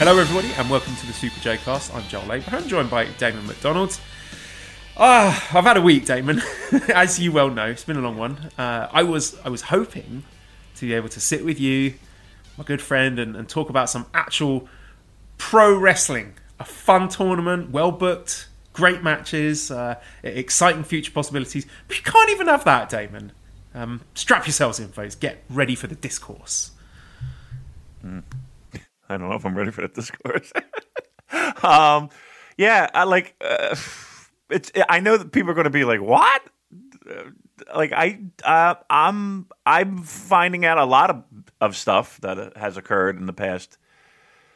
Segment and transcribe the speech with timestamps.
[0.00, 1.94] Hello, everybody, and welcome to the Super J Cast.
[1.94, 4.00] I'm Joel Abraham, joined by Damon McDonald.
[4.96, 6.40] Ah, I've had a week, Damon,
[6.88, 7.66] as you well know.
[7.66, 8.50] It's been a long one.
[8.56, 10.22] Uh, I was I was hoping
[10.76, 11.96] to be able to sit with you,
[12.56, 14.70] my good friend, and, and talk about some actual
[15.36, 16.32] pro wrestling.
[16.58, 21.66] A fun tournament, well booked, great matches, uh, exciting future possibilities.
[21.88, 23.32] But you can't even have that, Damon.
[23.74, 25.14] Um, strap yourselves in, folks.
[25.14, 26.70] Get ready for the discourse.
[29.10, 30.52] I don't know if I'm ready for that discourse.
[31.64, 32.10] um,
[32.56, 33.74] yeah, I like uh,
[34.50, 34.70] it's.
[34.88, 36.42] I know that people are going to be like, "What?"
[37.08, 37.30] Uh,
[37.74, 41.24] Like I, uh, I'm, I'm finding out a lot of
[41.60, 43.76] of stuff that has occurred in the past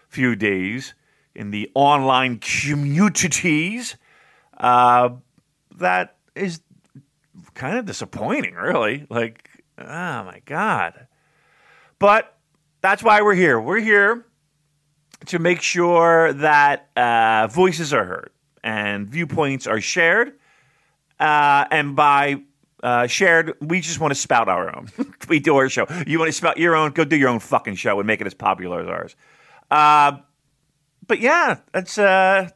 [0.08, 0.94] few days
[1.34, 3.96] in the online communities.
[4.56, 5.10] Uh,
[5.76, 6.60] that is
[7.54, 9.06] kind of disappointing, really.
[9.10, 11.08] Like, oh my god!
[11.98, 12.36] But
[12.80, 13.60] that's why we're here.
[13.60, 14.24] We're here
[15.26, 18.30] to make sure that uh, voices are heard
[18.62, 20.32] and viewpoints are shared.
[21.20, 22.42] Uh, and by
[22.82, 24.88] uh, shared, we just want to spout our own.
[25.28, 25.86] we do our show.
[26.06, 26.92] You want to spout your own?
[26.92, 29.16] Go do your own fucking show and make it as popular as ours.
[29.70, 30.18] Uh,
[31.06, 32.48] but yeah, that's uh,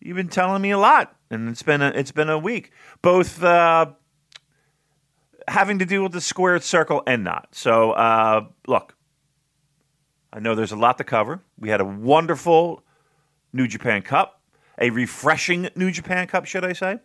[0.00, 2.72] you've been telling me a lot, and it's been a, it's been a week,
[3.02, 3.86] both uh,
[5.46, 7.48] having to do with the squared circle and not.
[7.52, 8.94] So uh, look,
[10.32, 11.40] I know there's a lot to cover.
[11.58, 12.82] We had a wonderful
[13.52, 14.40] New Japan Cup,
[14.78, 16.98] a refreshing New Japan Cup, should I say?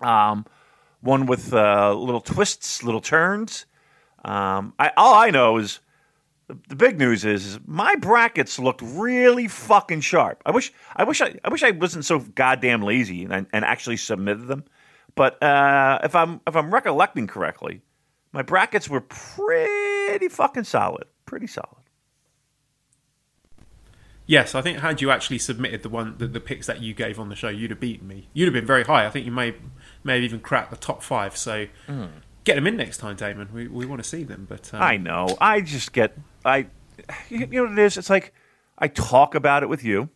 [0.00, 0.44] Um,
[1.00, 3.66] one with uh, little twists, little turns.
[4.24, 5.80] Um, I, all I know is
[6.48, 10.42] the, the big news is, is my brackets looked really fucking sharp.
[10.44, 13.98] I wish, I wish, I, I wish I wasn't so goddamn lazy and, and actually
[13.98, 14.64] submitted them.
[15.14, 17.82] But uh, if I'm if I'm recollecting correctly,
[18.32, 21.83] my brackets were pretty fucking solid, pretty solid.
[24.26, 27.20] Yes, I think had you actually submitted the one the, the picks that you gave
[27.20, 28.28] on the show, you'd have beaten me.
[28.32, 29.06] You'd have been very high.
[29.06, 29.54] I think you may
[30.02, 31.36] may have even cracked the top five.
[31.36, 31.66] So
[32.44, 33.48] get them in next time, Damon.
[33.52, 34.46] We we want to see them.
[34.48, 35.36] But um, I know.
[35.40, 36.66] I just get I
[37.28, 37.98] you know what it is?
[37.98, 38.32] It's like
[38.78, 40.08] I talk about it with you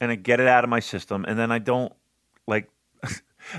[0.00, 1.92] and I get it out of my system and then I don't
[2.46, 2.68] like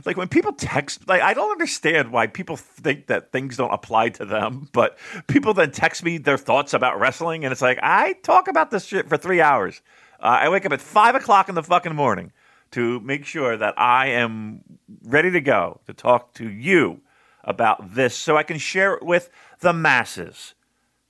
[0.05, 4.09] like when people text like I don't understand why people think that things don't apply
[4.09, 8.13] to them, but people then text me their thoughts about wrestling and it's like I
[8.23, 9.81] talk about this shit for 3 hours.
[10.19, 12.31] Uh, I wake up at 5 o'clock in the fucking morning
[12.71, 14.61] to make sure that I am
[15.03, 17.01] ready to go to talk to you
[17.44, 19.29] about this so I can share it with
[19.59, 20.55] the masses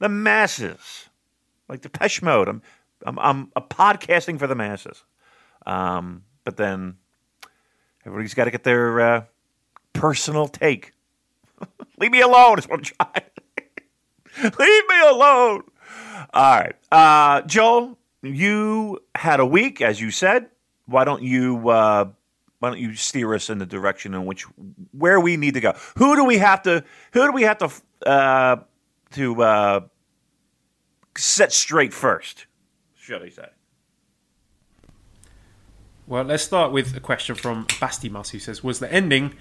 [0.04, 1.08] the masses,
[1.70, 2.50] like Depeche Mode.
[2.50, 2.62] I'm,
[3.06, 3.18] I'm,
[3.56, 5.06] I'm podcasting for the masses.
[5.66, 6.98] Um, but then
[8.06, 9.24] everybody's got to get their uh,
[9.94, 10.94] personal take.
[12.00, 13.30] Leave me alone is what I'm trying.
[14.60, 15.64] Leave me alone.
[16.34, 20.50] All right, uh, Joel, you had a week, as you said.
[20.86, 21.70] Why don't you?
[21.70, 22.10] Uh,
[22.60, 24.44] why don't you steer us in the direction in which
[24.92, 25.74] where we need to go?
[25.98, 26.84] Who do we have to?
[27.14, 27.72] Who do we have to?
[28.08, 28.56] Uh,
[29.12, 29.80] to uh,
[31.16, 32.48] set straight first,
[32.98, 33.48] should I say?
[36.14, 39.34] Well, let's start with a question from Bastimas, who says, "Was the ending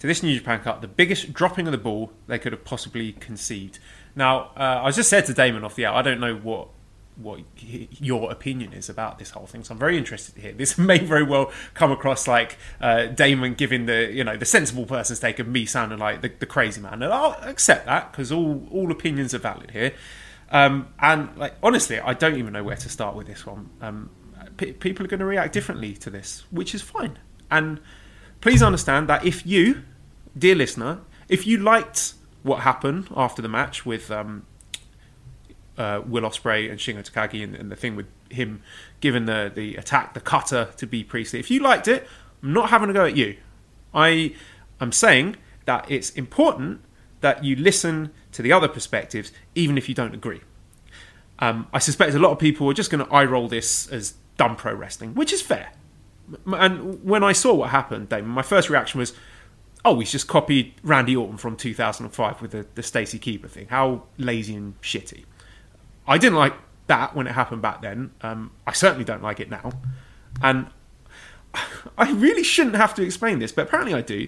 [0.00, 3.12] to this New Japan Cup the biggest dropping of the ball they could have possibly
[3.12, 3.78] conceived?"
[4.14, 6.68] Now, uh, I just said to Damon off the air, I don't know what
[7.16, 9.64] what your opinion is about this whole thing.
[9.64, 10.52] So I'm very interested to hear.
[10.52, 14.84] This may very well come across like uh, Damon giving the you know the sensible
[14.84, 18.30] person's take of me sounding like the, the crazy man, and I'll accept that because
[18.30, 19.94] all all opinions are valid here.
[20.50, 23.70] Um, and like honestly, I don't even know where to start with this one.
[23.80, 24.10] Um,
[24.60, 27.18] p- people are going to react differently to this, which is fine.
[27.50, 27.80] And
[28.40, 29.82] please understand that if you,
[30.36, 34.44] dear listener, if you liked what happened after the match with um,
[35.78, 38.62] uh, Will Ospreay and Shingo Takagi and, and the thing with him
[39.00, 41.40] giving the the attack the cutter to Bea Priestley.
[41.40, 42.06] If you liked it,
[42.42, 43.36] I'm not having a go at you.
[43.94, 44.34] I
[44.80, 46.82] am saying that it's important
[47.22, 50.40] that you listen to the other perspectives, even if you don't agree.
[51.38, 54.14] Um, I suspect a lot of people are just going to eye roll this as
[54.40, 55.70] dumb pro wrestling, which is fair.
[56.46, 59.12] And when I saw what happened, Damon, my first reaction was,
[59.84, 63.66] "Oh, he's just copied Randy Orton from 2005 with the, the Stacy Keibler thing.
[63.68, 65.24] How lazy and shitty."
[66.08, 66.54] I didn't like
[66.86, 68.12] that when it happened back then.
[68.22, 69.72] Um, I certainly don't like it now.
[70.42, 70.68] And
[71.98, 74.26] I really shouldn't have to explain this, but apparently I do.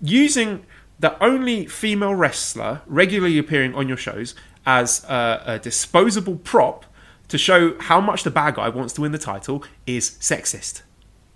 [0.00, 0.64] Using
[0.98, 4.34] the only female wrestler regularly appearing on your shows
[4.64, 6.86] as a, a disposable prop
[7.28, 10.82] to show how much the bad guy wants to win the title is sexist,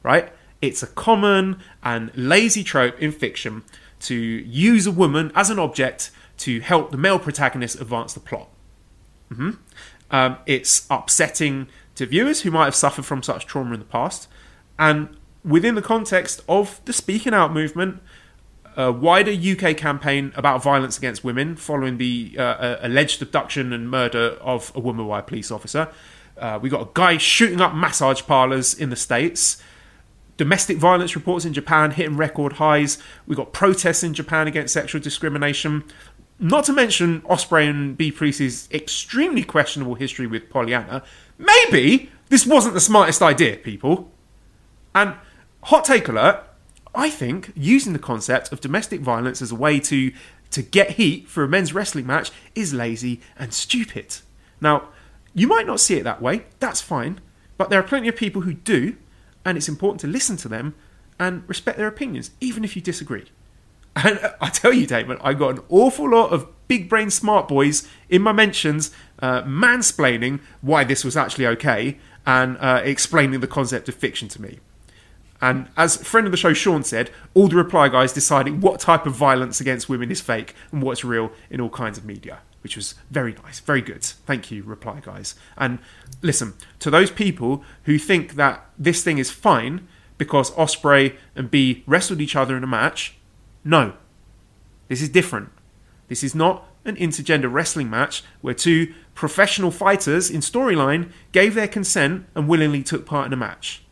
[0.03, 0.33] right?
[0.61, 3.65] It's a common and lazy trope in fiction
[4.01, 8.49] to use a woman as an object to help the male protagonist advance the plot.
[9.31, 9.51] Mm-hmm.
[10.11, 14.29] Um, it's upsetting to viewers who might have suffered from such trauma in the past,
[14.79, 18.01] and within the context of the speaking out movement,
[18.77, 23.91] a wider UK campaign about violence against women following the uh, uh, alleged abduction and
[23.91, 25.89] murder of a woman by a police officer.
[26.39, 29.63] Uh, we got a guy shooting up massage parlors in the States.
[30.39, 32.99] Domestic violence reports in Japan hitting record highs.
[33.27, 35.85] We got protests in Japan against sexual discrimination.
[36.39, 41.05] Not to mention Ospreay and Bea Priest's extremely questionable history with Pollyanna.
[41.39, 44.11] Maybe this wasn't the smartest idea, people.
[44.95, 45.15] And
[45.65, 46.43] hot take alert
[46.95, 50.13] I think using the concept of domestic violence as a way to
[50.51, 54.19] to get heat for a men's wrestling match is lazy and stupid.
[54.61, 54.89] Now,
[55.35, 57.21] you might not see it that way, that's fine,
[57.57, 58.97] but there are plenty of people who do,
[59.47, 60.75] and it's important to listen to them
[61.19, 63.25] and respect their opinions, even if you disagree.
[63.97, 67.89] And I tell you, Damon, I got an awful lot of big brain smart boys
[68.09, 73.89] in my mentions uh, mansplaining why this was actually okay and uh, explaining the concept
[73.89, 74.61] of fiction to me.
[75.43, 79.07] And as friend of the show Sean said, all the reply guys deciding what type
[79.07, 82.77] of violence against women is fake and what's real in all kinds of media, which
[82.77, 84.05] was very nice, very good.
[84.05, 85.35] Thank you, reply guys.
[85.59, 85.81] And
[86.23, 91.83] listen, to those people who think that this thing is fine because Ospreay and Bea
[91.89, 93.17] wrestled each other in a match,
[93.65, 93.95] no.
[94.87, 95.49] This is different.
[96.07, 101.67] This is not an intergender wrestling match where two professional fighters in storyline gave their
[101.67, 103.83] consent and willingly took part in a match.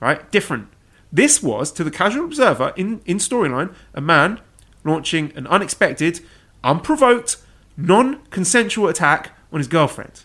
[0.00, 0.30] Right?
[0.30, 0.68] Different.
[1.14, 4.40] This was, to the casual observer in, in storyline, a man
[4.82, 6.18] launching an unexpected,
[6.64, 7.36] unprovoked,
[7.76, 10.24] non consensual attack on his girlfriend.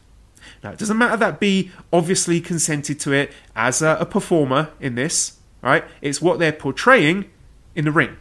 [0.64, 4.96] Now, it doesn't matter that Bea obviously consented to it as a, a performer in
[4.96, 5.86] this, right?
[6.02, 7.30] It's what they're portraying
[7.76, 8.18] in the ring.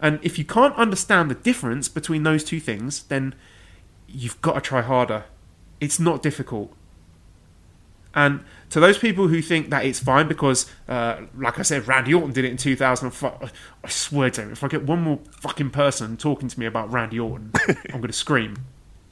[0.00, 3.36] And if you can't understand the difference between those two things, then
[4.08, 5.26] you've got to try harder.
[5.80, 6.74] It's not difficult.
[8.18, 12.12] And to those people who think that it's fine because, uh, like I said, Randy
[12.12, 13.52] Orton did it in 2005,
[13.84, 16.90] I swear to you, if I get one more fucking person talking to me about
[16.90, 18.56] Randy Orton, I'm going to scream.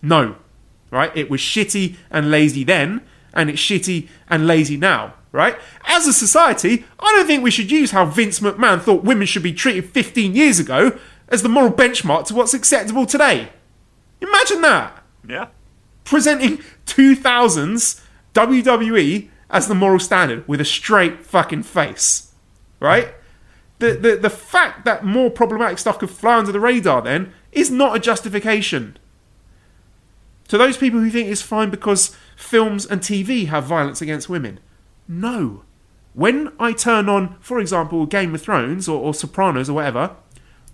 [0.02, 0.34] No,
[0.90, 1.16] right?
[1.16, 3.00] It was shitty and lazy then,
[3.32, 5.56] and it's shitty and lazy now, right?
[5.84, 9.44] As a society, I don't think we should use how Vince McMahon thought women should
[9.44, 10.98] be treated 15 years ago
[11.28, 13.50] as the moral benchmark to what's acceptable today.
[14.20, 15.04] Imagine that.
[15.28, 15.46] Yeah.
[16.02, 18.00] Presenting 2000s
[18.36, 22.32] WWE as the moral standard with a straight fucking face,
[22.80, 23.14] right?
[23.78, 27.70] The, the, the fact that more problematic stuff could fly under the radar then is
[27.70, 28.98] not a justification.
[30.48, 34.60] To those people who think it's fine because films and TV have violence against women,
[35.08, 35.62] no.
[36.14, 40.16] When I turn on, for example, Game of Thrones or, or Sopranos or whatever,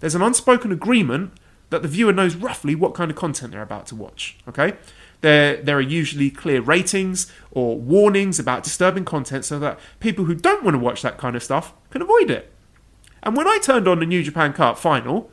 [0.00, 1.32] there's an unspoken agreement
[1.70, 4.37] that the viewer knows roughly what kind of content they're about to watch.
[4.47, 4.75] Okay?
[5.22, 10.34] There, there are usually clear ratings or warnings about disturbing content so that people who
[10.34, 12.52] don't want to watch that kind of stuff can avoid it.
[13.23, 15.30] And when I turned on the New Japan Cup final,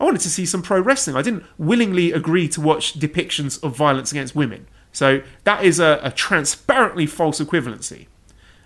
[0.00, 1.16] I wanted to see some pro wrestling.
[1.16, 4.66] I didn't willingly agree to watch depictions of violence against women.
[4.92, 8.06] So that is a, a transparently false equivalency.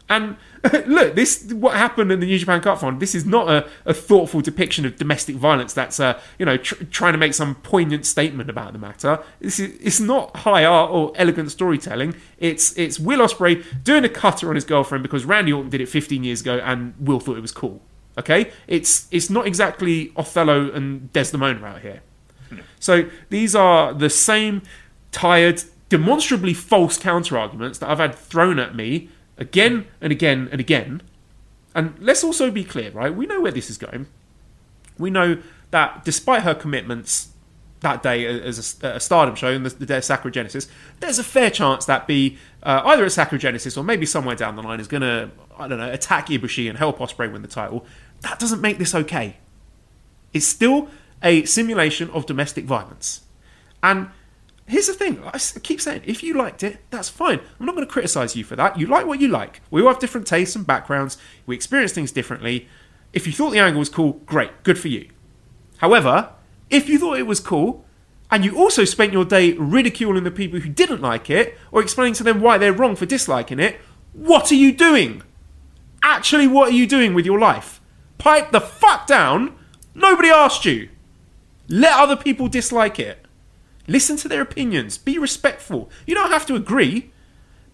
[0.08, 0.36] And
[0.86, 2.98] look, this what happened in the New Japan Cup final.
[2.98, 5.72] This is not a, a thoughtful depiction of domestic violence.
[5.72, 9.22] That's uh, you know tr- trying to make some poignant statement about the matter.
[9.40, 12.14] This is it's not high art or elegant storytelling.
[12.38, 15.88] It's it's Will Ospreay doing a cutter on his girlfriend because Randy Orton did it
[15.88, 17.80] 15 years ago and Will thought it was cool.
[18.18, 22.02] Okay, it's it's not exactly Othello and Desdemona out here.
[22.78, 24.62] So these are the same
[25.10, 30.60] tired, demonstrably false counter arguments that I've had thrown at me again and again and
[30.60, 31.02] again.
[31.74, 33.14] And let's also be clear, right?
[33.14, 34.06] We know where this is going.
[34.98, 35.38] We know
[35.70, 37.30] that despite her commitments
[37.80, 40.68] that day as a, a Stardom show and the, the day of Sakura Genesis,
[41.00, 44.56] there's a fair chance that Bea uh, either at Sakura Genesis or maybe somewhere down
[44.56, 47.48] the line is going to, I don't know, attack Ibushi and help Ospreay win the
[47.48, 47.84] title.
[48.20, 49.36] That doesn't make this okay.
[50.32, 50.88] It's still
[51.22, 53.22] a simulation of domestic violence.
[53.82, 54.08] And
[54.66, 57.40] here's the thing I keep saying, if you liked it, that's fine.
[57.58, 58.78] I'm not going to criticize you for that.
[58.78, 59.60] You like what you like.
[59.70, 62.68] We all have different tastes and backgrounds, we experience things differently.
[63.12, 65.08] If you thought the angle was cool, great, good for you.
[65.78, 66.30] However,
[66.70, 67.84] if you thought it was cool,
[68.30, 72.14] and you also spent your day ridiculing the people who didn't like it, or explaining
[72.14, 73.78] to them why they're wrong for disliking it,
[74.12, 75.22] what are you doing?
[76.04, 77.80] actually what are you doing with your life?
[78.18, 79.56] Pipe the fuck down.
[79.94, 80.90] Nobody asked you.
[81.66, 83.23] Let other people dislike it.
[83.86, 84.98] Listen to their opinions.
[84.98, 85.90] Be respectful.
[86.06, 87.12] You don't have to agree,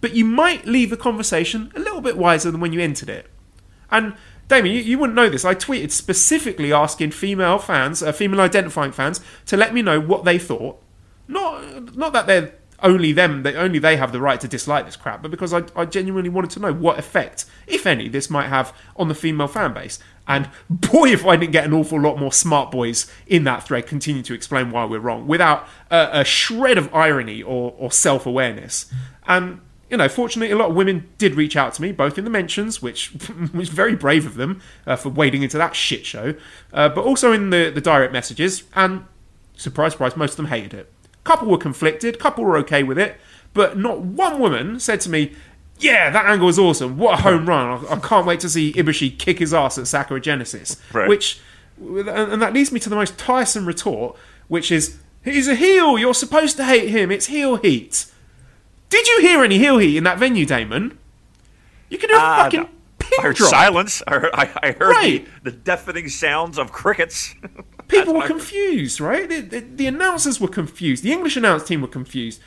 [0.01, 3.27] but you might leave the conversation a little bit wiser than when you entered it.
[3.91, 4.15] And
[4.49, 5.45] Damon, you, you wouldn't know this.
[5.45, 10.25] I tweeted specifically asking female fans, uh, female identifying fans, to let me know what
[10.25, 10.83] they thought.
[11.29, 14.97] Not, not that they're only them, they, only they have the right to dislike this
[14.97, 18.49] crap, but because I, I genuinely wanted to know what effect, if any, this might
[18.49, 19.99] have on the female fan base.
[20.27, 23.87] And boy, if I didn't get an awful lot more smart boys in that thread
[23.87, 28.27] continue to explain why we're wrong without a, a shred of irony or, or self
[28.27, 28.93] awareness.
[29.27, 29.61] And
[29.91, 32.31] you know, fortunately, a lot of women did reach out to me, both in the
[32.31, 33.13] mentions, which
[33.53, 36.35] was very brave of them uh, for wading into that shit show,
[36.73, 38.63] uh, but also in the, the direct messages.
[38.77, 39.05] And
[39.57, 40.93] surprise, surprise, most of them hated it.
[41.25, 43.17] Couple were conflicted, couple were okay with it,
[43.55, 45.33] but not one woman said to me,
[45.79, 46.97] yeah, that angle is awesome.
[46.99, 47.85] What a home run.
[47.89, 50.77] I, I can't wait to see Ibushi kick his ass at Sakura Genesis.
[50.93, 51.09] Right.
[51.09, 51.41] Which,
[51.79, 54.17] and that leads me to the most tiresome retort,
[54.49, 55.99] which is, he's a heel.
[55.99, 57.11] You're supposed to hate him.
[57.11, 58.07] It's heel heat.
[58.91, 60.99] Did you hear any heel heat in that venue, Damon?
[61.89, 62.69] You can hear a Uh, fucking no.
[63.19, 63.51] I heard drop.
[63.51, 64.03] silence.
[64.07, 65.29] I heard, I, I heard Right.
[65.43, 67.35] the, the deafening sounds of crickets.
[67.91, 68.37] People were what I heard.
[68.39, 69.29] confused, right?
[69.29, 71.03] The, the, the announcers were confused.
[71.03, 72.41] The English announce team were confused.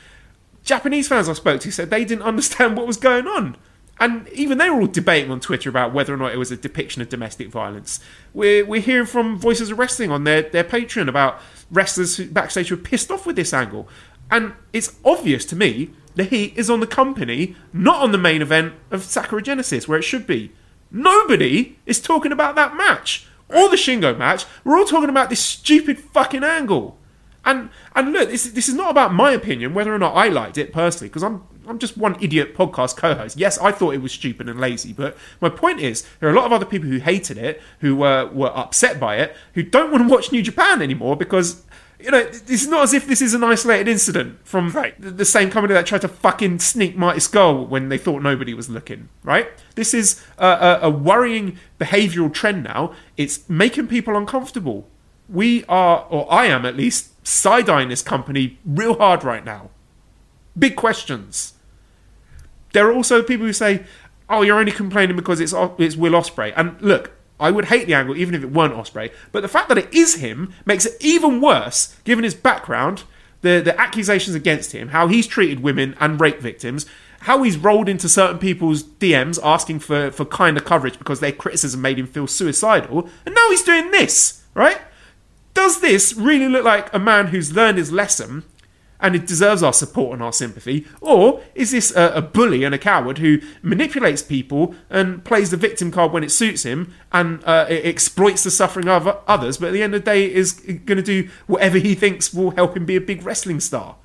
[0.62, 3.56] Japanese fans I spoke to said they didn't understand what was going on.
[4.00, 6.56] And even they were all debating on Twitter about whether or not it was a
[6.56, 8.00] depiction of domestic violence.
[8.32, 12.68] We're, we're hearing from Voices of Wrestling on their, their Patreon about wrestlers who, backstage
[12.68, 13.88] who are pissed off with this angle.
[14.30, 18.42] And it's obvious to me the heat is on the company, not on the main
[18.42, 20.52] event of Sakura Genesis, where it should be.
[20.90, 24.44] Nobody is talking about that match or the Shingo match.
[24.64, 26.98] We're all talking about this stupid fucking angle.
[27.44, 30.58] And and look, this this is not about my opinion, whether or not I liked
[30.58, 33.38] it personally, because I'm I'm just one idiot podcast co-host.
[33.38, 36.36] Yes, I thought it was stupid and lazy, but my point is there are a
[36.36, 39.90] lot of other people who hated it, who were were upset by it, who don't
[39.90, 41.62] want to watch New Japan anymore because.
[42.04, 45.00] You know, it's not as if this is an isolated incident from Right.
[45.00, 48.52] the the same company that tried to fucking sneak Mighty Skull when they thought nobody
[48.52, 49.48] was looking, right?
[49.74, 52.92] This is a, a, a worrying behavioural trend now.
[53.16, 54.86] It's making people uncomfortable.
[55.30, 59.70] We are, or I am at least, side eyeing this company real hard right now.
[60.58, 61.54] Big questions.
[62.74, 63.84] There are also people who say,
[64.28, 67.94] "Oh, you're only complaining because it's it's Will Ospreay." And look, I would hate the
[67.94, 70.96] angle even if it weren't Ospreay, but the fact that it is him makes it
[71.00, 73.04] even worse, given his background,
[73.42, 76.86] the the accusations against him, how he's treated women and rape victims,
[77.20, 81.80] how he's rolled into certain people's DMs asking for for kinder coverage because their criticism
[81.80, 84.80] made him feel suicidal, and now he's doing this, right?
[85.54, 88.44] Does this really look like a man who's learned his lesson
[89.04, 90.86] and it deserves our support and our sympathy?
[91.02, 95.58] Or is this a, a bully and a coward who manipulates people and plays the
[95.58, 99.66] victim card when it suits him and uh, it exploits the suffering of others, but
[99.66, 102.74] at the end of the day is going to do whatever he thinks will help
[102.74, 103.96] him be a big wrestling star?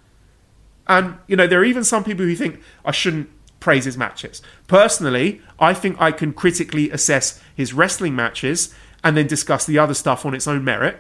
[0.86, 3.30] And, you know, there are even some people who think I shouldn't
[3.62, 4.42] praise his matches.
[4.68, 9.94] Personally, I think I can critically assess his wrestling matches and then discuss the other
[9.94, 11.00] stuff on its own merit.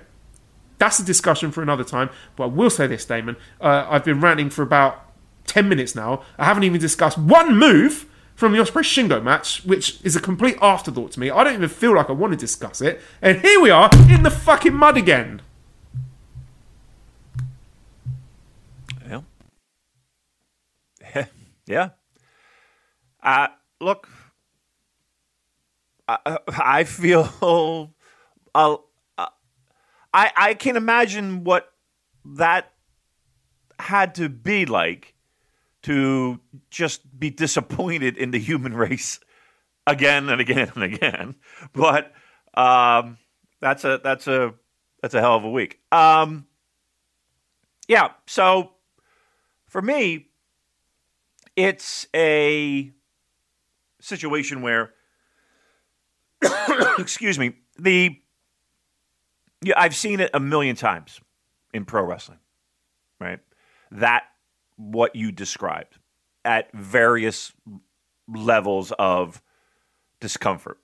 [0.79, 2.09] That's a discussion for another time.
[2.35, 3.35] But I will say this, Damon.
[3.61, 5.05] Uh, I've been ranting for about
[5.45, 6.23] 10 minutes now.
[6.37, 10.57] I haven't even discussed one move from the Ospreay Shingo match, which is a complete
[10.61, 11.29] afterthought to me.
[11.29, 13.01] I don't even feel like I want to discuss it.
[13.21, 15.41] And here we are in the fucking mud again.
[19.05, 19.21] Yeah.
[21.65, 21.89] yeah.
[23.21, 23.47] Uh,
[23.81, 24.07] look,
[26.07, 27.93] I, I feel.
[30.13, 31.71] I I can imagine what
[32.25, 32.73] that
[33.79, 35.15] had to be like
[35.83, 36.39] to
[36.69, 39.19] just be disappointed in the human race
[39.87, 41.35] again and again and again.
[41.73, 42.13] But
[42.53, 43.17] um,
[43.59, 44.53] that's a that's a
[45.01, 45.79] that's a hell of a week.
[45.91, 46.47] Um,
[47.87, 48.09] yeah.
[48.27, 48.71] So
[49.67, 50.27] for me,
[51.55, 52.91] it's a
[53.99, 54.93] situation where,
[56.97, 58.19] excuse me, the
[59.61, 61.19] yeah, I've seen it a million times
[61.73, 62.39] in pro wrestling,
[63.19, 63.39] right?
[63.91, 64.23] That
[64.77, 65.97] what you described
[66.45, 67.51] at various
[68.27, 69.41] levels of
[70.19, 70.79] discomfort.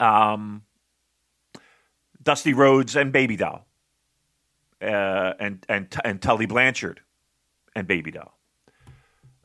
[0.00, 0.62] Um,
[2.22, 3.66] Dusty Rhodes and Baby Doll,
[4.80, 7.00] uh, and and and Tully Blanchard
[7.74, 8.36] and Baby Doll.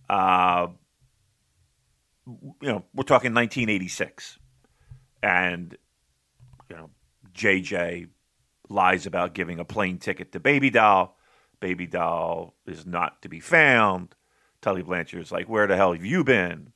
[0.09, 0.67] Uh,
[2.25, 4.39] you know, we're talking 1986,
[5.23, 5.77] and
[6.69, 6.89] you know,
[7.37, 8.09] JJ
[8.69, 11.17] lies about giving a plane ticket to Baby Doll.
[11.59, 14.15] Baby Doll is not to be found.
[14.61, 16.73] Tully Blanchard is like, "Where the hell have you been?"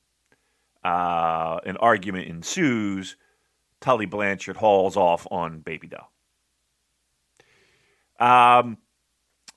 [0.84, 3.16] uh, an argument ensues.
[3.80, 6.10] Tully Blanchard hauls off on Baby Doll.
[8.18, 8.78] Um,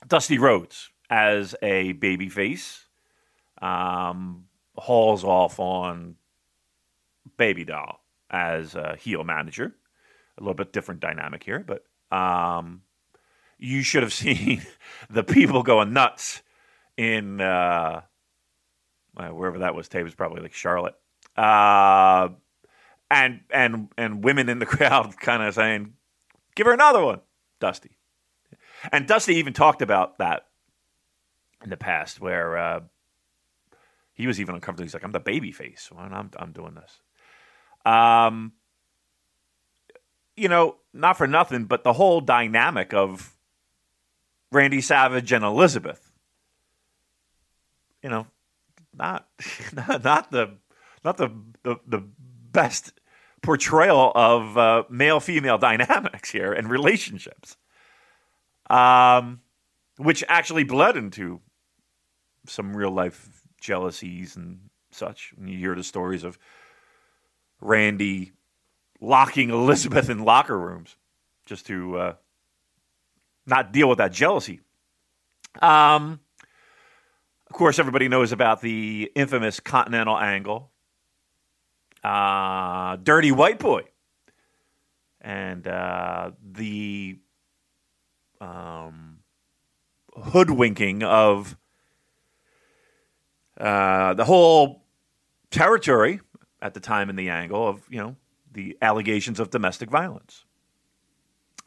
[0.06, 2.84] Dusty Rhodes as a babyface
[3.62, 4.46] um,
[4.76, 6.16] hauls off on
[7.36, 9.74] Baby Doll as a heel manager.
[10.38, 11.84] A little bit different dynamic here, but
[12.16, 12.82] um,
[13.58, 14.62] you should have seen
[15.10, 16.42] the people going nuts
[16.96, 18.02] in uh,
[19.14, 19.88] wherever that was.
[19.88, 20.94] Tate was probably like Charlotte,
[21.36, 22.28] uh,
[23.10, 25.94] and and and women in the crowd kind of saying,
[26.54, 27.20] "Give her another one,
[27.60, 27.96] Dusty."
[28.92, 30.46] And Dusty even talked about that
[31.64, 32.80] in the past, where uh,
[34.12, 34.84] he was even uncomfortable.
[34.84, 35.90] He's like, "I'm the baby face.
[35.96, 37.00] I'm I'm doing this."
[37.84, 38.52] Um,
[40.36, 43.34] you know, not for nothing, but the whole dynamic of
[44.52, 46.12] Randy Savage and Elizabeth,
[48.02, 48.26] you know,
[48.94, 49.28] not
[50.02, 50.54] not, the
[51.04, 51.30] not the,
[51.62, 52.02] the the
[52.52, 52.92] best
[53.42, 57.56] portrayal of uh, male female dynamics here and relationships,
[58.70, 59.40] um,
[59.96, 61.40] which actually bled into
[62.46, 65.32] some real life jealousies and such.
[65.36, 66.38] When you hear the stories of
[67.60, 68.32] Randy
[69.00, 70.96] locking Elizabeth in locker rooms
[71.44, 72.14] just to uh,
[73.46, 74.60] not deal with that jealousy.
[75.60, 76.20] Um,
[77.48, 80.70] of course, everybody knows about the infamous Continental Angle,
[82.02, 83.82] uh, Dirty White Boy,
[85.20, 87.18] and uh, the
[88.40, 89.18] um,
[90.14, 91.56] hoodwinking of
[93.58, 94.84] uh, the whole
[95.50, 96.20] territory
[96.60, 98.16] at the time in the angle of, you know,
[98.56, 100.46] the allegations of domestic violence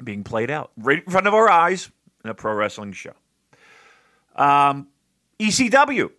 [0.03, 1.91] being played out right in front of our eyes
[2.23, 3.13] in a pro wrestling show.
[4.35, 4.87] Um,
[5.39, 6.09] ECW,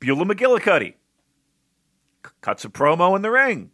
[0.00, 0.94] Beulah McGillicuddy
[2.26, 3.70] c- cuts a promo in the ring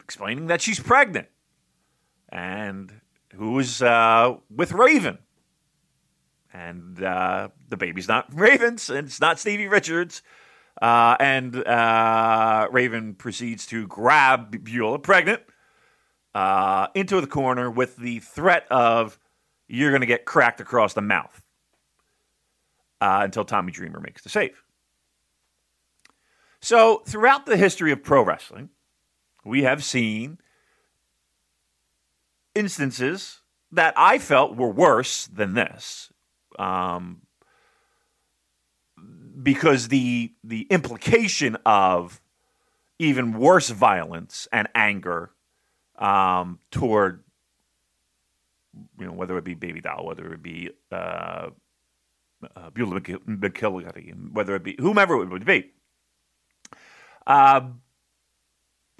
[0.00, 1.28] explaining that she's pregnant
[2.30, 3.00] and
[3.34, 5.18] who's uh, with Raven.
[6.54, 10.22] And uh, the baby's not Raven's, and it's not Stevie Richards.
[10.80, 15.42] Uh, and uh, Raven proceeds to grab Beulah, pregnant,
[16.34, 19.18] uh, into the corner with the threat of
[19.68, 21.42] you're going to get cracked across the mouth
[23.00, 24.62] uh, until Tommy Dreamer makes the save.
[26.60, 28.70] So, throughout the history of pro wrestling,
[29.44, 30.38] we have seen
[32.54, 36.12] instances that I felt were worse than this.
[36.58, 37.22] Um,
[39.40, 42.20] because the the implication of
[42.98, 45.30] even worse violence and anger
[45.98, 47.22] um, toward
[48.98, 51.50] you know whether it be Baby Doll, whether it be uh,
[52.56, 55.72] uh, Beulah whether it be whomever it would be,
[57.26, 57.62] uh,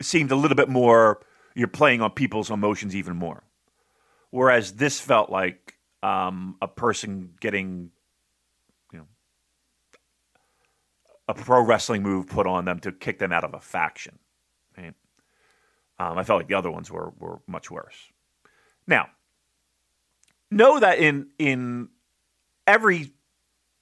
[0.01, 1.21] seemed a little bit more.
[1.55, 3.45] You're playing on people's emotions even more,
[4.31, 7.93] whereas this felt like um, a person getting
[11.29, 14.19] a pro wrestling move put on them to kick them out of a faction.
[14.77, 14.95] Right?
[15.99, 17.97] Um, I felt like the other ones were were much worse.
[18.87, 19.09] Now,
[20.51, 21.89] know that in in
[22.67, 23.13] every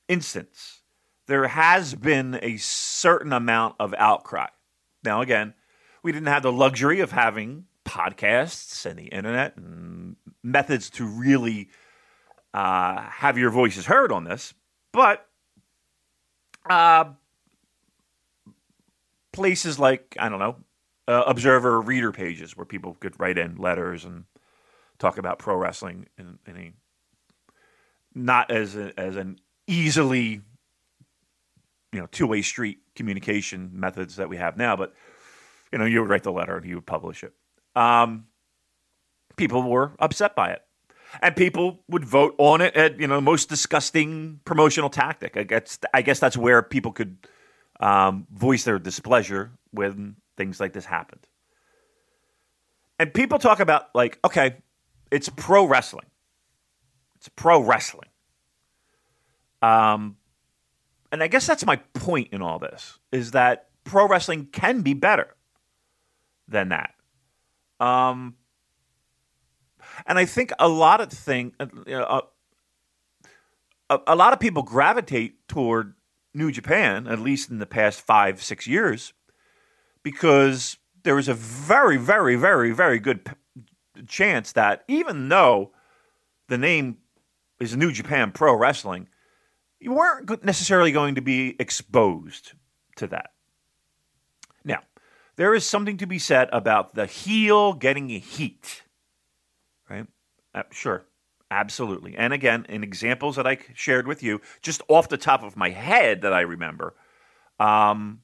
[0.08, 0.82] instance,
[1.26, 4.48] there has been a certain amount of outcry.
[5.02, 5.54] Now, again,
[6.02, 11.68] we didn't have the luxury of having podcasts and the internet and methods to really
[12.52, 14.54] uh, have your voices heard on this,
[14.92, 15.26] but
[16.68, 17.04] uh,
[19.34, 20.56] places like I don't know,
[21.06, 24.24] uh, Observer reader pages where people could write in letters and
[24.98, 26.72] talk about pro wrestling in, in a
[28.14, 30.40] not as a, as an easily
[31.92, 34.94] you know two way street communication methods that we have now, but
[35.72, 37.34] you know you would write the letter and you would publish it.
[37.76, 38.26] Um,
[39.36, 40.62] people were upset by it.
[41.22, 45.36] And people would vote on it at you know most disgusting promotional tactic.
[45.36, 47.28] I guess I guess that's where people could
[47.80, 51.26] um, voice their displeasure when things like this happened.
[52.98, 54.56] And people talk about, like, okay,
[55.10, 56.06] it's pro wrestling.
[57.16, 58.08] It's pro wrestling.
[59.62, 60.16] Um,
[61.10, 64.94] and I guess that's my point in all this is that pro wrestling can be
[64.94, 65.34] better
[66.48, 66.94] than that.
[67.80, 68.36] Um,
[70.06, 72.20] and I think a lot of thing, uh, uh
[73.90, 75.94] a, a lot of people gravitate toward
[76.34, 79.12] New Japan, at least in the past five, six years,
[80.02, 83.32] because there was a very, very, very, very good p-
[84.06, 85.70] chance that even though
[86.48, 86.98] the name
[87.60, 89.08] is New Japan Pro Wrestling,
[89.78, 92.52] you weren't necessarily going to be exposed
[92.96, 93.30] to that.
[94.64, 94.80] Now,
[95.36, 98.82] there is something to be said about the heel getting a heat,
[99.88, 100.06] right?
[100.54, 101.04] Uh, sure,
[101.60, 102.16] absolutely.
[102.16, 105.70] And again, in examples that I shared with you, just off the top of my
[105.70, 106.94] head that I remember,
[107.60, 108.20] um,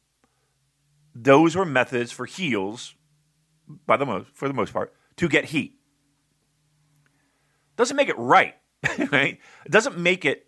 [1.14, 2.94] those were methods for heels,
[3.86, 5.78] by the most for the most part, to get heat.
[7.76, 8.54] Doesn't make it right,
[9.12, 9.38] right?
[9.64, 10.46] It doesn't make it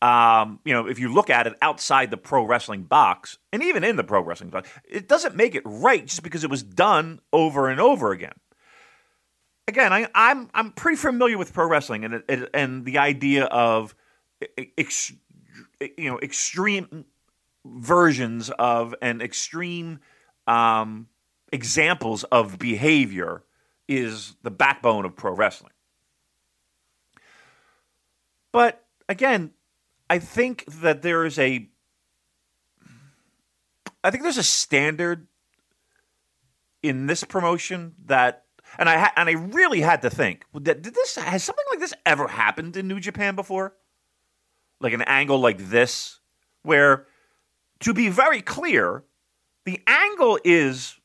[0.00, 3.82] um, you know, if you look at it outside the pro wrestling box, and even
[3.82, 7.20] in the pro wrestling box, it doesn't make it right just because it was done
[7.32, 8.34] over and over again.
[9.68, 13.94] Again, I, am I'm, I'm pretty familiar with pro wrestling and and the idea of
[14.78, 15.12] ex,
[15.98, 17.04] you know extreme
[17.66, 20.00] versions of and extreme
[20.46, 21.08] um,
[21.52, 23.44] examples of behavior
[23.86, 25.72] is the backbone of pro wrestling.
[28.52, 29.50] But again,
[30.08, 31.68] I think that there is a
[34.02, 35.26] I think there's a standard
[36.82, 38.44] in this promotion that
[38.78, 41.94] and I ha- and I really had to think did this has something like this
[42.04, 43.74] ever happened in New Japan before?
[44.80, 46.20] Like an angle like this
[46.62, 47.06] where
[47.80, 49.04] to be very clear,
[49.64, 50.98] the angle is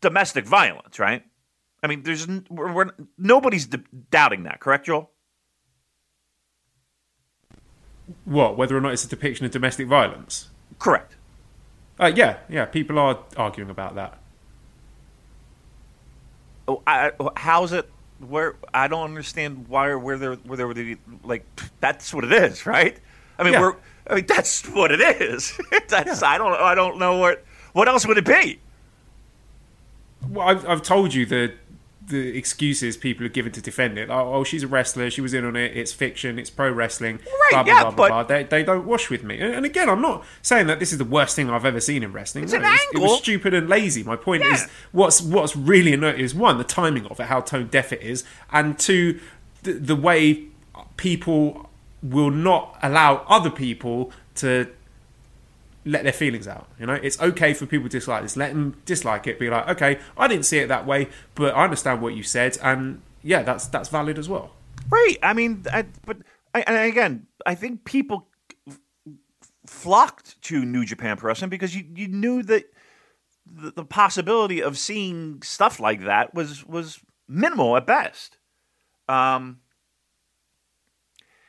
[0.00, 1.24] domestic violence, right?
[1.82, 3.78] I mean, there's we're, we're, nobody's d-
[4.10, 5.10] doubting that, correct, Joel?
[8.24, 8.56] What?
[8.56, 10.50] Whether or not it's a depiction of domestic violence?
[10.78, 11.16] Correct.
[11.98, 12.64] Uh, yeah, yeah.
[12.66, 14.18] People are arguing about that.
[16.68, 17.88] Oh, I, how's it?
[18.20, 21.44] Where I don't understand why where there where there would like
[21.80, 22.96] that's what it is, right?
[23.38, 23.60] I mean, yeah.
[23.60, 25.58] we're I mean that's what it is.
[25.88, 26.28] that's yeah.
[26.28, 28.60] I don't I don't know what what else would it be.
[30.28, 31.52] Well, I've, I've told you the
[32.12, 34.10] the excuses people are given to defend it.
[34.10, 35.10] Oh, oh, she's a wrestler.
[35.10, 35.76] She was in on it.
[35.76, 36.38] It's fiction.
[36.38, 37.16] It's pro wrestling.
[37.16, 39.40] Right, blah, blah, yeah, blah, but blah, They, they don't wash with me.
[39.40, 42.02] And, and, again, I'm not saying that this is the worst thing I've ever seen
[42.02, 42.44] in wrestling.
[42.44, 43.02] It's no, an it was, angle.
[43.02, 44.02] It was stupid and lazy.
[44.04, 44.54] My point yeah.
[44.54, 48.02] is, what's what's really annoying is one, the timing of it, how tone deaf it
[48.02, 49.18] is, and two,
[49.62, 50.44] the, the way
[50.96, 51.70] people
[52.02, 54.68] will not allow other people to
[55.84, 56.68] let their feelings out.
[56.78, 58.36] You know, it's okay for people to dislike this.
[58.36, 59.38] Let them dislike it.
[59.38, 62.58] Be like, okay, I didn't see it that way, but I understand what you said,
[62.62, 64.52] and yeah, that's that's valid as well.
[64.90, 65.16] Right.
[65.22, 66.18] I mean, I, but
[66.54, 68.28] I, and again, I think people
[69.66, 72.64] flocked to New Japan Pro Wrestling because you you knew that
[73.46, 78.38] the, the possibility of seeing stuff like that was was minimal at best.
[79.08, 79.58] Um.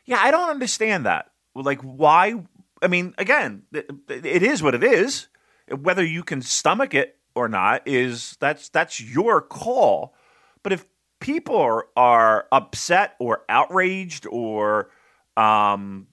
[0.05, 1.31] Yeah, I don't understand that.
[1.55, 2.43] Like, why
[2.83, 5.27] I mean, again, it is what it is.
[5.69, 10.13] Whether you can stomach it or not is that's that's your call.
[10.61, 10.85] But if
[11.19, 14.89] people are, are upset or outraged or
[15.37, 16.07] um,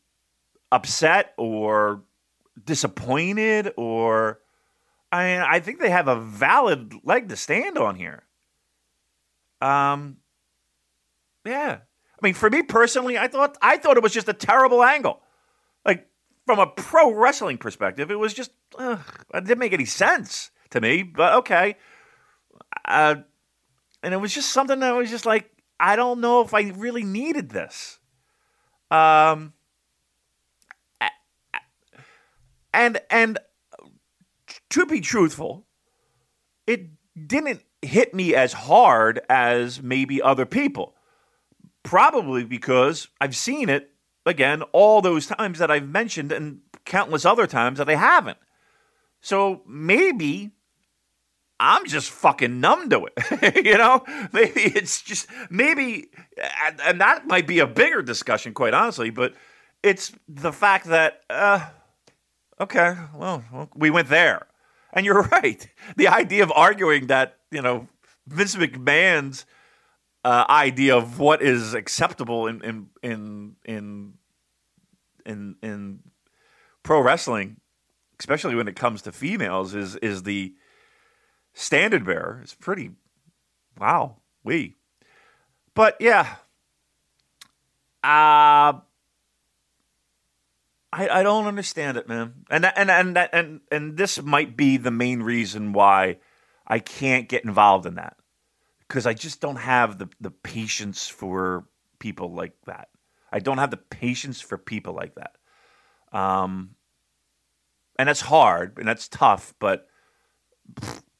[0.71, 2.05] upset or
[2.65, 4.41] disappointed or
[5.13, 8.23] I mean, I think they have a valid leg to stand on here.
[9.61, 10.19] Um,
[11.45, 11.79] yeah.
[11.83, 15.21] I mean, for me personally, I thought I thought it was just a terrible angle.
[16.47, 18.99] From a pro wrestling perspective, it was just uh,
[19.35, 21.03] it didn't make any sense to me.
[21.03, 21.77] But okay,
[22.85, 23.17] uh,
[24.03, 27.05] and it was just something that was just like I don't know if I really
[27.05, 27.99] needed this.
[28.91, 29.53] Um,
[32.73, 33.39] and and
[34.71, 35.67] to be truthful,
[36.67, 36.89] it
[37.27, 40.95] didn't hit me as hard as maybe other people.
[41.83, 43.91] Probably because I've seen it
[44.27, 48.39] again, all those times that I've mentioned and countless other times that I haven't.
[49.21, 50.53] So maybe
[51.61, 53.65] I'm just fucking numb to it.
[53.65, 54.03] you know,
[54.33, 56.09] maybe it's just maybe,
[56.85, 59.11] and that might be a bigger discussion, quite honestly.
[59.11, 59.35] But
[59.83, 61.69] it's the fact that, uh,
[62.59, 64.47] okay, well, we went there,
[64.95, 65.69] and you're right.
[65.97, 67.89] The idea of arguing that you know
[68.27, 69.45] Vince McMahon's
[70.25, 74.13] uh, idea of what is acceptable in in in in
[75.25, 76.01] in in
[76.83, 77.57] pro wrestling,
[78.19, 80.55] especially when it comes to females, is is the
[81.55, 82.41] standard bearer.
[82.43, 82.91] It's pretty
[83.79, 84.77] wow, we.
[85.75, 86.37] But yeah,
[88.03, 88.81] uh
[90.93, 92.45] I, I don't understand it, man.
[92.51, 96.19] And and and and and this might be the main reason why
[96.67, 98.17] I can't get involved in that
[98.91, 101.65] because I just don't have the the patience for
[102.01, 102.89] people like that.
[103.31, 105.37] I don't have the patience for people like that.
[106.13, 106.75] Um,
[107.97, 109.87] and that's hard and that's tough, but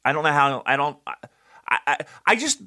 [0.03, 0.63] I don't know how.
[0.65, 0.97] I don't.
[1.07, 2.61] I, I, I just.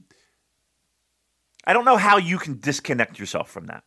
[1.67, 3.85] I don't know how you can disconnect yourself from that.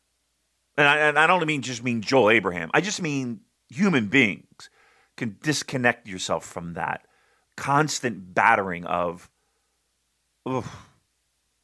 [0.77, 2.69] And I, and I don't mean just mean Joel Abraham.
[2.75, 4.69] I just mean human beings
[5.15, 7.07] can disconnect yourself from that
[7.55, 9.31] constant battering of,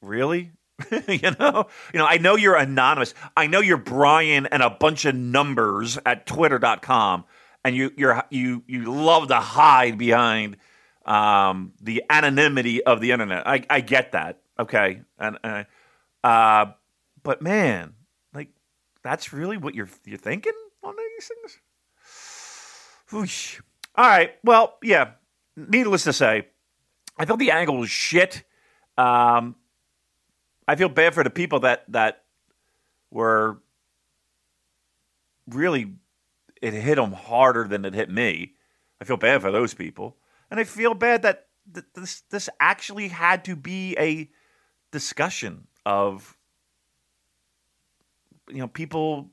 [0.04, 0.52] really?
[1.08, 2.06] you know, you know.
[2.06, 3.14] I know you're anonymous.
[3.38, 7.26] I know you're Brian and a bunch of numbers at Twitter.com,
[7.64, 10.58] and you you're you you love to hide behind
[11.06, 13.48] um, the anonymity of the internet.
[13.48, 14.42] I, I get that.
[14.60, 15.64] Okay, and uh,
[16.24, 16.66] uh,
[17.22, 17.94] but man,
[18.34, 18.50] like
[19.04, 21.60] that's really what you're you're thinking on these things.
[23.12, 23.62] Whoosh.
[23.96, 24.32] All right.
[24.44, 25.12] Well, yeah.
[25.56, 26.48] Needless to say,
[27.16, 28.44] I thought the angle was shit.
[28.98, 29.56] Um,
[30.68, 32.24] I feel bad for the people that that
[33.12, 33.60] were
[35.48, 35.94] really
[36.62, 38.54] it hit them harder than it hit me.
[39.02, 40.18] I feel bad for those people,
[40.50, 44.30] and I feel bad that th- this this actually had to be a
[44.92, 46.38] discussion of
[48.50, 49.30] you know people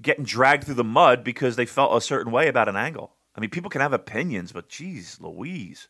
[0.00, 3.14] getting dragged through the mud because they felt a certain way about an angle.
[3.36, 5.88] I mean, people can have opinions, but geez, Louise.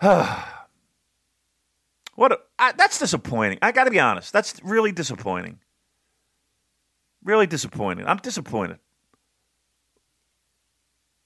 [2.22, 3.58] what a, I, that's disappointing.
[3.62, 4.32] I got to be honest.
[4.32, 5.58] That's really disappointing.
[7.24, 8.06] Really disappointing.
[8.06, 8.78] I'm disappointed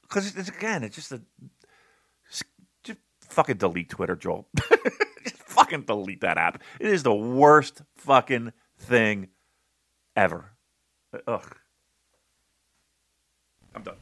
[0.01, 1.21] because it's again, it's just a
[2.31, 2.45] just,
[2.83, 4.49] just fucking delete Twitter, Joel.
[5.23, 6.63] just fucking delete that app.
[6.81, 9.29] It is the worst fucking thing
[10.17, 10.53] ever.
[11.27, 11.57] Ugh.
[13.75, 13.97] I'm done.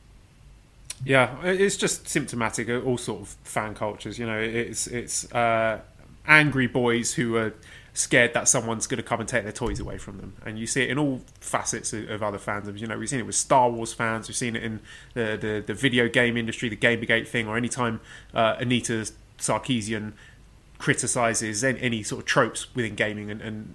[1.04, 4.16] Yeah, it's just symptomatic of all sort of fan cultures.
[4.16, 5.80] You know, it's it's uh,
[6.26, 7.54] angry boys who are
[7.92, 10.66] scared that someone's going to come and take their toys away from them, and you
[10.66, 12.80] see it in all facets of, of other fandoms.
[12.80, 14.80] You know, we've seen it with Star Wars fans, we've seen it in
[15.14, 18.00] the the, the video game industry, the GamerGate thing, or anytime
[18.34, 20.12] uh, Anita Sarkeesian
[20.78, 23.74] criticizes any, any, sort of tropes within gaming and, and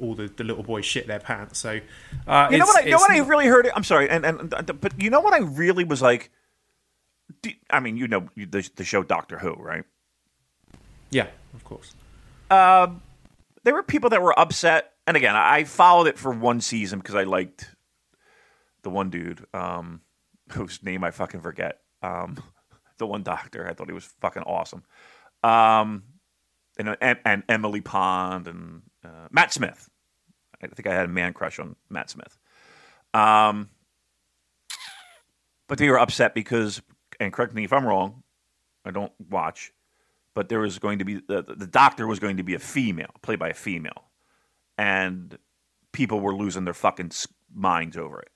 [0.00, 1.58] all the, the little boys shit their pants.
[1.58, 1.80] So
[2.26, 3.66] uh, you know what I, you know what I really heard.
[3.66, 6.30] It, I'm sorry, and, and but you know what I really was like.
[7.70, 9.84] I mean, you know the, the show Doctor Who, right?
[11.10, 11.94] Yeah, of course.
[12.50, 12.88] Uh,
[13.64, 17.14] there were people that were upset, and again, I followed it for one season because
[17.14, 17.74] I liked
[18.82, 20.00] the one dude, um,
[20.52, 21.80] whose name I fucking forget.
[22.02, 22.42] Um,
[22.98, 24.84] the one doctor, I thought he was fucking awesome.
[25.42, 26.04] Um,
[26.78, 29.88] and, and, and Emily Pond and uh, Matt Smith.
[30.62, 32.36] I think I had a man crush on Matt Smith.
[33.14, 33.70] Um,
[35.68, 36.82] but they were upset because,
[37.20, 38.22] and correct me if I'm wrong,
[38.84, 39.72] I don't watch,
[40.38, 43.10] but there was going to be the, the doctor was going to be a female,
[43.22, 44.04] played by a female,
[44.78, 45.36] and
[45.90, 47.10] people were losing their fucking
[47.52, 48.30] minds over it.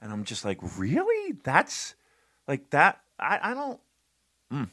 [0.00, 1.34] And I'm just like, really?
[1.44, 1.96] That's
[2.48, 3.02] like that?
[3.18, 3.80] I, I don't.
[4.50, 4.70] Mm.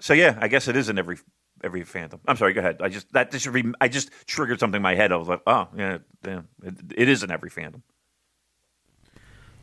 [0.00, 1.18] So yeah, I guess it is in every
[1.62, 2.18] every Phantom.
[2.26, 2.54] I'm sorry.
[2.54, 2.78] Go ahead.
[2.82, 5.12] I just that just re, I just triggered something in my head.
[5.12, 7.84] I was like, oh yeah, damn, it, it is in every Phantom.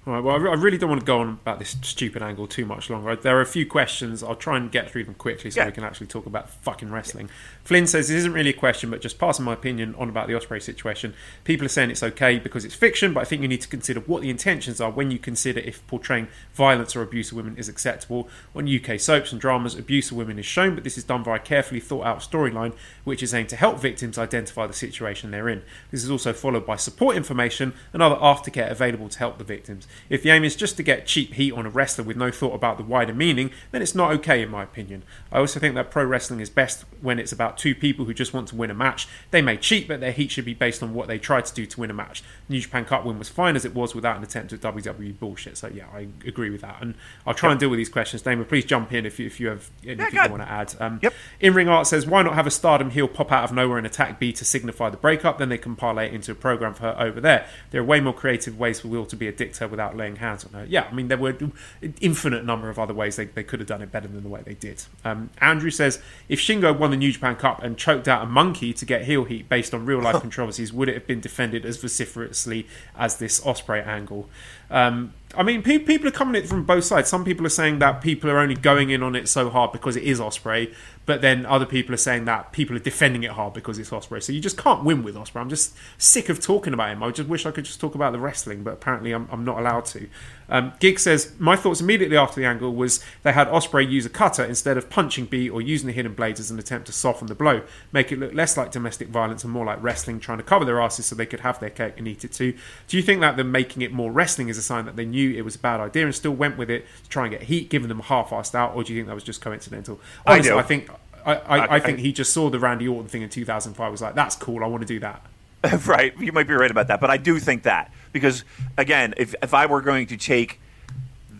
[0.09, 2.65] All right, well, I really don't want to go on about this stupid angle too
[2.65, 3.15] much longer.
[3.15, 4.23] There are a few questions.
[4.23, 5.67] I'll try and get through them quickly so yeah.
[5.67, 7.27] we can actually talk about fucking wrestling.
[7.27, 7.33] Yeah.
[7.63, 10.33] Flynn says this isn't really a question, but just passing my opinion on about the
[10.33, 11.13] Ospreay situation.
[11.43, 13.99] People are saying it's okay because it's fiction, but I think you need to consider
[13.99, 17.69] what the intentions are when you consider if portraying violence or abuse of women is
[17.69, 18.27] acceptable.
[18.55, 21.35] On UK soaps and dramas, abuse of women is shown, but this is done via
[21.35, 25.49] a carefully thought out storyline which is aimed to help victims identify the situation they're
[25.49, 25.63] in.
[25.91, 29.87] This is also followed by support information and other aftercare available to help the victims.
[30.09, 32.53] If the aim is just to get cheap heat on a wrestler with no thought
[32.53, 35.03] about the wider meaning, then it's not okay in my opinion.
[35.31, 38.33] I also think that pro wrestling is best when it's about two people who just
[38.33, 39.07] want to win a match.
[39.31, 41.65] They may cheat, but their heat should be based on what they tried to do
[41.65, 42.23] to win a match.
[42.47, 45.57] New Japan Cup win was fine as it was without an attempt at WWE bullshit.
[45.57, 47.53] So yeah, I agree with that, and I'll try yep.
[47.53, 48.21] and deal with these questions.
[48.21, 50.75] Damon, please jump in if you, if you have anything yeah, you want to add.
[50.79, 51.13] Um, yep.
[51.39, 53.87] In Ring Art says, why not have a Stardom heel pop out of nowhere and
[53.87, 55.37] attack Bea to signify the breakup?
[55.37, 57.47] Then they can parlay it into a program for her over there.
[57.71, 60.43] There are way more creative ways for Will to be a dictator without laying hands
[60.43, 60.65] on her.
[60.67, 61.53] Yeah, I mean there were an
[62.01, 64.41] infinite number of other ways they, they could have done it better than the way
[64.43, 64.83] they did.
[65.05, 68.73] Um, Andrew says, if Shingo won the New Japan Cup and choked out a monkey
[68.73, 71.77] to get heel heat based on real life controversies, would it have been defended as
[71.77, 74.29] vociferously as this Ospreay angle?
[74.69, 77.07] Um, I mean, pe- people are coming at it from both sides.
[77.07, 79.95] Some people are saying that people are only going in on it so hard because
[79.95, 80.73] it is Ospreay,
[81.05, 84.23] but then other people are saying that people are defending it hard because it's Ospreay.
[84.23, 85.41] So you just can't win with Ospreay.
[85.41, 87.03] I'm just sick of talking about him.
[87.03, 89.59] I just wish I could just talk about the wrestling, but apparently I'm, I'm not
[89.59, 90.09] allowed to.
[90.49, 94.09] Um, Gig says my thoughts immediately after the angle was they had Ospreay use a
[94.09, 97.27] cutter instead of punching Bea or using the hidden blades as an attempt to soften
[97.27, 97.61] the blow,
[97.91, 100.81] make it look less like domestic violence and more like wrestling, trying to cover their
[100.81, 102.55] asses so they could have their cake and eat it too.
[102.87, 105.18] Do you think that them making it more wrestling is a sign that they knew
[105.27, 107.69] it was a bad idea and still went with it to try and get heat,
[107.69, 109.99] giving them half-assed out, or do you think that was just coincidental?
[110.25, 110.89] Honestly, I, I think
[111.25, 113.91] I, I, I, think he just saw the Randy Orton thing in 2005.
[113.91, 114.63] Was like, that's cool.
[114.63, 115.25] I want to do that.
[115.85, 116.17] right.
[116.17, 118.45] You might be right about that, but I do think that because
[118.77, 120.59] again, if if I were going to take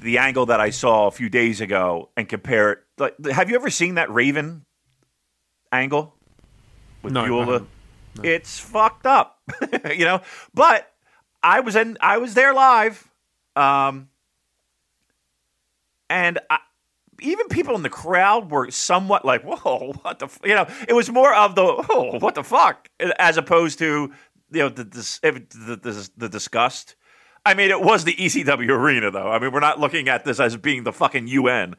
[0.02, 2.80] the angle that I saw a few days ago and compare it.
[2.98, 4.66] Like, have you ever seen that Raven
[5.72, 6.16] angle
[7.04, 7.46] with No, Beulah?
[7.46, 7.70] haven't.
[8.24, 9.40] It's fucked up,
[9.96, 10.22] you know.
[10.54, 10.92] But
[11.44, 13.09] I was in, I was there live,
[13.60, 14.10] um,
[16.10, 16.60] and I,
[17.22, 20.40] even people in the crowd were somewhat like, "Whoa, what the?" F-?
[20.44, 24.14] You know, it was more of the "Oh, what the fuck," as opposed to
[24.52, 26.96] you know the dis- the, the, the disgust.
[27.46, 29.30] I mean, it was the ECW arena, though.
[29.30, 31.76] I mean, we're not looking at this as being the fucking UN.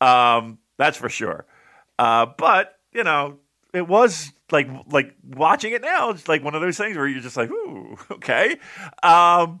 [0.00, 1.46] Um, that's for sure.
[1.98, 3.38] Uh, but you know,
[3.72, 6.10] it was like like watching it now.
[6.10, 8.56] It's like one of those things where you're just like, "Ooh, okay."
[9.02, 9.60] Um,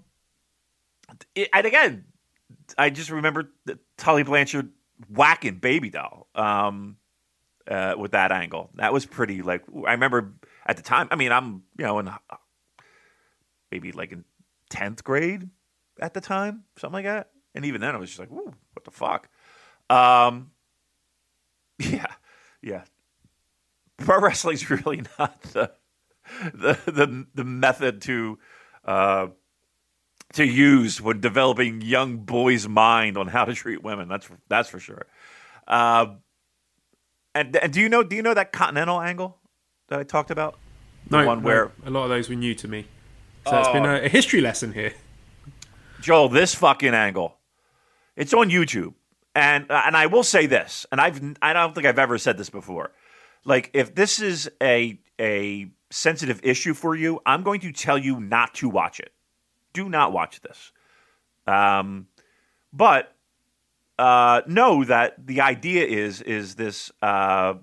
[1.34, 2.04] it, and again,
[2.78, 3.50] I just remember
[3.96, 4.70] Tully Blanchard
[5.08, 6.96] whacking Baby Doll um,
[7.68, 8.70] uh, with that angle.
[8.74, 9.42] That was pretty.
[9.42, 10.34] Like I remember
[10.66, 11.08] at the time.
[11.10, 12.10] I mean, I'm you know in
[13.70, 14.24] maybe like in
[14.70, 15.48] tenth grade
[16.00, 17.30] at the time, something like that.
[17.54, 19.28] And even then, I was just like, "Ooh, what the fuck."
[19.90, 20.52] Um,
[21.78, 22.06] yeah,
[22.62, 22.84] yeah.
[23.98, 25.72] Pro wrestling's really not the
[26.54, 28.38] the the, the method to
[28.84, 29.26] uh,
[30.32, 34.08] to use when developing young boys' mind on how to treat women.
[34.08, 35.06] That's that's for sure.
[35.66, 36.06] Uh,
[37.34, 39.38] and and do you know do you know that continental angle
[39.88, 40.58] that I talked about?
[41.08, 42.86] The No, one no, where a lot of those were new to me.
[43.46, 43.94] So it's been Oh.
[43.96, 44.92] a, a history lesson here.
[46.00, 47.36] Joel, this fucking angle,
[48.16, 48.94] it's on YouTube,
[49.34, 52.38] and uh, and I will say this, and I've I don't think I've ever said
[52.38, 52.92] this before.
[53.44, 58.18] Like, if this is a a sensitive issue for you, I'm going to tell you
[58.20, 59.12] not to watch it.
[59.72, 60.72] Do not watch this.
[61.46, 62.06] Um,
[62.72, 63.14] but
[63.98, 67.54] uh, know that the idea is is this uh,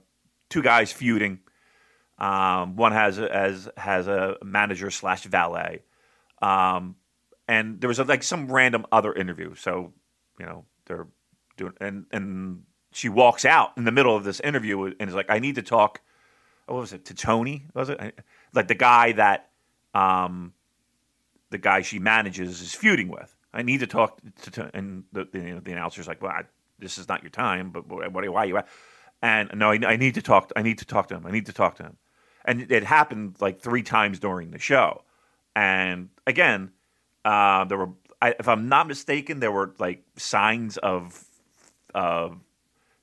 [0.50, 1.40] two guys feuding.
[2.18, 5.84] Um, one has a, as has a manager slash valet.
[6.42, 6.96] Um,
[7.48, 9.56] and there was like some random other interview.
[9.56, 9.94] So,
[10.40, 11.08] you know, they're
[11.58, 15.30] doing, and and she walks out in the middle of this interview and is like,
[15.30, 16.02] "I need to talk."
[16.68, 17.66] oh, What was it to Tony?
[17.74, 18.00] Was it
[18.54, 19.50] like the guy that,
[19.94, 20.54] um,
[21.50, 23.36] the guy she manages is feuding with?
[23.54, 26.32] I need to talk to, to and the the, you know, the announcer's like, "Well,
[26.32, 26.44] I,
[26.78, 28.68] this is not your time, but what, why are you?" At?
[29.22, 30.52] And no, I, I need to talk.
[30.56, 31.26] I need to talk to him.
[31.26, 31.98] I need to talk to him.
[32.46, 35.04] And it happened like three times during the show.
[35.56, 36.72] And again,
[37.26, 37.90] uh, there were,
[38.22, 41.22] I, if I'm not mistaken, there were like signs of,
[41.94, 42.30] uh,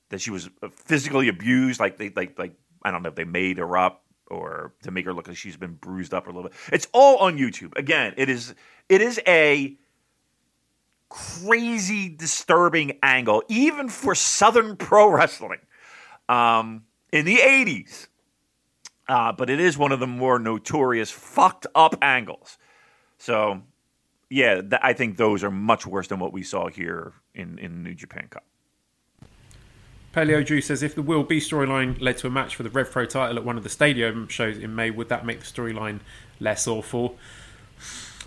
[0.09, 1.79] that she was physically abused.
[1.79, 5.05] Like they, like, like I don't know if they made her up or to make
[5.05, 6.53] her look like she's been bruised up a little bit.
[6.71, 7.77] It's all on YouTube.
[7.77, 8.53] Again, it is,
[8.89, 9.77] it is a
[11.09, 15.59] crazy, disturbing angle, even for Southern pro wrestling,
[16.29, 18.07] um, in the '80s.
[19.07, 22.57] Uh, but it is one of the more notorious fucked up angles.
[23.17, 23.61] So,
[24.29, 27.83] yeah, th- I think those are much worse than what we saw here in, in
[27.83, 28.43] New Japan Cup.
[30.17, 32.89] Paleo Drew says if the Will Bea storyline led to a match for the Rev
[32.89, 35.99] Pro title at one of the stadium shows in May, would that make the storyline
[36.39, 37.17] less awful?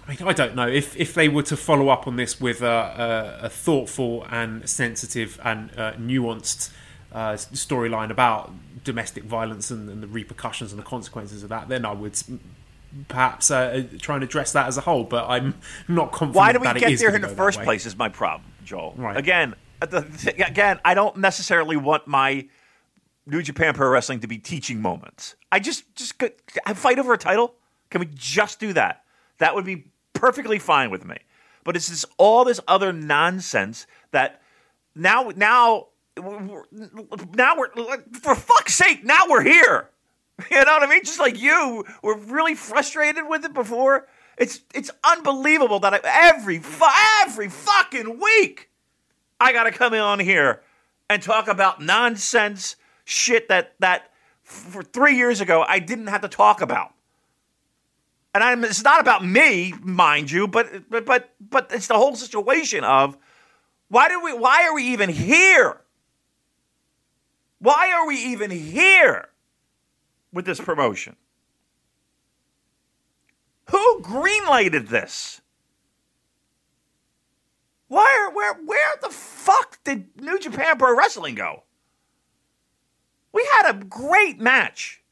[0.07, 0.69] I mean, I don't know.
[0.69, 4.69] If if they were to follow up on this with a, a, a thoughtful and
[4.71, 6.71] sensitive and uh, nuanced
[7.11, 8.53] uh, storyline about
[8.85, 12.17] domestic violence and, and the repercussions and the consequences of that, then I would
[13.09, 15.03] perhaps uh, try and address that as a whole.
[15.03, 15.57] But I'm
[15.89, 16.37] not confident.
[16.37, 17.85] Why do we get there in the first place?
[17.85, 18.95] Is my problem, Joel.
[18.97, 19.17] Right.
[19.17, 22.49] Again, uh, Uh, again, I don't necessarily want my
[23.27, 25.37] New Japan Pro Wrestling to be teaching moments.
[25.53, 26.33] I just just could,
[26.67, 27.55] I fight over a title.
[27.91, 29.05] Can we just do that?
[29.39, 31.17] That would be perfectly fine with me.
[31.65, 34.43] But it's this all this other nonsense that
[34.95, 37.71] now now now we're
[38.21, 39.91] for fuck's sake now we're here.
[40.51, 41.05] You know what I mean?
[41.05, 44.09] Just like you were really frustrated with it before.
[44.39, 46.01] It's it's unbelievable that I,
[46.35, 46.63] every
[47.27, 48.70] every fucking week
[49.41, 50.61] I got to come in on here
[51.09, 54.11] and talk about nonsense shit that that
[54.43, 56.93] for 3 years ago I didn't have to talk about.
[58.33, 62.15] And I'm, it's not about me, mind you, but but but but it's the whole
[62.15, 63.17] situation of
[63.89, 65.81] why do we why are we even here?
[67.59, 69.31] Why are we even here
[70.33, 71.17] with this promotion?
[73.71, 75.40] Who greenlighted this?
[77.91, 81.65] Where where where the fuck did New Japan Pro Wrestling go?
[83.33, 85.03] We had a great match.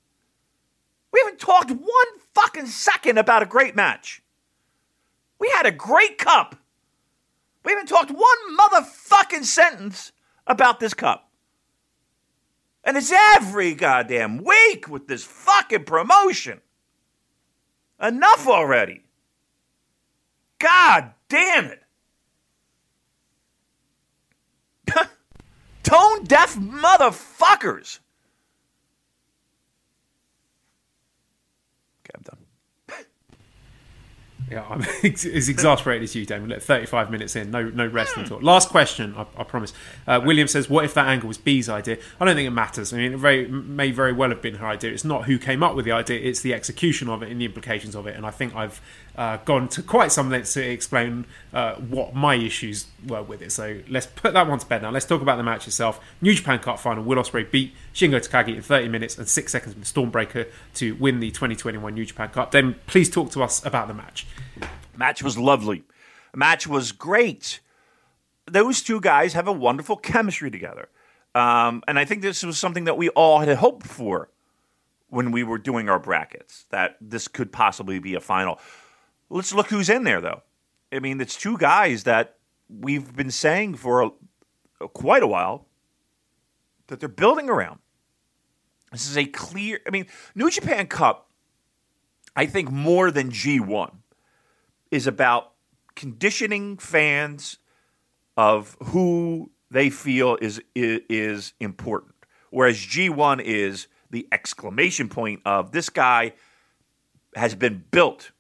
[1.13, 4.23] We haven't talked one fucking second about a great match.
[5.41, 6.55] We had a great cup.
[7.65, 10.13] We haven't talked one motherfucking sentence
[10.47, 11.33] about this cup.
[12.85, 16.61] And it's every goddamn week with this fucking promotion.
[18.01, 19.03] Enough already.
[20.61, 21.83] God damn it.
[25.83, 28.01] Tone deaf motherfuckers.
[32.01, 32.39] Okay, I'm done.
[34.51, 36.49] Yeah, I'm as exasperated as you, Damon.
[36.49, 38.41] Look, 35 minutes in, no no rest at all.
[38.41, 39.73] Last question, I, I promise.
[40.07, 42.93] Uh, William says, "What if that angle was Bea's idea?" I don't think it matters.
[42.93, 44.93] I mean, it very may very well have been her idea.
[44.93, 47.45] It's not who came up with the idea; it's the execution of it and the
[47.45, 48.17] implications of it.
[48.17, 48.81] And I think I've
[49.17, 53.53] uh, gone to quite some lengths to explain uh, what my issues were with it.
[53.53, 54.91] So let's put that one to bed now.
[54.91, 56.01] Let's talk about the match itself.
[56.21, 57.03] New Japan Cup final.
[57.03, 61.19] Will Ospreay beat Shingo Takagi in 30 minutes and six seconds with Stormbreaker to win
[61.19, 62.53] the 2021 New Japan Cup.
[62.53, 64.25] Then please talk to us about the match.
[64.97, 65.83] Match was lovely.
[66.33, 67.59] Match was great.
[68.47, 70.89] Those two guys have a wonderful chemistry together.
[71.35, 74.31] Um, and I think this was something that we all had hoped for
[75.09, 78.61] when we were doing our brackets, that this could possibly be a final.
[79.29, 80.43] Let's look who's in there, though.
[80.93, 82.37] I mean, it's two guys that
[82.69, 84.11] we've been saying for a,
[84.81, 85.67] a, quite a while
[86.87, 87.81] that they're building around.
[88.93, 89.81] This is a clear.
[89.87, 91.31] I mean, New Japan Cup.
[92.37, 93.97] I think more than G1
[94.91, 95.53] is about
[95.97, 97.59] conditioning fans
[98.37, 102.15] of who they feel is is, is important,
[102.51, 106.33] whereas G1 is the exclamation point of this guy
[107.35, 108.31] has been built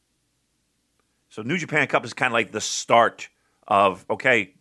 [1.30, 3.28] so New Japan Cup is kind of like the start
[3.66, 4.54] of okay,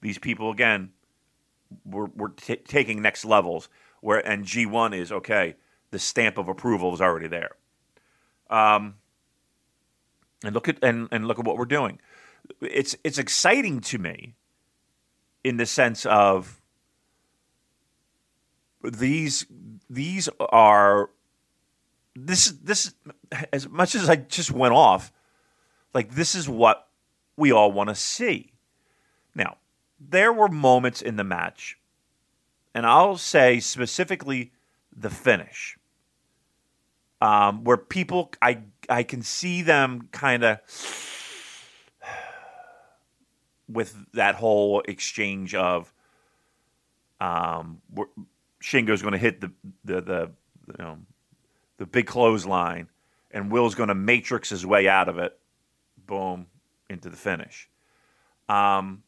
[0.00, 0.90] these people again,
[1.84, 3.68] we're, we're t- taking next levels.
[4.02, 5.56] Where and G one is okay,
[5.90, 7.52] the stamp of approval is already there.
[8.50, 8.96] Um,
[10.44, 11.98] and look at and, and look at what we're doing.
[12.60, 14.34] It's it's exciting to me,
[15.42, 16.60] in the sense of
[18.82, 19.46] these
[19.88, 21.08] these are
[22.14, 22.94] this this
[23.50, 25.10] as much as I just went off
[25.94, 26.88] like, this is what
[27.36, 28.52] we all want to see.
[29.34, 29.58] Now,
[30.00, 31.78] there were moments in the match,
[32.74, 34.52] and I'll say specifically
[34.94, 35.78] the finish,
[37.20, 40.58] um, where people, I, I can see them kind of
[43.68, 45.92] with that whole exchange of
[47.20, 47.80] um,
[48.60, 49.52] Shingo's going to hit the,
[49.84, 50.30] the, the,
[50.66, 50.98] you know,
[51.78, 52.88] the big clothesline,
[53.30, 55.38] and Will's going to matrix his way out of it
[56.06, 56.46] boom,
[56.88, 57.68] into the finish.
[58.48, 59.02] Um,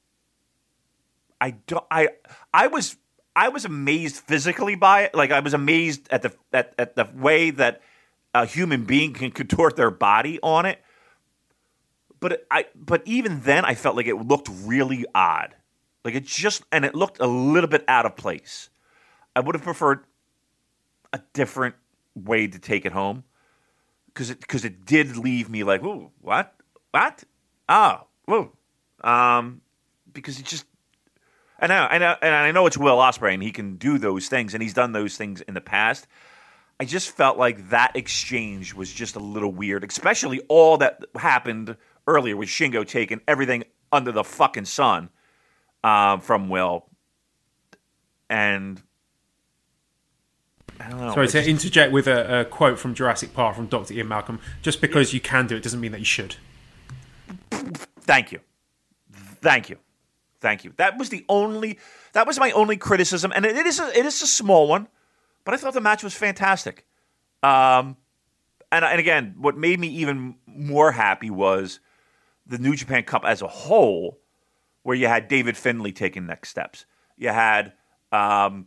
[1.41, 1.85] I don't.
[1.91, 2.09] I
[2.53, 2.97] I was
[3.37, 5.15] I was amazed physically by it.
[5.15, 7.81] Like I was amazed at the at, at the way that
[8.35, 10.81] a human being can contort their body on it.
[12.21, 15.55] But I but even then I felt like it looked really odd.
[16.05, 18.71] Like it just and it looked a little bit out of place.
[19.35, 20.05] I would have preferred
[21.13, 21.75] a different
[22.15, 23.25] way to take it home
[24.07, 26.55] because it because it did leave me like, ooh, what?
[26.93, 27.25] What?
[27.69, 28.53] Oh, whoa.
[29.03, 29.61] Um,
[30.13, 30.67] because it just.
[31.65, 34.29] And I, and, I, and I know it's Will Ospreay, and he can do those
[34.29, 36.07] things, and he's done those things in the past.
[36.79, 41.79] I just felt like that exchange was just a little weird, especially all that happened
[42.07, 45.09] earlier with Shingo taking everything under the fucking sun
[45.83, 46.85] uh, from Will.
[48.29, 48.83] And
[50.79, 51.15] I don't know.
[51.15, 53.95] Sorry to interject with a, a, quote from Jurassic Park from Dr.
[53.95, 54.39] Ian Malcolm.
[54.61, 56.37] Just because you can do it doesn't mean that you should.
[57.51, 58.41] Thank you.
[59.41, 59.79] Thank you.
[60.45, 60.75] Thank you.
[60.77, 61.79] That was the only
[62.13, 64.89] that was my only criticism and it is a, it is a small one,
[65.43, 66.85] but I thought the match was fantastic.
[67.43, 67.97] Um
[68.71, 71.81] and and again, what made me even more happy was
[72.47, 74.19] the New Japan Cup as a whole
[74.83, 76.85] where you had David Finlay taking next steps.
[77.17, 77.73] You had
[78.13, 78.67] um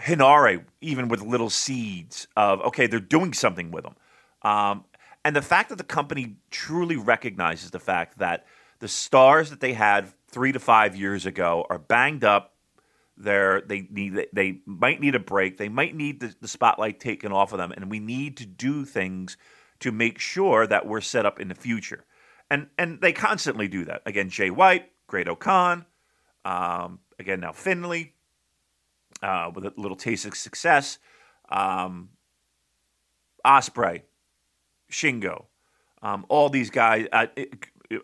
[0.00, 3.96] Henare, even with little seeds of okay, they're doing something with them.
[4.40, 4.86] Um,
[5.22, 8.46] and the fact that the company truly recognizes the fact that
[8.78, 12.54] the stars that they had three to five years ago are banged up.
[13.16, 15.58] They're, they need they might need a break.
[15.58, 18.84] They might need the, the spotlight taken off of them, and we need to do
[18.84, 19.36] things
[19.80, 22.04] to make sure that we're set up in the future.
[22.50, 24.02] And and they constantly do that.
[24.06, 25.84] Again, Jay White, Great-O-Khan,
[26.44, 28.14] um, again now Finlay,
[29.22, 30.98] uh, with a little taste of success.
[31.50, 32.10] Um,
[33.44, 34.02] Ospreay,
[34.90, 35.46] Shingo,
[36.02, 37.26] um, all these guys, uh,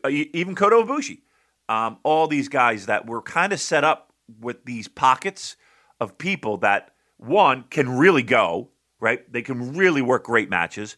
[0.08, 1.20] even Kota Ibushi,
[1.68, 5.56] um, all these guys that were kind of set up with these pockets
[6.00, 9.30] of people that one can really go right.
[9.32, 10.96] They can really work great matches.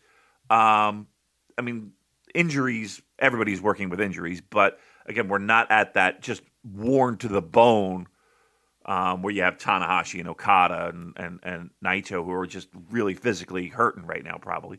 [0.50, 1.08] Um,
[1.56, 1.92] I mean,
[2.34, 3.02] injuries.
[3.18, 8.06] Everybody's working with injuries, but again, we're not at that just worn to the bone.
[8.86, 13.12] Um, where you have Tanahashi and Okada and, and, and Naito who are just really
[13.12, 14.78] physically hurting right now, probably.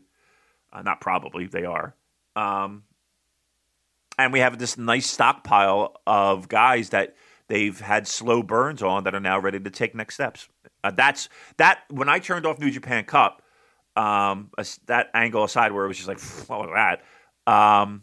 [0.72, 1.94] Uh, not probably, they are.
[2.34, 2.82] Um,
[4.24, 7.16] and we have this nice stockpile of guys that
[7.48, 10.48] they've had slow burns on that are now ready to take next steps.
[10.84, 11.80] Uh, that's that.
[11.90, 13.42] When I turned off New Japan Cup,
[13.96, 14.50] um,
[14.86, 16.18] that angle aside where it was just like,
[16.48, 17.02] was that?
[17.50, 18.02] Um,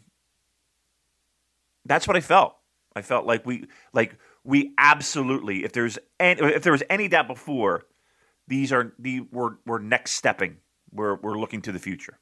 [1.84, 2.56] that's what I felt.
[2.94, 7.28] I felt like we like we absolutely if there's any, if there was any doubt
[7.28, 7.86] before,
[8.46, 10.56] these are the we're we're next stepping.
[10.92, 12.18] We're we're looking to the future.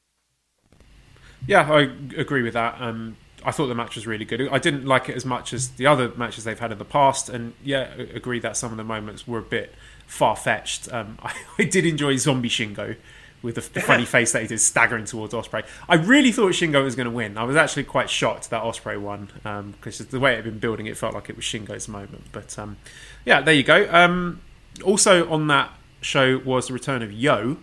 [1.47, 1.83] Yeah, I
[2.17, 2.81] agree with that.
[2.81, 4.49] Um, I thought the match was really good.
[4.51, 7.29] I didn't like it as much as the other matches they've had in the past,
[7.29, 9.75] and yeah, I agree that some of the moments were a bit
[10.07, 10.93] far fetched.
[10.93, 12.97] Um, I, I, did enjoy Zombie Shingo
[13.43, 15.65] with the, the funny face that he did staggering towards Ospreay.
[15.89, 17.37] I really thought Shingo was going to win.
[17.37, 19.29] I was actually quite shocked that Ospreay won
[19.73, 22.25] because um, the way it had been building, it felt like it was Shingo's moment.
[22.33, 22.77] But um,
[23.25, 23.89] yeah, there you go.
[23.93, 24.41] Um,
[24.85, 27.59] also on that show was the return of Yo,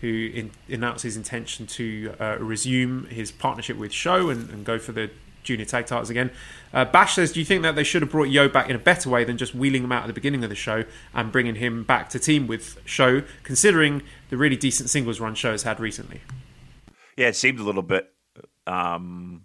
[0.00, 4.78] who in, announced his intention to uh, resume his partnership with Sho and, and, go
[4.78, 5.10] for the
[5.42, 6.30] junior tag titles again.
[6.72, 8.78] Uh, Bash says, "Do you think that they should have brought Yo back in a
[8.78, 10.84] better way than just wheeling him out at the beginning of the show
[11.14, 15.52] and bringing him back to team with Sho, considering the really decent singles run Sho
[15.52, 16.20] has had recently?"
[17.16, 18.12] Yeah, it seemed a little bit
[18.66, 19.44] um,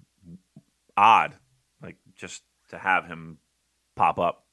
[0.98, 1.36] odd,
[1.82, 3.38] like just to have him
[3.96, 4.46] pop up.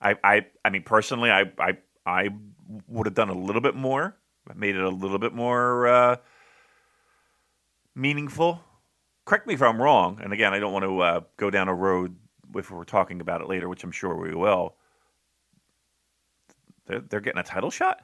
[0.00, 2.30] I, I, I mean, personally, I, I, I
[2.88, 4.16] would have done a little bit more
[4.54, 6.16] made it a little bit more uh,
[7.94, 8.62] meaningful.
[9.24, 10.20] Correct me if I'm wrong.
[10.22, 12.16] And again, I don't want to uh, go down a road
[12.56, 14.74] if we're talking about it later, which I'm sure we will.
[16.86, 18.02] They're, they're getting a title shot.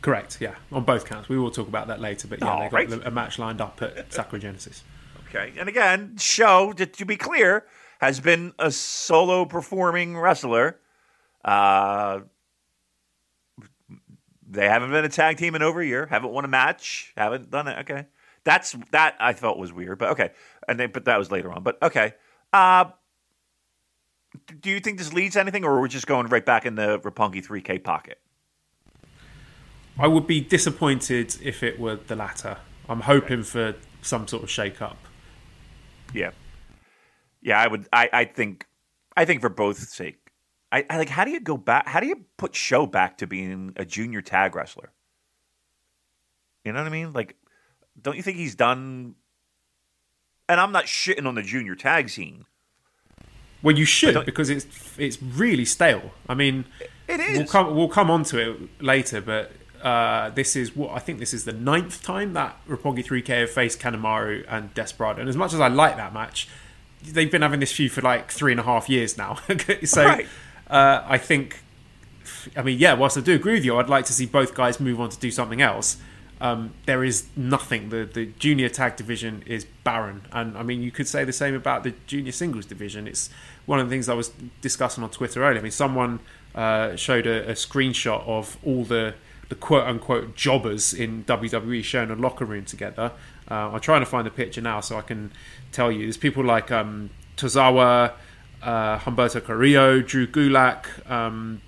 [0.00, 0.38] Correct.
[0.40, 1.28] Yeah, on both counts.
[1.28, 2.28] We will talk about that later.
[2.28, 3.06] But yeah, oh, they got right.
[3.06, 4.84] a match lined up at Sakura Genesis.
[5.28, 7.66] Okay, and again, show to, to be clear
[8.00, 10.78] has been a solo performing wrestler.
[11.44, 12.20] Uh,
[14.50, 16.06] they haven't been a tag team in over a year.
[16.06, 17.12] Haven't won a match.
[17.16, 17.78] Haven't done it.
[17.80, 18.06] Okay,
[18.44, 20.30] that's that I felt was weird, but okay.
[20.66, 21.62] And then, but that was later on.
[21.62, 22.14] But okay.
[22.52, 22.86] Uh,
[24.60, 26.74] do you think this leads to anything, or we're we just going right back in
[26.74, 28.18] the Roppongi 3K pocket?
[29.98, 32.58] I would be disappointed if it were the latter.
[32.88, 34.98] I'm hoping for some sort of shake up.
[36.14, 36.30] Yeah,
[37.42, 37.60] yeah.
[37.60, 37.86] I would.
[37.92, 38.66] I, I think.
[39.16, 40.27] I think for both sake,
[40.70, 43.26] I, I, like how do you go back how do you put Sho back to
[43.26, 44.92] being a junior tag wrestler
[46.64, 47.36] you know what i mean like
[48.00, 49.14] don't you think he's done
[50.48, 52.44] and i'm not shitting on the junior tag scene
[53.62, 54.66] well you should because it's
[54.98, 56.64] it's really stale i mean
[57.06, 59.52] it is we'll come we'll come on to it later but
[59.82, 63.50] uh, this is what I think this is the ninth time that Roppongi 3K have
[63.50, 65.20] faced Kanemaru and Desperado.
[65.20, 66.48] And as much as I like that match,
[67.04, 69.38] they've been having this feud for like three and a half years now.
[69.84, 70.26] so right.
[70.68, 71.60] Uh, I think,
[72.56, 74.80] I mean, yeah, whilst I do agree with you, I'd like to see both guys
[74.80, 75.96] move on to do something else.
[76.40, 77.88] Um, there is nothing.
[77.88, 81.54] The the junior tag division is barren, and I mean, you could say the same
[81.54, 83.08] about the junior singles division.
[83.08, 83.28] It's
[83.66, 85.58] one of the things I was discussing on Twitter earlier.
[85.58, 86.20] I mean, someone
[86.54, 89.14] uh, showed a, a, screenshot of all the
[89.48, 93.12] the quote unquote jobbers in WWE showing a locker room together.
[93.50, 95.32] Uh, I'm trying to find the picture now so I can
[95.72, 96.02] tell you.
[96.02, 98.12] There's people like um, Tozawa,
[98.62, 101.60] uh, Humberto Carrillo, Drew Gulak, um,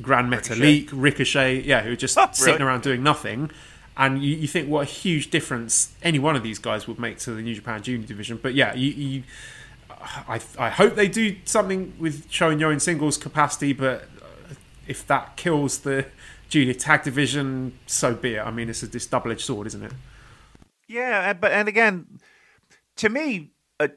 [0.00, 0.96] Gran Metalik, Ricochet.
[0.96, 3.50] Ricochet, yeah, who are just oh, sitting around doing nothing.
[3.96, 7.18] And you, you, think what a huge difference any one of these guys would make
[7.18, 8.40] to the New Japan Junior division.
[8.42, 9.22] But yeah, you, you
[10.28, 13.72] I, I hope they do something with showing your own singles capacity.
[13.72, 14.08] But
[14.88, 16.06] if that kills the
[16.48, 18.40] junior tag division, so be it.
[18.40, 19.92] I mean, it's a this double edged sword, isn't it?
[20.88, 22.18] Yeah, but and again,
[22.96, 23.88] to me, uh,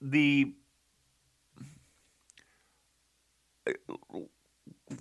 [0.00, 0.52] the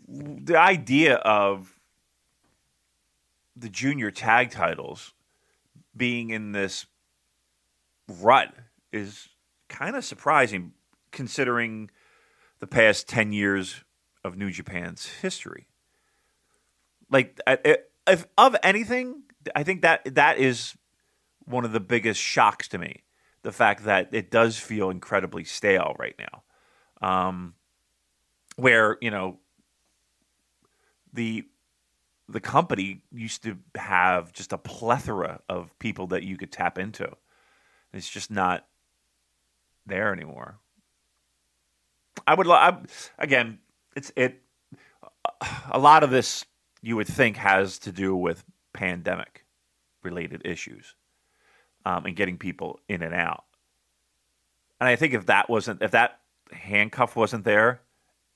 [0.07, 1.79] the idea of
[3.55, 5.13] the junior tag titles
[5.95, 6.85] being in this
[8.07, 8.53] rut
[8.91, 9.29] is
[9.67, 10.73] kind of surprising
[11.11, 11.89] considering
[12.59, 13.83] the past 10 years
[14.23, 15.67] of New Japan's history.
[17.09, 17.39] Like
[18.05, 19.23] if of anything,
[19.55, 20.75] I think that that is
[21.45, 23.03] one of the biggest shocks to me.
[23.43, 26.43] The fact that it does feel incredibly stale right now.
[27.01, 27.53] Um,
[28.57, 29.39] where you know
[31.13, 31.45] the
[32.29, 37.09] the company used to have just a plethora of people that you could tap into.
[37.93, 38.67] It's just not
[39.85, 40.59] there anymore.
[42.25, 42.47] I would
[43.17, 43.59] again,
[43.95, 44.41] it's it
[45.71, 46.45] a lot of this
[46.81, 48.43] you would think has to do with
[48.73, 49.45] pandemic
[50.03, 50.95] related issues
[51.85, 53.45] um, and getting people in and out.
[54.79, 56.19] And I think if that wasn't if that
[56.51, 57.81] handcuff wasn't there,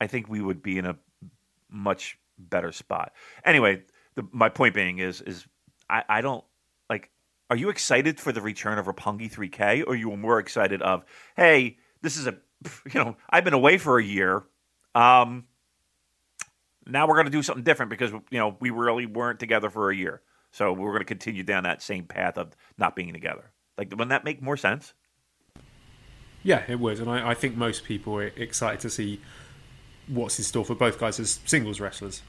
[0.02, 0.98] I think we would be in a
[1.70, 3.14] much better spot.
[3.46, 3.84] Anyway,
[4.16, 5.46] the, my point being is is
[5.90, 6.44] I, I don't
[6.90, 7.12] like.
[7.50, 11.06] Are you excited for the return of Roppongi 3K, or you more excited of
[11.38, 12.36] hey, this is a
[12.94, 14.44] you know, I've been away for a year.
[14.96, 15.46] Um,
[16.88, 19.92] now we're going to do something different because you know we really weren't together for
[19.92, 20.22] a year,
[20.52, 23.52] so we're going to continue down that same path of not being together.
[23.78, 24.94] Like, wouldn't that make more sense?
[26.44, 29.22] Yeah, it would, and I, I think most people are excited to see
[30.12, 32.22] what's in store for both guys as singles wrestlers.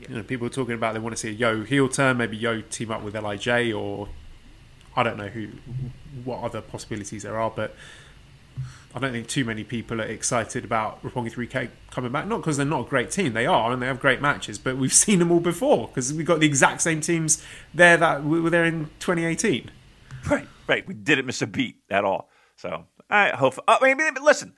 [0.00, 0.08] Yeah.
[0.08, 2.36] You know, people are talking about they want to see a Yo heel turn, maybe
[2.36, 4.08] Yo team up with Lij, or
[4.96, 5.48] I don't know who,
[6.24, 7.74] what other possibilities there are, but
[8.94, 12.26] I don't think too many people are excited about Roppongi 3K coming back.
[12.26, 14.58] Not because they're not a great team, they are, and they have great matches.
[14.58, 17.42] But we've seen them all before because we've got the exact same teams
[17.72, 19.70] there that were there in 2018.
[20.30, 20.86] Right, right.
[20.86, 22.28] We didn't miss a beat at all.
[22.56, 23.58] So I hope.
[23.66, 24.54] I mean, listen,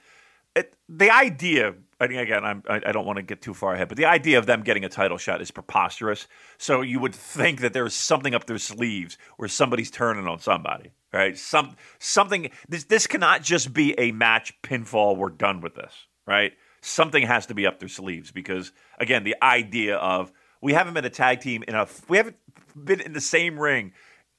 [0.55, 1.75] it, the idea
[2.05, 4.63] again, I'm, I don't want to get too far ahead, but the idea of them
[4.63, 6.27] getting a title shot is preposterous.
[6.59, 10.93] So you would think that there's something up their sleeves where somebody's turning on somebody,
[11.13, 11.37] right?
[11.37, 12.51] Some something.
[12.69, 15.17] This this cannot just be a match pinfall.
[15.17, 15.93] We're done with this,
[16.27, 16.53] right?
[16.81, 21.05] Something has to be up their sleeves because again, the idea of we haven't been
[21.05, 22.37] a tag team in a we haven't
[22.75, 23.93] been in the same ring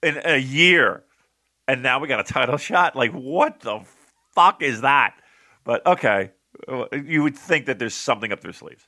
[0.03, 1.03] in a year,
[1.67, 2.95] and now we got a title shot.
[2.95, 3.81] Like what the
[4.33, 5.15] fuck is that?
[5.63, 6.31] But okay,
[7.05, 8.87] you would think that there's something up their sleeves.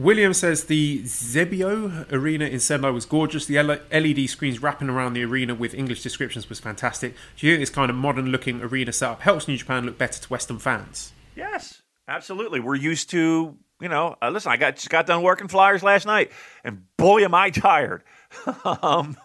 [0.00, 3.44] William says the Xebio arena in Sendai was gorgeous.
[3.44, 7.14] The LED screens wrapping around the arena with English descriptions was fantastic.
[7.36, 10.18] Do you think this kind of modern looking arena setup helps New Japan look better
[10.18, 11.12] to Western fans?
[11.36, 12.60] Yes, absolutely.
[12.60, 16.06] We're used to, you know, uh, listen, I got just got done working flyers last
[16.06, 16.32] night,
[16.64, 18.02] and boy, am I tired.
[18.64, 19.18] um,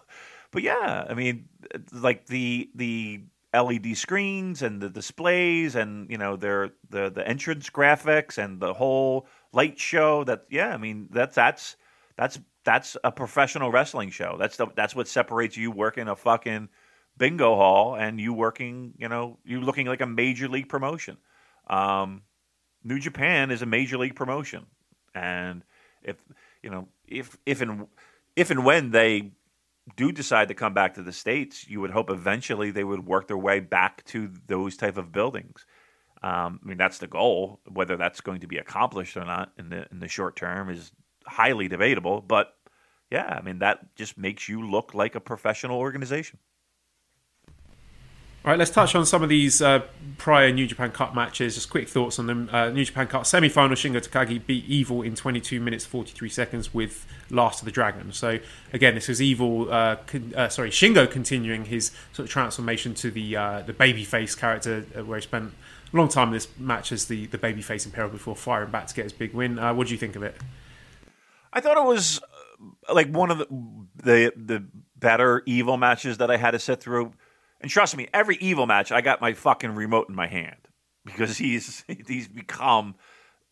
[0.52, 1.48] but yeah, I mean,
[1.94, 3.22] like the the
[3.54, 8.74] LED screens and the displays and you know their the the entrance graphics and the
[8.74, 11.76] whole light show that yeah I mean that's that's
[12.18, 14.36] that's that's a professional wrestling show.
[14.38, 16.70] That's the, that's what separates you working a fucking
[17.18, 21.18] bingo hall and you working you know you looking like a major league promotion.
[21.68, 22.24] Um,
[22.84, 24.66] New Japan is a major league promotion.
[25.14, 25.64] And
[26.04, 26.18] if
[26.62, 27.88] you know if if and
[28.36, 29.32] if and when they
[29.96, 33.28] do decide to come back to the states, you would hope eventually they would work
[33.28, 35.66] their way back to those type of buildings.
[36.26, 37.60] Um, I mean, that's the goal.
[37.72, 40.92] Whether that's going to be accomplished or not in the in the short term is
[41.24, 42.20] highly debatable.
[42.22, 42.56] But
[43.12, 46.40] yeah, I mean, that just makes you look like a professional organization.
[48.44, 49.82] All right, let's touch on some of these uh,
[50.18, 51.56] prior New Japan Cup matches.
[51.56, 52.50] Just quick thoughts on them.
[52.52, 57.06] Uh, New Japan Cup semi-final: Shingo Takagi beat Evil in 22 minutes 43 seconds with
[57.30, 58.12] Last of the Dragon.
[58.12, 58.40] So
[58.74, 59.72] again, this was Evil.
[59.72, 64.36] Uh, con- uh, sorry, Shingo continuing his sort of transformation to the uh, the babyface
[64.36, 65.54] character, uh, where he spent
[65.98, 69.04] long time this match as the the babyface in peril before firing back to get
[69.04, 69.58] his big win.
[69.76, 70.36] what do you think of it?
[71.54, 72.20] I thought it was
[72.94, 73.46] like one of the
[73.96, 74.66] the the
[74.98, 77.14] better Evil matches that I had to sit through
[77.62, 80.68] and trust me, every evil match, I got my fucking remote in my hand
[81.04, 82.96] because he's he's become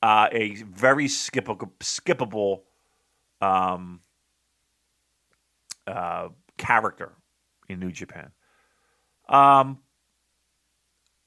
[0.01, 2.61] uh, a very skippable, skippable
[3.41, 4.01] um,
[5.87, 7.13] uh, character
[7.69, 8.31] in New Japan.
[9.29, 9.79] Um,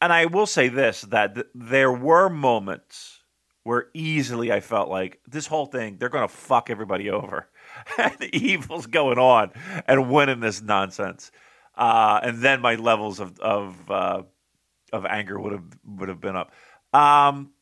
[0.07, 3.23] and I will say this: that th- there were moments
[3.63, 7.49] where easily I felt like this whole thing they're going to fuck everybody over,
[7.99, 9.51] and evil's going on
[9.87, 11.31] and winning this nonsense
[11.77, 14.23] uh, and then my levels of of uh,
[14.93, 16.53] of anger would have would have been up.
[16.93, 17.53] Um,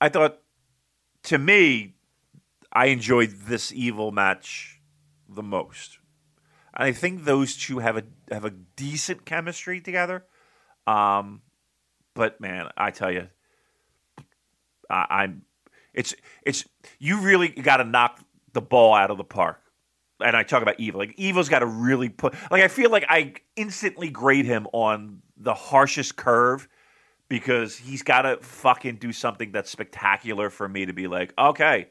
[0.00, 0.40] I thought,
[1.24, 1.94] to me,
[2.72, 4.80] I enjoyed this evil match
[5.28, 5.98] the most.
[6.74, 10.24] And I think those two have a have a decent chemistry together.
[10.86, 11.42] Um,
[12.20, 13.28] but man, I tell you,
[14.90, 15.42] I, I'm
[15.94, 16.14] it's
[16.44, 16.66] it's
[16.98, 18.20] you really got to knock
[18.52, 19.62] the ball out of the park
[20.20, 21.00] and I talk about Evil.
[21.00, 22.34] Like Evil's got to really put.
[22.50, 26.68] Like I feel like I instantly grade him on the harshest curve
[27.30, 31.88] because he's got to fucking do something that's spectacular for me to be like, okay,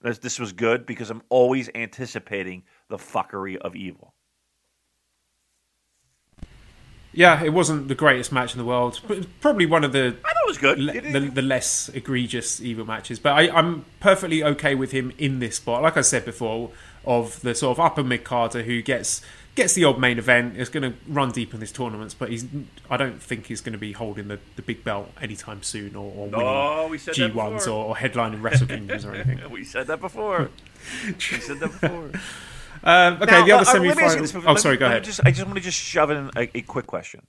[0.00, 4.14] this, this was good because I'm always anticipating the fuckery of Evil.
[7.12, 10.32] Yeah, it wasn't the greatest match in the world, but probably one of the I
[10.32, 10.78] thought it was good.
[10.78, 13.18] le- the, the less egregious evil matches.
[13.18, 15.82] But I, I'm perfectly okay with him in this spot.
[15.82, 16.70] Like I said before,
[17.04, 19.22] of the sort of upper mid carder who gets
[19.56, 22.46] gets the odd main event, is going to run deep in these tournaments, but he's
[22.88, 26.12] I don't think he's going to be holding the, the big belt anytime soon or,
[26.12, 29.40] or winning oh, said that G1s or, or headlining Wrestle Kingdoms or anything.
[29.50, 30.50] we said that before.
[31.06, 32.12] we said that before.
[32.82, 34.32] Um, okay, Now, the other uh, let me semi ask you this.
[34.32, 34.46] final.
[34.46, 35.04] Let Oh, sorry, go ahead.
[35.04, 37.26] Just, I just want to just shove in a, a quick question.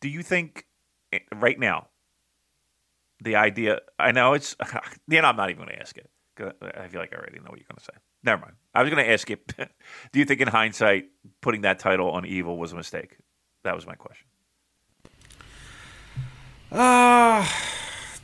[0.00, 0.66] Do you think
[1.12, 1.88] eh, right now
[3.22, 3.80] the idea?
[3.98, 4.56] I know it's.
[5.08, 6.08] You know, I'm not even going to ask it.
[6.40, 7.92] I feel like I already know what you're going to say.
[8.24, 8.54] Never mind.
[8.74, 9.36] I was going to ask you.
[10.12, 11.06] do you think, in hindsight,
[11.40, 13.18] putting that title on Evil was a mistake?
[13.64, 14.26] That was my question.
[16.70, 17.52] Ah,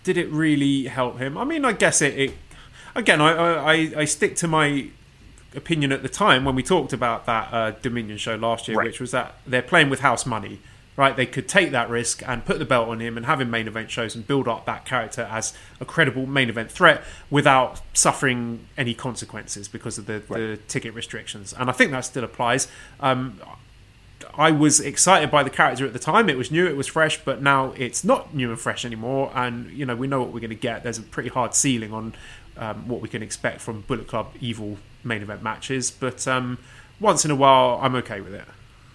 [0.04, 1.36] did it really help him?
[1.36, 2.18] I mean, I guess it.
[2.18, 2.34] it
[2.94, 4.88] again, I I- I stick to my
[5.58, 8.86] opinion at the time when we talked about that uh, Dominion show last year, Right.
[8.86, 10.60] which was that they're playing with house money.
[10.96, 13.50] Right, they could take that risk and put the belt on him and have him
[13.52, 17.80] main event shows and build up that character as a credible main event threat without
[17.94, 21.54] suffering any consequences because of the, the ticket restrictions.
[21.56, 22.66] And I think that still applies.
[22.98, 23.40] Um,
[24.36, 26.28] I was excited by the character at the time.
[26.28, 29.30] It was new, it was fresh, but now it's not new and fresh anymore.
[29.36, 30.82] And you know, we know what we're going to get.
[30.82, 32.14] There's a pretty hard ceiling on
[32.56, 35.90] um, what we can expect from Bullet Club Evil main event matches.
[35.90, 36.58] But um,
[37.00, 38.44] once in a while, I'm okay with it.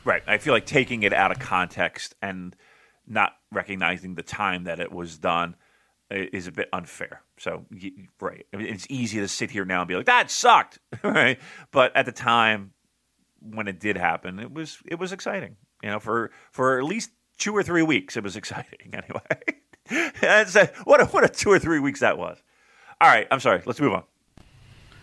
[0.06, 0.24] Right.
[0.28, 2.56] I feel like taking it out of context and
[3.08, 5.56] not recognizing the time that it was done
[6.10, 7.22] is a bit unfair.
[7.38, 7.66] So,
[8.20, 8.46] right.
[8.54, 10.80] I mean, it's easy to sit here now and be like, that sucked.
[11.04, 11.40] right.
[11.72, 12.72] But at the time
[13.42, 15.58] when it did happen, it was it was exciting.
[15.82, 20.12] You know, for for at least two or three weeks, it was exciting anyway.
[20.22, 22.42] That's a, what a, what a two or three weeks that was.
[23.02, 23.62] All right, I'm sorry.
[23.66, 24.04] Let's move on.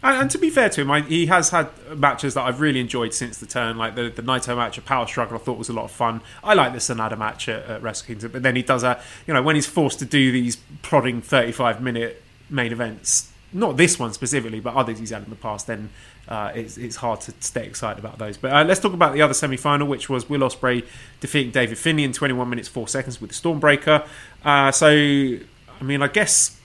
[0.02, 2.80] And, and to be fair to him, I, he has had matches that I've really
[2.80, 3.76] enjoyed since the turn.
[3.76, 6.22] Like the, the Naito match at Power Struggle, I thought was a lot of fun.
[6.42, 9.34] I like the Sanada match at, at Wrestle Kingdom, but then he does a, you
[9.34, 14.12] know, when he's forced to do these prodding 35 minute main events, not this one
[14.12, 15.90] specifically, but others he's had in the past, then
[16.28, 18.36] uh, it's, it's hard to stay excited about those.
[18.36, 20.86] But uh, let's talk about the other semi final, which was Will Ospreay
[21.18, 24.06] defeating David Finlay in 21 minutes 4 seconds with the Stormbreaker.
[24.44, 26.58] Uh, so, I mean, I guess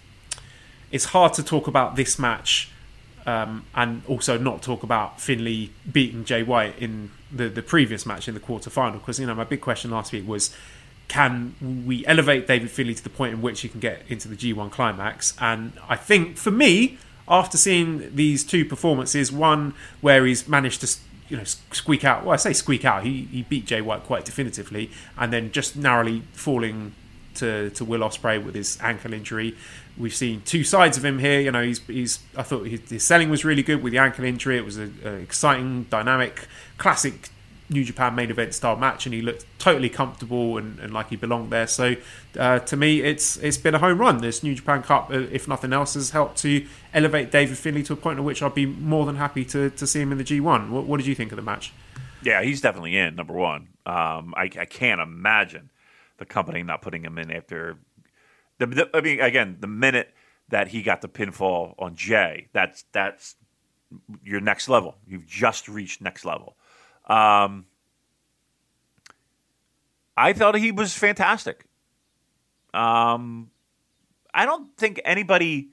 [0.91, 2.71] it's hard to talk about this match
[3.25, 8.27] um, and also not talk about Finlay beating Jay White in the, the previous match
[8.27, 10.55] in the quarter final because you know my big question last week was
[11.07, 11.55] can
[11.85, 14.71] we elevate David Finlay to the point in which he can get into the G1
[14.71, 16.97] climax and I think for me
[17.27, 20.97] after seeing these two performances one where he's managed to
[21.29, 24.25] you know squeak out well I say squeak out he, he beat Jay White quite
[24.25, 26.93] definitively and then just narrowly falling
[27.35, 29.55] to, to Will Ospreay with his ankle injury.
[29.97, 31.39] We've seen two sides of him here.
[31.39, 32.19] You know, he's he's.
[32.35, 34.57] I thought his, his selling was really good with the ankle injury.
[34.57, 37.29] It was an exciting, dynamic, classic
[37.69, 41.15] New Japan main event style match, and he looked totally comfortable and, and like he
[41.15, 41.65] belonged there.
[41.65, 41.95] So,
[42.37, 44.19] uh, to me, it's it's been a home run.
[44.19, 47.93] This New Japan Cup, uh, if nothing else, has helped to elevate David Finlay to
[47.93, 50.23] a point at which I'd be more than happy to, to see him in the
[50.23, 50.69] G1.
[50.69, 51.73] What, what did you think of the match?
[52.21, 53.69] Yeah, he's definitely in number one.
[53.85, 55.71] Um, I, I can't imagine
[56.17, 57.77] the company not putting him in after.
[58.57, 60.13] The, the, I mean, again, the minute
[60.49, 63.35] that he got the pinfall on Jay, that's that's
[64.23, 64.95] your next level.
[65.07, 66.55] You've just reached next level.
[67.07, 67.65] Um,
[70.17, 71.65] I thought he was fantastic.
[72.73, 73.51] Um,
[74.33, 75.69] I don't think anybody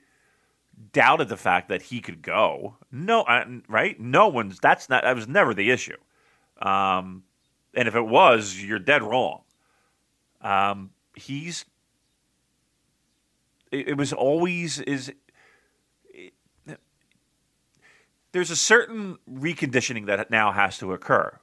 [0.93, 2.76] doubted the fact that he could go.
[2.91, 3.99] No, uh, right?
[3.99, 4.59] No one's.
[4.59, 5.05] That's not.
[5.05, 5.97] That was never the issue.
[6.61, 7.24] Um,
[7.74, 9.43] and if it was, you're dead wrong.
[10.41, 11.64] Um, he's.
[13.73, 15.09] It, it was always is.
[15.09, 15.16] it-
[18.33, 21.39] there's a certain reconditioning that now has to occur,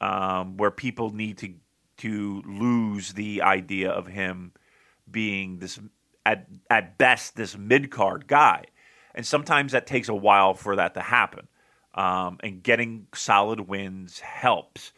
[0.00, 1.54] um, where people need to
[1.98, 4.52] to lose the idea of him
[5.10, 5.78] being this
[6.24, 8.64] at at best this mid card guy,
[9.14, 11.48] and sometimes that takes a while for that to happen.
[11.94, 14.92] Um, and getting solid wins helps.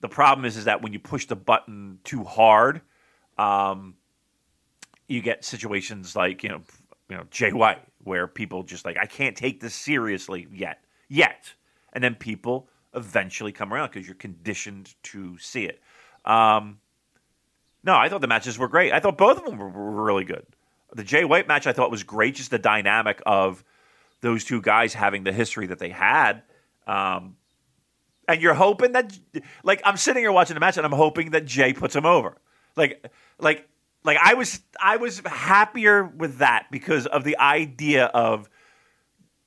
[0.00, 2.80] The problem is is that when you push the button too hard,
[3.36, 3.94] um,
[5.08, 6.60] you get situations like you know
[7.08, 11.52] you know Jay White where people just like I can't take this seriously yet yet,
[11.92, 15.80] and then people eventually come around because you're conditioned to see it.
[16.24, 16.78] Um,
[17.82, 18.92] no, I thought the matches were great.
[18.92, 20.46] I thought both of them were, were really good.
[20.94, 23.64] The Jay White match I thought was great, just the dynamic of
[24.20, 26.42] those two guys having the history that they had.
[26.86, 27.36] Um,
[28.26, 29.18] and you're hoping that,
[29.62, 32.36] like, I'm sitting here watching the match, and I'm hoping that Jay puts him over.
[32.76, 33.68] Like, like,
[34.04, 38.48] like I was, I was happier with that because of the idea of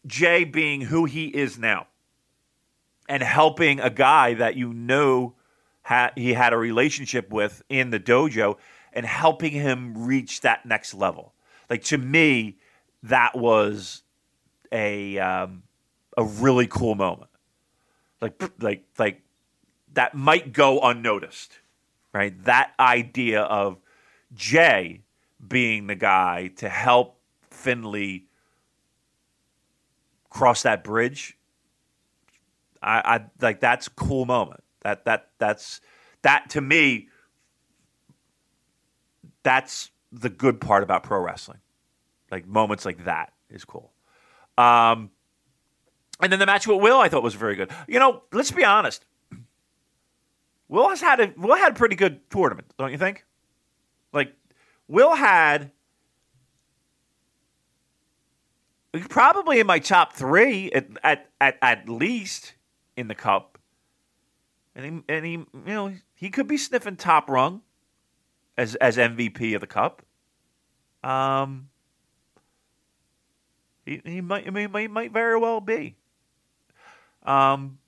[0.06, 1.88] Jay being who he is now,
[3.08, 5.36] and helping a guy that you know
[5.84, 8.58] ha- he had a relationship with in the dojo
[8.94, 11.34] and helping him reach that next level.
[11.70, 12.58] Like to me,
[13.04, 14.04] that was
[14.72, 15.64] a um,
[16.18, 17.30] a really cool moment.
[18.22, 19.22] Like like like
[19.94, 21.60] that might go unnoticed,
[22.14, 22.34] right?
[22.46, 23.81] That idea of
[24.34, 25.02] Jay
[25.46, 27.20] being the guy to help
[27.50, 28.26] Finlay
[30.30, 31.38] cross that bridge.
[32.82, 34.64] I, I like that's a cool moment.
[34.82, 35.82] That that that's
[36.24, 37.10] that to me.
[39.44, 41.60] That's the good part about pro wrestling.
[42.32, 43.92] Like moments like that is cool.
[44.58, 45.10] Um,
[46.22, 47.72] and then the match with Will, I thought was very good.
[47.88, 49.06] You know, let's be honest.
[50.70, 53.26] Will has had a Will had a pretty good tournament, don't you think?
[54.14, 54.34] Like
[54.88, 55.72] Will had
[59.10, 62.54] probably in my top three at at at, at least
[62.98, 63.58] in the cup.
[64.76, 67.62] And he and he you know he could be sniffing top rung
[68.58, 70.04] as as MVP of the cup.
[71.04, 71.70] Um,
[73.86, 75.96] he, he might he might very well be.
[77.24, 77.80] Um,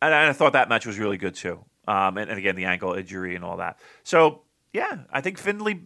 [0.00, 1.64] and I thought that match was really good too.
[1.86, 3.78] Um, and, and again the ankle injury and all that.
[4.02, 4.42] So
[4.72, 5.82] yeah, I think Finlay.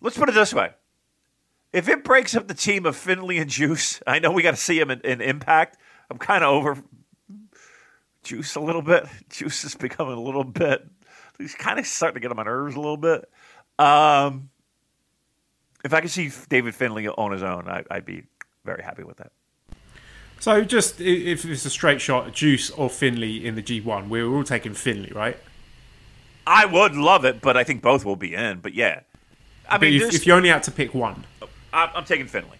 [0.00, 0.70] Let's put it this way:
[1.72, 4.56] if it breaks up the team of Finlay and Juice, I know we got to
[4.56, 5.78] see him in, in Impact.
[6.10, 6.82] I'm kind of over
[8.22, 9.06] Juice a little bit.
[9.30, 10.86] Juice is becoming a little bit.
[11.38, 13.30] He's kind of starting to get on my nerves a little bit.
[13.78, 14.50] Um,
[15.84, 18.24] if I could see David Finlay on his own, I, I'd be
[18.64, 19.30] very happy with that.
[20.40, 24.44] So, just if it's a straight shot, Juice or Finlay in the G1, we're all
[24.44, 25.36] taking Finlay, right?
[26.48, 28.60] I would love it, but I think both will be in.
[28.60, 29.00] But yeah,
[29.68, 31.24] I But mean, if, if you only had to pick one,
[31.72, 32.58] I'm, I'm taking Finlay.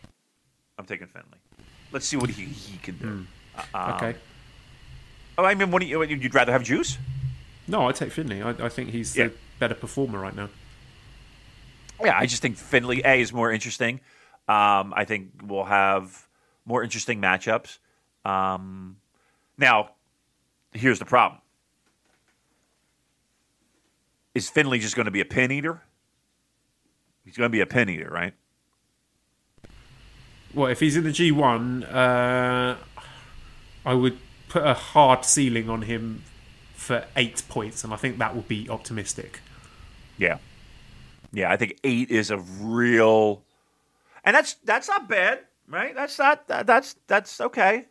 [0.79, 1.39] I'm taking Finlay.
[1.91, 3.27] Let's see what he, he can do.
[3.75, 4.15] Um, okay.
[5.39, 6.99] Oh, I mean, what do you, you'd rather have Juice?
[7.67, 8.43] No, I take Finlay.
[8.43, 9.29] I, I think he's Yeah.
[9.29, 10.49] the better performer right now.
[12.05, 14.01] Yeah, I just think Finlay A is more interesting.
[14.49, 16.27] Um, I think we'll have
[16.67, 17.79] more interesting matchups.
[18.25, 18.99] Um,
[19.57, 19.91] now,
[20.73, 21.41] here's the problem:
[24.35, 25.83] Is Finlay just going to be a pin eater?
[27.25, 28.35] He's going to be a pin eater, right?
[30.55, 32.77] Well, if he's in the G1, uh,
[33.85, 34.19] I would
[34.49, 36.23] put a hard ceiling on him
[36.75, 39.41] for eight points, and I think that would be optimistic.
[40.17, 40.39] Yeah,
[41.33, 41.53] yeah.
[41.53, 43.43] I think eight is a real,
[44.25, 45.95] and that's that's not bad, right?
[45.95, 47.87] That's not that, that's that's okay.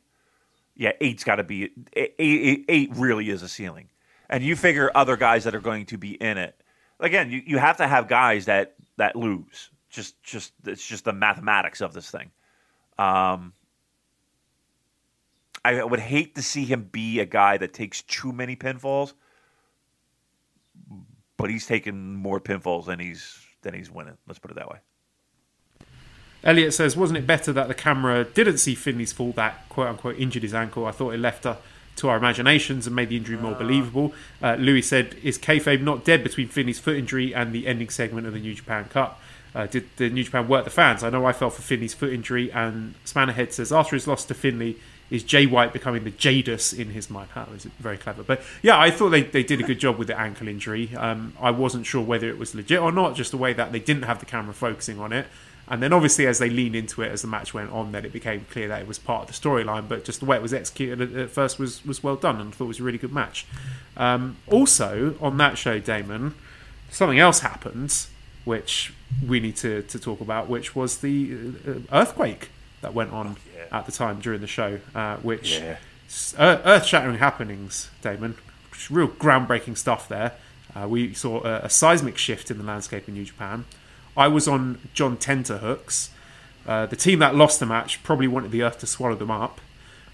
[0.76, 2.92] Yeah, eight's got to be eight, eight, eight.
[2.96, 3.90] Really is a ceiling,
[4.30, 6.60] and you figure other guys that are going to be in it.
[7.00, 9.70] Again, you, you have to have guys that that lose.
[9.90, 12.32] Just just it's just the mathematics of this thing.
[12.98, 13.54] Um,
[15.64, 19.14] I would hate to see him be a guy that takes too many pinfalls
[21.38, 24.18] but he's taking more pinfalls than he's than he's winning.
[24.28, 24.80] Let's put it that way.
[26.44, 30.18] Elliot says, wasn't it better that the camera didn't see Finlay's fall that quote unquote
[30.18, 30.86] injured his ankle?
[30.86, 31.58] I thought it left her
[31.98, 34.14] to our imaginations and made the injury more believable.
[34.42, 38.26] Uh, Louis said, is kayfabe not dead between Finlay's foot injury and the ending segment
[38.28, 39.22] of the New Japan Cup?
[39.56, 41.04] Uh, did the New Japan work the fans?
[41.04, 44.34] I know I fell for Finlay's foot injury, and Spannerhead says, after his loss to
[44.34, 44.78] Finley,
[45.10, 47.30] is Jay White becoming the Jadus in his mind?
[47.34, 48.24] That was very clever.
[48.24, 50.96] But yeah, I thought they, they did a good job with the ankle injury.
[50.96, 53.80] Um, I wasn't sure whether it was legit or not, just the way that they
[53.80, 55.28] didn't have the camera focusing on it.
[55.70, 58.14] And then obviously, as they leaned into it as the match went on, then it
[58.14, 59.90] became clear that it was part of the storyline.
[59.90, 62.56] But just the way it was executed at, first was, was well done, and I
[62.56, 63.46] thought it was a really good match.
[63.98, 66.36] Um, also, on that show, Damon,
[66.90, 68.06] something else happened,
[68.46, 68.94] which
[69.28, 71.38] we need to, to talk about, which was the
[71.68, 72.50] uh, earthquake
[72.82, 73.36] that went on
[73.72, 75.78] at the time during the show, uh, which Yeah.
[76.40, 78.36] earth shattering happenings, Damon.
[78.90, 80.34] Real groundbreaking stuff there.
[80.74, 83.66] Uh, we saw a, a seismic shift in the landscape in New Japan.
[84.18, 86.10] I was on John Tenterhooks.
[86.68, 89.62] Uh, the team that lost the match probably wanted the Earth to swallow them up.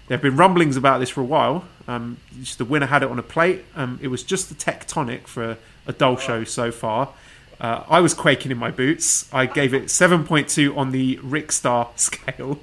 [0.06, 1.64] There have been rumblings about this for a while.
[1.88, 2.18] Um,
[2.58, 3.64] the winner had it on a plate.
[3.74, 7.14] Um, it was just the tectonic for a, dull show so far.
[7.58, 9.32] Uh, I was quaking in my boots.
[9.32, 12.60] I gave it 7.2 on the Rick Star scale.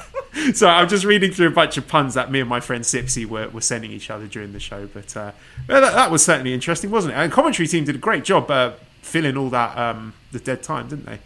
[0.54, 3.26] so I'm just reading through a bunch of puns that me and my friend Sipsy
[3.26, 4.86] were, were sending each other during the show.
[4.86, 5.32] But uh,
[5.66, 7.16] that, that was certainly interesting, wasn't it?
[7.16, 8.72] And commentary team did a great job uh,
[9.04, 11.18] filling all that um, the dead time, didn't they?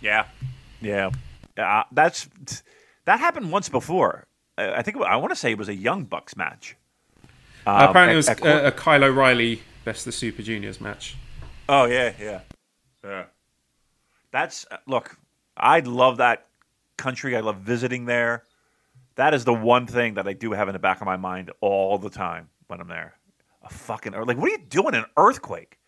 [0.00, 0.26] Yeah,
[0.80, 1.10] yeah.
[1.58, 2.28] Uh, that's
[3.04, 4.26] that happened once before.
[4.56, 6.76] Uh, I think I want to say it was a Young Bucks match.
[7.66, 11.16] Uh, apparently, it was at- at- a, a Kyle O'Reilly Best of Super Juniors match.
[11.68, 12.40] Oh yeah, yeah,
[13.04, 13.24] yeah.
[14.32, 15.16] That's uh, look.
[15.56, 16.46] I love that
[16.96, 17.36] country.
[17.36, 18.44] I love visiting there.
[19.16, 21.52] That is the one thing that I do have in the back of my mind
[21.60, 23.14] all the time when I'm there.
[23.62, 24.94] A fucking like, what are you doing?
[24.94, 25.78] An earthquake?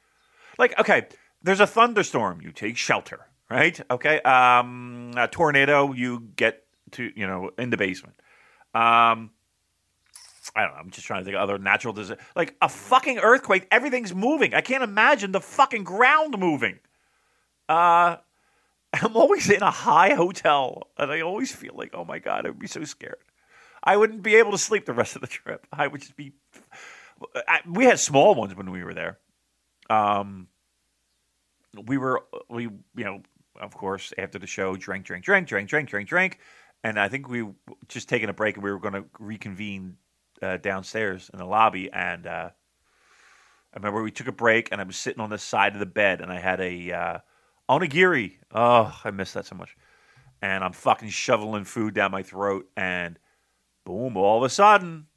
[0.59, 1.07] Like, okay,
[1.43, 2.41] there's a thunderstorm.
[2.41, 3.79] You take shelter, right?
[3.91, 4.21] Okay.
[4.21, 5.93] Um, a tornado.
[5.93, 8.17] You get to you know in the basement.
[8.75, 9.31] Um,
[10.55, 10.79] I don't know.
[10.79, 12.25] I'm just trying to think of other natural disasters.
[12.35, 14.55] Like a fucking earthquake, everything's moving.
[14.55, 16.79] I can't imagine the fucking ground moving.
[17.69, 18.17] Uh,
[18.93, 22.51] I'm always in a high hotel, and I always feel like, oh my god, I
[22.51, 23.19] would be so scared.
[23.83, 25.67] I wouldn't be able to sleep the rest of the trip.
[25.73, 26.33] I would just be.
[27.49, 29.19] I, we had small ones when we were there.
[29.91, 30.49] Um,
[31.87, 33.23] we were we you know
[33.61, 36.39] of course after the show drank drank drank drank drank drank drank,
[36.85, 37.47] and I think we
[37.89, 39.97] just taking a break and we were going to reconvene
[40.43, 42.27] uh, downstairs in the lobby and.
[42.27, 42.51] Uh,
[43.77, 45.85] I remember we took a break and I was sitting on the side of the
[45.85, 47.19] bed and I had a uh,
[47.69, 48.37] onigiri.
[48.51, 49.77] Oh, I miss that so much.
[50.41, 53.19] And I'm fucking shoveling food down my throat and
[53.85, 55.09] boom, all of a sudden,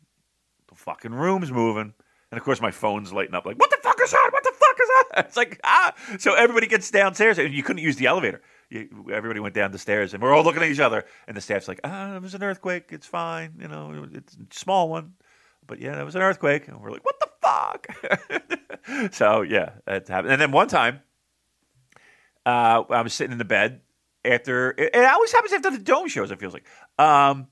[0.67, 1.93] the fucking room's moving.
[2.31, 4.29] And of course, my phone's lighting up like, what the fuck is that?
[4.31, 5.25] What the fuck is that?
[5.27, 5.93] It's like, ah.
[6.19, 8.41] So everybody gets downstairs and you couldn't use the elevator.
[8.69, 11.05] You, everybody went down the stairs and we're all looking at each other.
[11.27, 12.89] And the staff's like, ah, it was an earthquake.
[12.91, 13.53] It's fine.
[13.59, 15.13] You know, it's a small one.
[15.65, 16.67] But yeah, it was an earthquake.
[16.67, 19.13] And we're like, what the fuck?
[19.13, 20.33] so yeah, it happened.
[20.33, 21.01] And then one time,
[22.45, 23.81] uh, I was sitting in the bed
[24.25, 24.73] after.
[24.77, 26.31] It, always happens after the dome shows.
[26.31, 26.65] It feels like
[26.97, 27.47] um,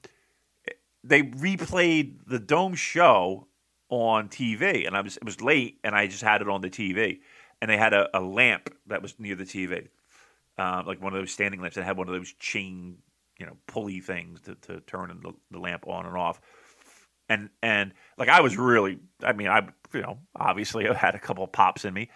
[1.04, 3.48] they replayed the dome show
[3.90, 6.70] on TV, and I was it was late, and I just had it on the
[6.70, 7.20] TV,
[7.62, 9.88] and they had a, a lamp that was near the TV,
[10.58, 12.98] uh, like one of those standing lamps that had one of those chain,
[13.40, 16.42] you know, pulley things to, to turn the, the lamp on and off
[17.30, 21.20] and and like I was really, I mean, I you know obviously I had a
[21.20, 22.10] couple of pops in me,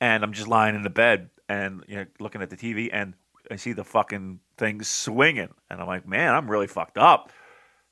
[0.00, 3.14] and I'm just lying in the bed and you know looking at the TV and
[3.50, 7.30] I see the fucking thing swinging, and I'm like, man, I'm really fucked up.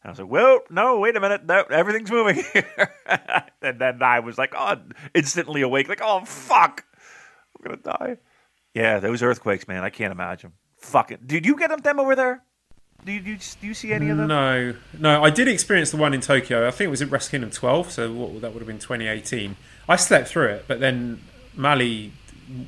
[0.02, 2.94] And I was like, well, no, wait a minute, no, everything's moving here.
[3.60, 4.76] and then I was like, oh,
[5.14, 6.84] instantly awake, like, oh fuck,
[7.56, 8.16] I'm gonna die.
[8.74, 10.52] Yeah, those earthquakes, man, I can't imagine.
[10.78, 12.42] Fucking, did you get them over there?
[13.04, 14.28] Do you, do you, do you see any of them?
[14.28, 15.24] No, no.
[15.24, 16.68] I did experience the one in Tokyo.
[16.68, 19.56] I think it was at Wrestle Kingdom 12, so what, that would have been 2018.
[19.88, 21.22] I slept through it, but then
[21.56, 22.12] Mally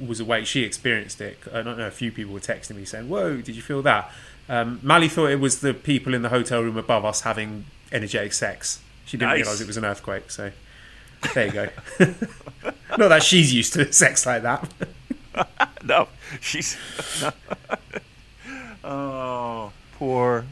[0.01, 0.47] was awake.
[0.47, 1.39] She experienced it.
[1.53, 1.87] I know.
[1.87, 4.11] A few people were texting me saying, "Whoa, did you feel that?"
[4.53, 8.35] Um, Mally thought it was the people in the hotel room above us having energetic
[8.35, 8.83] sex.
[9.07, 9.37] She didn't nice.
[9.39, 10.31] realise it was an earthquake.
[10.31, 10.53] So
[11.33, 11.69] there you go.
[12.99, 14.71] Not that she's used to sex like that.
[15.85, 16.07] no,
[16.43, 16.77] she's.
[18.85, 20.45] oh poor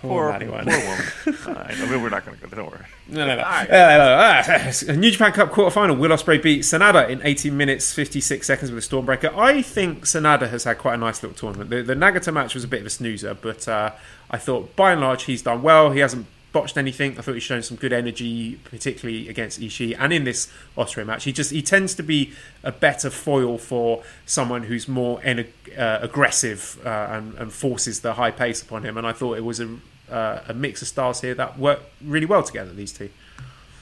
[0.00, 0.68] Poor, poor, woman.
[0.68, 2.56] I mean, we're not going to go.
[2.56, 2.84] Don't worry.
[3.08, 3.42] No, no, no.
[3.42, 3.68] Right.
[3.68, 5.98] Uh, uh, New Japan Cup quarterfinal.
[5.98, 9.36] Will Ospreay beat Sanada in 18 minutes 56 seconds with a Stormbreaker.
[9.36, 11.70] I think Sanada has had quite a nice little tournament.
[11.70, 13.92] The, the Nagata match was a bit of a snoozer, but uh,
[14.30, 15.90] I thought by and large he's done well.
[15.90, 17.18] He hasn't botched anything.
[17.18, 21.24] I thought he's shown some good energy, particularly against Ishii and in this Ospreay match.
[21.24, 22.32] He just he tends to be
[22.62, 25.46] a better foil for someone who's more en-
[25.76, 28.96] uh, aggressive uh, and, and, forces the high pace upon him.
[28.96, 29.78] And I thought it was a,
[30.10, 32.72] uh, a mix of styles here that work really well together.
[32.72, 33.10] These two.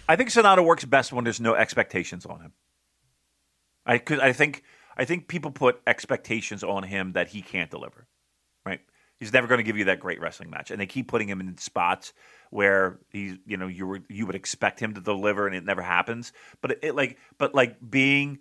[0.09, 2.53] I think Sanada works best when there's no expectations on him.
[3.85, 4.63] I could, I think
[4.97, 8.07] I think people put expectations on him that he can't deliver.
[8.65, 8.81] Right?
[9.19, 11.41] He's never going to give you that great wrestling match, and they keep putting him
[11.41, 12.13] in spots
[12.51, 15.83] where he's you know you were you would expect him to deliver and it never
[15.83, 18.39] happens but it, it like but like being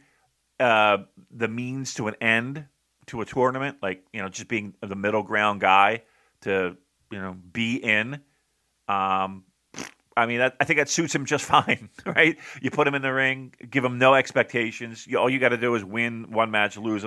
[0.59, 0.97] uh
[1.31, 2.65] the means to an end
[3.07, 6.01] to a tournament like you know just being the middle ground guy
[6.41, 6.77] to
[7.16, 8.22] you know be in
[8.88, 9.45] um
[10.18, 12.38] I mean, that, I think that suits him just fine, right?
[12.61, 15.05] You put him in the ring, give him no expectations.
[15.05, 17.05] You, all you got to do is win one match, lose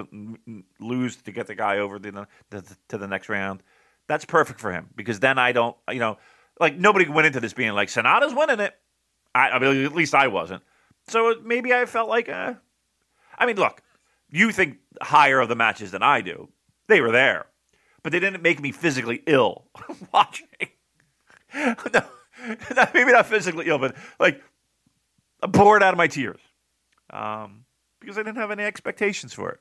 [0.78, 3.62] lose to get the guy over the, the, to the next round.
[4.09, 6.18] That's perfect for him because then I don't, you know,
[6.61, 8.74] like nobody went into this being like Sanada's winning it.
[9.34, 10.62] I, I mean, at least I wasn't.
[11.09, 12.54] So maybe I felt like, uh,
[13.38, 13.82] I mean, look,
[14.28, 16.50] you think higher of the matches than I do.
[16.88, 17.46] They were there,
[18.09, 19.66] but they didn't make me physically ill
[20.14, 20.48] watching.
[21.54, 22.02] no,
[22.94, 24.42] maybe not physically ill, but like
[25.42, 26.40] I'm bored out of my tears
[27.11, 27.66] um,
[28.00, 29.61] because I didn't have any expectations for it.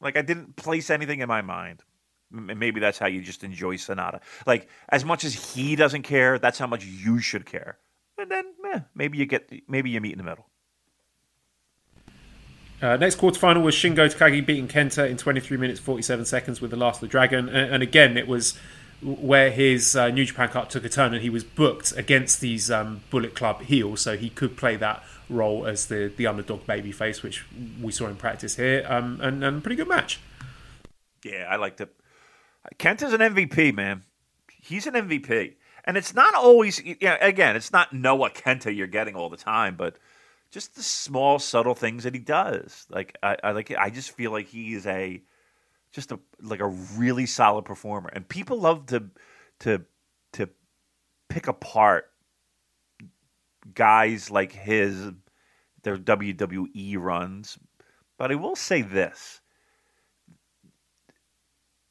[0.00, 1.82] Like I didn't place anything in my mind
[2.30, 4.20] maybe that's how you just enjoy Sanada.
[4.46, 7.78] Like as much as he doesn't care, that's how much you should care.
[8.16, 8.44] And then
[8.74, 10.46] eh, maybe you get maybe you meet in the middle.
[12.80, 16.76] Uh, next quarterfinal was Shingo Takagi beating Kenta in 23 minutes 47 seconds with the
[16.76, 18.56] Last of the Dragon, and, and again it was
[19.02, 22.70] where his uh, New Japan Cup took a turn, and he was booked against these
[22.70, 27.22] um, Bullet Club heels, so he could play that role as the the underdog babyface,
[27.22, 27.44] which
[27.80, 30.20] we saw in practice here, um, and, and pretty good match.
[31.24, 31.94] Yeah, I liked it.
[32.76, 34.02] Kenta's an MVP, man.
[34.60, 35.54] He's an MVP.
[35.84, 39.38] And it's not always, you know, again, it's not Noah Kenta you're getting all the
[39.38, 39.96] time, but
[40.50, 42.86] just the small subtle things that he does.
[42.90, 45.22] Like I, I like I just feel like he is a
[45.92, 49.10] just a like a really solid performer, and people love to
[49.60, 49.82] to
[50.32, 50.48] to
[51.28, 52.10] pick apart
[53.74, 55.10] guys like his
[55.82, 57.58] their WWE runs.
[58.16, 59.40] But I will say this.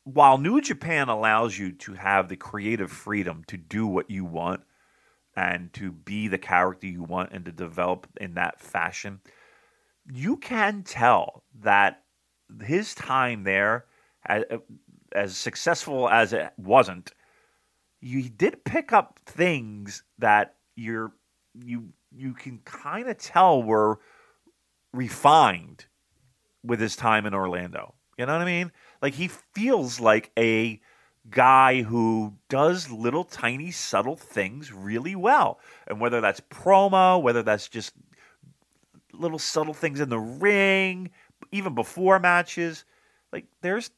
[0.04, 4.62] While New Japan allows you to have the creative freedom to do what you want
[5.38, 9.22] and to be the character you want and to develop in that fashion,
[10.12, 12.04] you can tell that
[12.66, 13.86] his time there,
[14.26, 14.44] as,
[15.14, 17.12] as successful as it wasn't,
[18.02, 21.14] you did pick up things that you're
[21.54, 24.00] you you can kind of tell were
[24.94, 25.86] refined
[26.64, 27.94] with his time in Orlando.
[28.18, 28.72] You know what I mean?
[29.02, 30.80] Like he feels like a
[31.30, 35.60] guy who does little tiny subtle things really well.
[35.88, 37.94] And whether that's promo, whether that's just
[39.14, 41.12] little subtle things in the ring,
[41.52, 42.86] even before matches,
[43.32, 43.92] like there's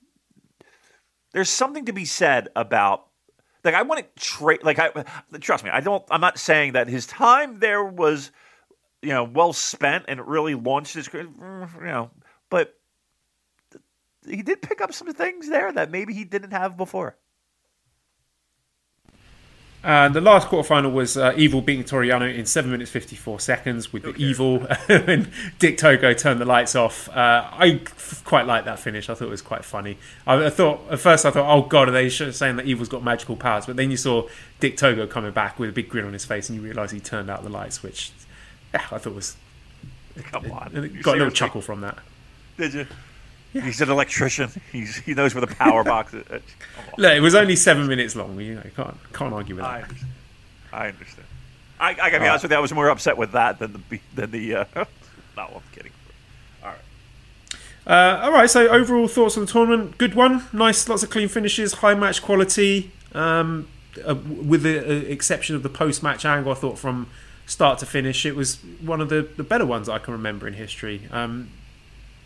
[1.34, 3.06] there's something to be said about
[3.64, 4.90] like I want to trade like I
[5.40, 8.32] trust me, I don't I'm not saying that his time there was
[9.02, 12.12] you know well spent and it really launched his career, mm, you know,
[12.50, 12.79] but
[14.28, 17.18] he did pick up some things there that maybe he didn't have before.
[19.82, 23.94] And the last quarterfinal was uh, Evil beating Toru Yano in 7 minutes 54 seconds
[23.94, 27.08] with the Evil and Dick Togo turned the lights off.
[27.08, 29.10] Uh, I f- quite liked that finish.
[29.10, 29.98] I thought it was quite funny.
[30.28, 33.04] I, I, thought, at first, I thought, oh God, are they saying that Evil's got
[33.04, 33.68] magical powers?
[33.68, 34.28] But then you saw
[34.60, 37.00] Dick Togo coming back with a big grin on his face and you realise he
[37.00, 38.12] turned out the lights, which
[38.74, 39.38] yeah, I thought was.
[40.24, 41.00] Come on.
[41.02, 41.98] Got a little chuckle from that.
[42.58, 42.88] Did you?
[43.54, 43.62] Yeah.
[43.64, 44.52] He's an electrician.
[44.72, 46.24] He's he knows where the power box is.
[46.98, 48.40] Look, it was only seven minutes long.
[48.40, 49.72] You, know, can't can't argue with that.
[49.72, 50.12] I understand.
[50.72, 51.28] I understand.
[51.80, 52.58] I, I gotta be honest with you.
[52.58, 54.56] I was more upset with that than the than the.
[54.56, 54.86] Uh, no,
[55.38, 55.92] I'm kidding.
[56.64, 56.78] All right.
[57.88, 58.50] Uh, all right.
[58.50, 59.98] So overall thoughts on the tournament?
[59.98, 60.46] Good one.
[60.54, 60.88] Nice.
[60.88, 61.74] Lots of clean finishes.
[61.74, 62.92] High match quality.
[63.14, 63.68] Um,
[64.06, 67.08] uh, with the uh, exception of the post match angle, I thought from
[67.48, 70.54] start to finish, it was one of the, the better ones I can remember in
[70.54, 71.08] history.
[71.12, 71.50] Um,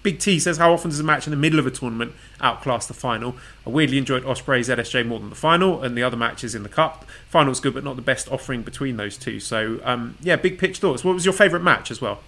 [0.04, 2.86] Big T says, How often does a match in the middle of a tournament outclass
[2.86, 3.36] the final?
[3.66, 6.70] I weirdly enjoyed Ospreay's ZSJ more than the final, and the other matches in the
[6.70, 7.06] Cup.
[7.30, 9.40] Final's good, but not the best offering between those two.
[9.40, 11.06] So, um, yeah, big pitch thoughts.
[11.06, 12.20] What was your favourite match as well?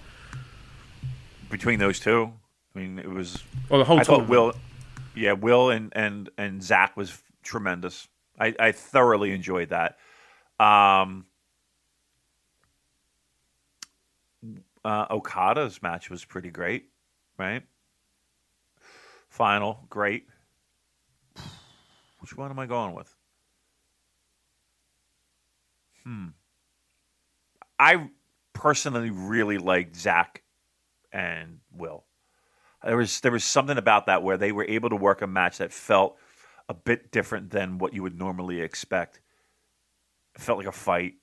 [1.50, 2.32] Between those two?
[2.74, 3.44] I mean, it was.
[3.68, 4.28] Well, the whole I tournament.
[4.28, 4.52] thought Will,
[5.14, 8.08] yeah, Will and, and, and Zack was tremendous.
[8.40, 9.98] I, I thoroughly enjoyed that.
[10.58, 11.26] Um,
[14.82, 16.86] uh, Okada's match was pretty great
[17.38, 17.62] right?
[19.28, 20.26] Final, great.
[22.20, 23.14] Which one am I going with?
[26.04, 26.28] Hmm.
[27.78, 28.08] I
[28.52, 30.42] personally really liked Zack
[31.12, 32.04] and Will.
[32.82, 35.58] There was there was something about that where they were able to work a match
[35.58, 36.16] that felt
[36.68, 39.20] a bit different than what you would normally expect.
[40.34, 41.14] It felt like a fight,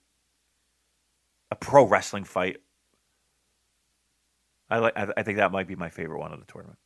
[1.52, 2.58] a pro wrestling fight,
[4.74, 4.94] I like.
[4.98, 6.80] I think that might be my favorite one of the tournament.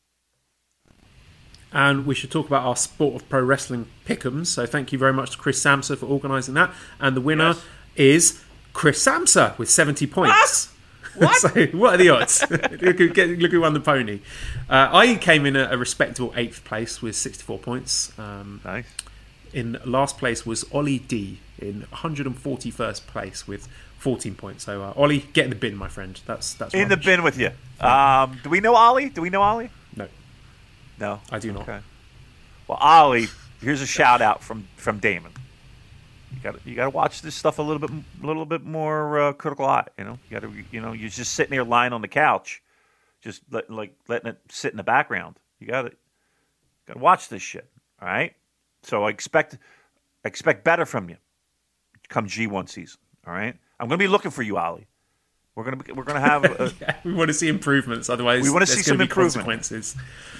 [1.71, 4.47] And we should talk about our sport of pro wrestling pickums.
[4.47, 6.73] So thank you very much to Chris Samsa for organising that.
[6.99, 7.63] And the winner yes.
[7.95, 10.69] is Chris Samsa with seventy points.
[10.69, 10.73] Ah!
[11.19, 11.35] What?
[11.37, 12.43] so what are the odds?
[12.51, 14.19] look, who, look, who won the pony.
[14.69, 18.11] Uh, I came in a, a, respectable eighth place with sixty-four points.
[18.19, 18.85] Um, nice.
[19.53, 23.67] In last place was Ollie D in 141st place with
[23.97, 24.65] 14 points.
[24.65, 26.19] So uh, Ollie, get in the bin, my friend.
[26.25, 27.51] That's that's in the bin with you.
[27.79, 29.09] Um, do we know Ollie?
[29.09, 29.69] Do we know Ollie?
[29.95, 30.07] No,
[30.99, 31.63] no, I do not.
[31.63, 31.79] Okay.
[32.67, 33.27] Well, Ollie,
[33.61, 35.31] here's a shout out from from Damon.
[36.33, 39.19] You got you got to watch this stuff a little bit a little bit more
[39.19, 39.87] uh, critical eye.
[39.97, 42.61] You know, you got to you know you're just sitting there lying on the couch,
[43.21, 45.37] just let, like letting it sit in the background.
[45.59, 45.91] You got to
[46.87, 47.69] got to watch this shit.
[48.01, 48.35] All right.
[48.83, 49.57] So I expect
[50.23, 51.17] I expect better from you
[52.09, 52.99] come G1 season.
[53.25, 53.55] All right.
[53.79, 54.87] I'm going to be looking for you, Ollie.
[55.55, 58.09] We're going to we're going to have a, yeah, we want to see improvements.
[58.09, 59.95] Otherwise, we want to see some consequences.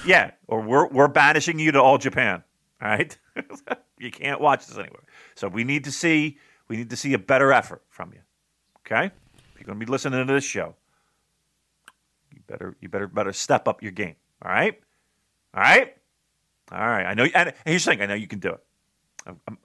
[0.06, 2.44] Yeah, or we're we're banishing you to all Japan.
[2.80, 3.18] All right,
[4.00, 5.02] you can't watch this anywhere.
[5.34, 6.38] So we need to see
[6.68, 8.20] we need to see a better effort from you.
[8.86, 10.76] Okay, if you're going to be listening to this show,
[12.32, 14.18] you better you better better step up your game.
[14.44, 14.80] All right,
[15.56, 15.96] all right,
[16.72, 17.08] all right.
[17.08, 18.64] I know, and here's the thing: I know you can do it.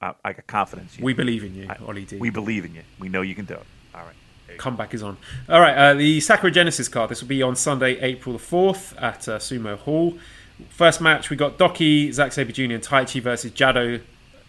[0.01, 0.99] I, I got confidence.
[0.99, 2.17] We believe in you, Ollie D.
[2.17, 2.83] We believe in you.
[2.99, 3.65] We know you can do it.
[3.95, 4.59] All right.
[4.59, 5.17] Comeback is on.
[5.49, 7.11] All right, uh, the Sakura Genesis card.
[7.11, 10.19] This will be on Sunday, April the 4th at uh, Sumo Hall.
[10.69, 14.01] First match, we got Douki, Zack Sabre Jr., and Taichi versus Jado,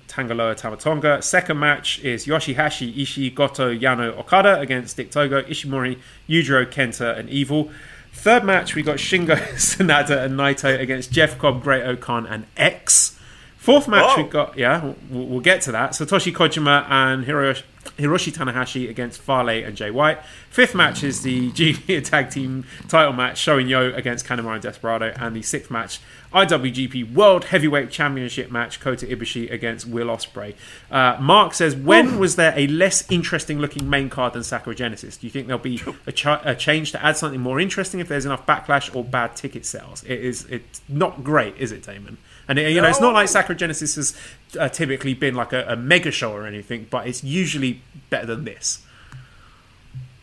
[0.07, 1.23] Tanga Loa Tamatonga.
[1.23, 7.29] Second match is Yoshihashi Ishii Goto Yano Okada against Dick Togo, Ishimori, Yujiro Kenta, and
[7.29, 7.71] Evil.
[8.11, 13.17] Third match, we got Shingo Sanada and Naito against Jeff Cobb, Great O-Khan, and X.
[13.63, 14.23] Fourth match, Oh.
[14.23, 15.91] we got, yeah, we'll, we'll get to that.
[15.91, 17.63] Satoshi Kojima and Hiroshi,
[17.97, 20.19] Hiroshi Tanahashi against Fale and Jay White.
[20.49, 25.13] Fifth match is the Junior Tag Team title match, showing Yo against Kanemaru and Desperado.
[25.17, 26.01] And the sixth match,
[26.33, 30.55] IWGP World Heavyweight Championship match, Kota Ibushi against Will Ospreay.
[30.89, 35.17] Uh, Mark says, when was there a less interesting looking main card than Sakura Genesis?
[35.17, 38.07] Do you think there'll be a, ch- a change to add something more interesting if
[38.07, 40.03] there's enough backlash or bad ticket sales?
[40.03, 42.17] It is it's not great, is it, Damon?
[42.47, 44.17] And it, you know, it's not like Sakura Genesis has
[44.59, 48.43] uh, typically been like a, a mega show or anything, but it's usually better than
[48.43, 48.85] this.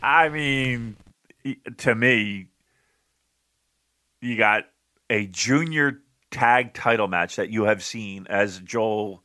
[0.03, 0.97] I mean,
[1.79, 2.49] to me,
[4.21, 4.65] you got
[5.11, 6.01] a junior
[6.31, 9.23] tag title match that you have seen, as Joel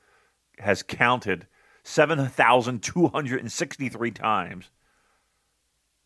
[0.59, 1.47] has counted,
[1.83, 4.69] 7,263 times.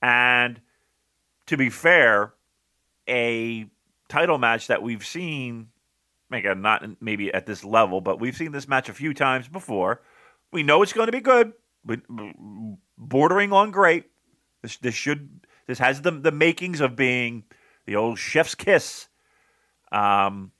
[0.01, 0.61] And
[1.47, 2.33] to be fair,
[3.07, 3.65] a
[4.09, 5.69] title match that we've seen,
[6.31, 10.01] again, not maybe at this level, but we've seen this match a few times before.
[10.51, 11.53] We know it's going to be good,
[12.97, 14.05] bordering on great.
[14.61, 17.43] This, this should this has the the makings of being
[17.85, 19.08] the old chef's kiss.
[19.91, 20.51] Um,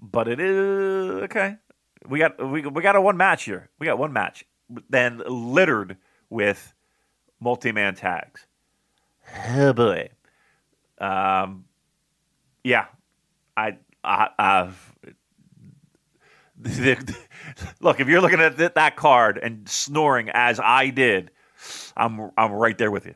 [0.00, 1.56] but it is okay.
[2.08, 3.68] We got we we got a one match here.
[3.78, 4.44] We got one match,
[4.90, 5.96] then littered
[6.30, 6.74] with
[7.40, 8.46] multi man tags.
[9.50, 10.10] Oh boy.
[10.98, 11.64] Um,
[12.64, 12.86] yeah,
[13.56, 14.28] I I.
[14.38, 14.70] I
[17.80, 21.30] look, if you're looking at th- that card and snoring as I did,
[21.96, 23.14] I'm I'm right there with you.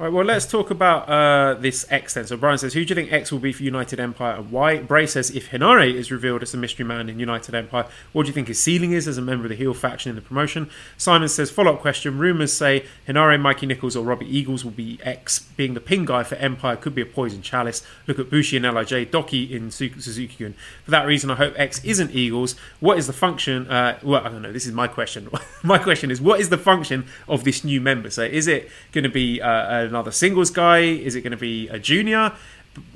[0.00, 2.26] Right, well, let's talk about uh, this X then.
[2.26, 4.78] So Brian says, who do you think X will be for United Empire and why?
[4.78, 8.28] Bray says, if Henare is revealed as a mystery man in United Empire, what do
[8.28, 10.70] you think his ceiling is as a member of the heel faction in the promotion?
[10.96, 12.16] Simon says, follow-up question.
[12.16, 15.40] Rumours say Henare, Mikey Nichols or Robbie Eagles will be X.
[15.58, 17.86] Being the pin guy for Empire could be a poison chalice.
[18.06, 20.54] Look at Bushi and LIJ, Douki in Suzuki-gun.
[20.86, 22.56] For that reason, I hope X isn't Eagles.
[22.78, 23.70] What is the function?
[23.70, 24.52] Uh, well, I don't know.
[24.52, 25.28] This is my question.
[25.62, 28.08] my question is, what is the function of this new member?
[28.08, 30.78] So is it going to be uh, another singles guy?
[30.78, 32.32] Is it going to be a junior?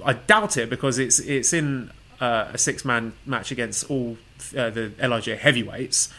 [0.05, 1.91] I doubt it because it's it's in
[2.21, 4.17] uh, a six man match against all
[4.57, 6.13] uh, the Lij heavyweights.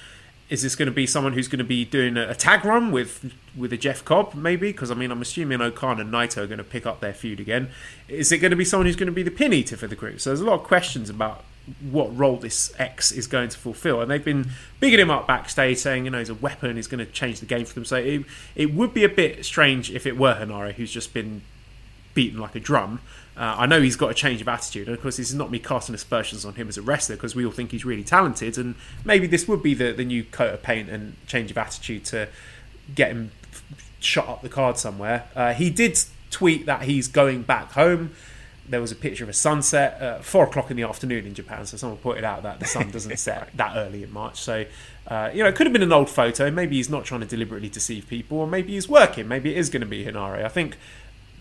[0.48, 2.92] Is this going to be someone who's going to be doing a, a tag run
[2.92, 4.72] with with a Jeff Cobb maybe?
[4.72, 7.40] Because I mean I'm assuming O-Khan and Naito are going to pick up their feud
[7.40, 7.70] again.
[8.08, 9.96] Is it going to be someone who's going to be the pin eater for the
[9.96, 10.22] group?
[10.22, 11.44] So there's a lot of questions about
[11.90, 14.02] what role this X is going to fulfill.
[14.02, 17.06] And they've been bigging him up backstage, saying, you know, he's a weapon, he's going
[17.06, 17.86] to change the game for them.
[17.86, 18.26] So it,
[18.56, 21.42] it would be a bit strange if it were Henare, who's just been
[22.14, 23.02] beaten like a drum.
[23.38, 25.52] Uh, I know he's got a change of attitude, and of course, this is not
[25.52, 28.58] me casting aspersions on him as a wrestler because we all think he's really talented,
[28.58, 32.06] and maybe this would be the, the new coat of paint and change of attitude
[32.06, 32.30] to
[32.94, 33.32] get him
[34.00, 35.28] shot up the card somewhere.
[35.36, 36.00] Uh, he did
[36.32, 38.12] tweet that he's going back home.
[38.68, 41.66] There was a picture of a sunset at four o'clock in the afternoon in Japan,
[41.66, 44.40] so someone pointed out that the sun doesn't set that early in March.
[44.40, 44.66] So,
[45.08, 46.50] uh, you know, it could have been an old photo.
[46.50, 49.28] Maybe he's not trying to deliberately deceive people, or maybe he's working.
[49.28, 50.44] Maybe it is going to be Henare.
[50.44, 50.78] I think,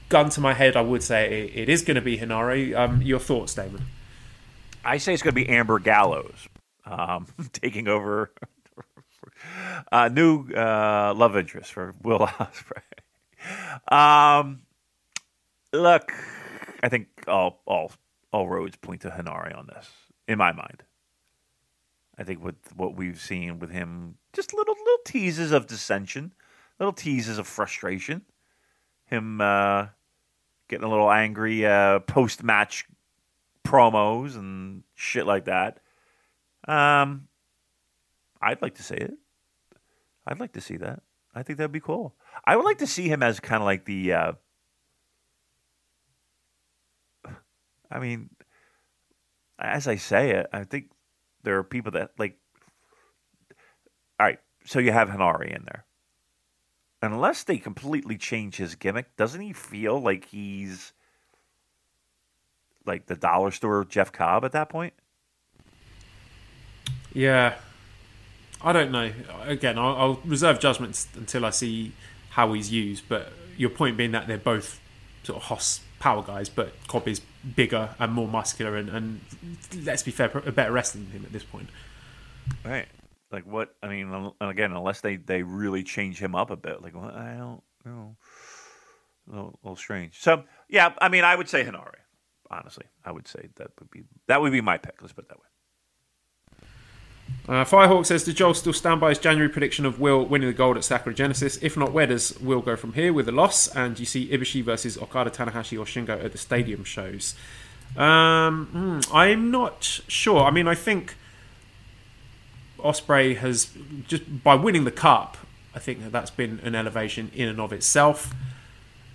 [0.08, 2.76] gun to my head, I would say it, it is going to be Henare.
[2.76, 3.86] Um, your thoughts, Damon?
[4.84, 6.48] I say it's going to be Amber Gallows
[6.86, 8.32] um, taking over
[9.92, 12.82] uh, new uh, love interest for Will Ospreay.
[13.90, 14.62] Um,
[15.72, 16.12] look,
[16.84, 17.92] I think all all
[18.30, 19.88] all roads point to Henare on this,
[20.28, 20.82] in my mind.
[22.18, 26.34] I think with what we've seen with him, just little little teases of dissension,
[26.78, 28.20] little teases of frustration.
[29.06, 29.86] Him uh,
[30.68, 32.84] getting a little angry uh, post match
[33.64, 35.80] promos and shit like that.
[36.68, 37.28] Um,
[38.42, 39.14] I'd like to see it.
[40.26, 41.00] I'd like to see that.
[41.34, 42.14] I think that'd be cool.
[42.44, 44.12] I would like to see him as kind of like the.
[44.12, 44.32] Uh,
[47.90, 48.30] I mean,
[49.58, 50.90] as I say it, I think
[51.42, 52.38] there are people that like.
[54.18, 55.84] All right, so you have Henare in there.
[57.02, 60.92] Unless they completely change his gimmick, doesn't he feel like he's
[62.86, 64.94] like the dollar store Jeff Cobb at that point?
[67.12, 67.54] Yeah,
[68.62, 69.12] I don't know.
[69.44, 71.92] Again, I'll, I'll reserve judgments until I see
[72.30, 73.04] how he's used.
[73.08, 74.80] But your point being that they're both
[75.22, 77.22] sort of Hoss power guys, but Cobb is
[77.56, 79.20] bigger and more muscular, and, and
[79.84, 81.70] let's be fair, a better wrestler than him at this point.
[82.62, 82.86] Right.
[83.32, 83.74] Like what?
[83.82, 87.36] I mean, again, unless they they really change him up a bit, like well, I
[87.38, 88.16] don't know,
[89.26, 90.20] a little, a little strange.
[90.20, 92.04] So yeah, I mean, I would say Henare.
[92.50, 95.00] Honestly, I would say that would be that would be my pick.
[95.00, 95.46] Let's put it that way.
[97.46, 100.54] Uh, Firehawk says, Did Joel still stand by his January prediction of Will winning the
[100.54, 101.58] gold at Sakura Genesis?
[101.60, 103.68] If not, where does Will go from here with a loss?
[103.68, 107.34] And you see Ibushi versus Okada, Tanahashi, or Shingo at the stadium shows?
[107.96, 110.44] Um, hmm, I'm not sure.
[110.44, 111.16] I mean, I think
[112.78, 113.70] Ospreay has
[114.08, 115.36] just by winning the cup.
[115.74, 118.32] I think that that's been an elevation in and of itself.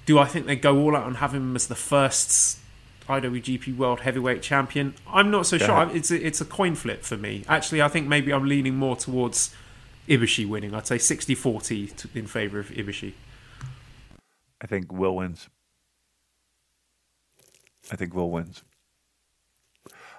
[0.06, 2.60] Do I think they go all out and have him as the first
[3.10, 4.94] IWGP World Heavyweight Champion?
[5.08, 5.66] I'm not so Yeah.
[5.88, 5.96] sure.
[5.96, 7.44] It's a, it's a coin flip for me.
[7.50, 9.54] Actually, I think maybe I'm leaning more towards
[10.08, 10.74] Ibushi winning.
[10.74, 13.14] I'd say 60-40 to- in favor of Ibushi.
[14.62, 15.50] I think Will wins.
[17.92, 18.64] I think Will wins.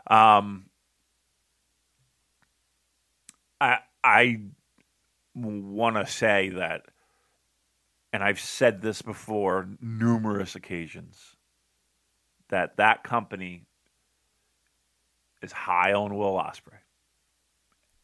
[0.09, 0.67] Um,
[3.61, 4.41] I I
[5.35, 6.87] want to say that,
[8.13, 11.37] and I've said this before numerous occasions,
[12.51, 13.67] that that company
[15.43, 16.81] is high on Will Ospreay,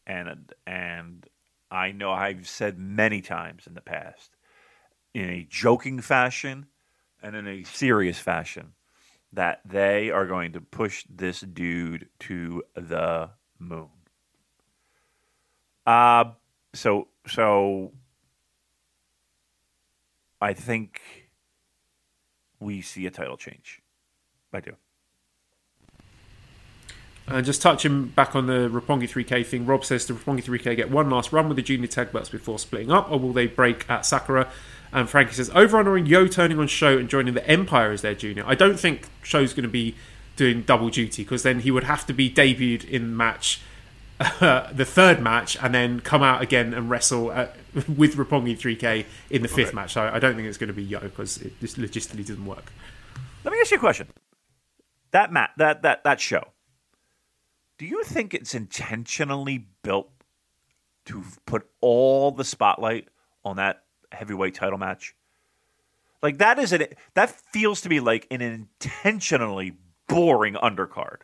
[0.05, 1.25] and and
[1.69, 4.31] I know I've said many times in the past
[5.13, 6.67] in a joking fashion
[7.21, 8.73] and in a serious fashion
[9.33, 13.89] that they are going to push this dude to the moon.
[15.85, 16.25] Uh
[16.73, 17.91] so so
[20.39, 21.01] I think
[22.59, 23.81] we see a title change.
[24.53, 24.75] I do.
[27.27, 30.89] And just touching back on the Roppongi 3K thing, Rob says, the Roppongi 3K get
[30.89, 33.89] one last run with the junior tag belts before splitting up, or will they break
[33.89, 34.49] at Sakura?"
[34.93, 38.15] And Frankie says, "Over honoring Yo turning on Sho and joining the Empire as their
[38.15, 38.45] junior.
[38.47, 39.95] I don't think Sho's going to be
[40.37, 43.61] doing double duty because then he would have to be debuted in match."
[44.39, 47.47] the third match and then come out again and wrestle uh,
[47.95, 49.93] with Roppongi 3K in the fifth match.
[49.93, 52.71] So I don't think it's going to be Yo because it just logistically doesn't work.
[53.43, 54.07] Let me ask you a question.
[55.17, 56.43] That mat that that that show.
[57.79, 60.11] Do you think it's intentionally built
[61.05, 63.07] to put all the spotlight
[63.43, 63.81] on that
[64.11, 65.15] heavyweight title match?
[66.21, 66.85] Like that is an
[67.15, 69.73] that feels to me like an intentionally
[70.07, 71.21] boring undercard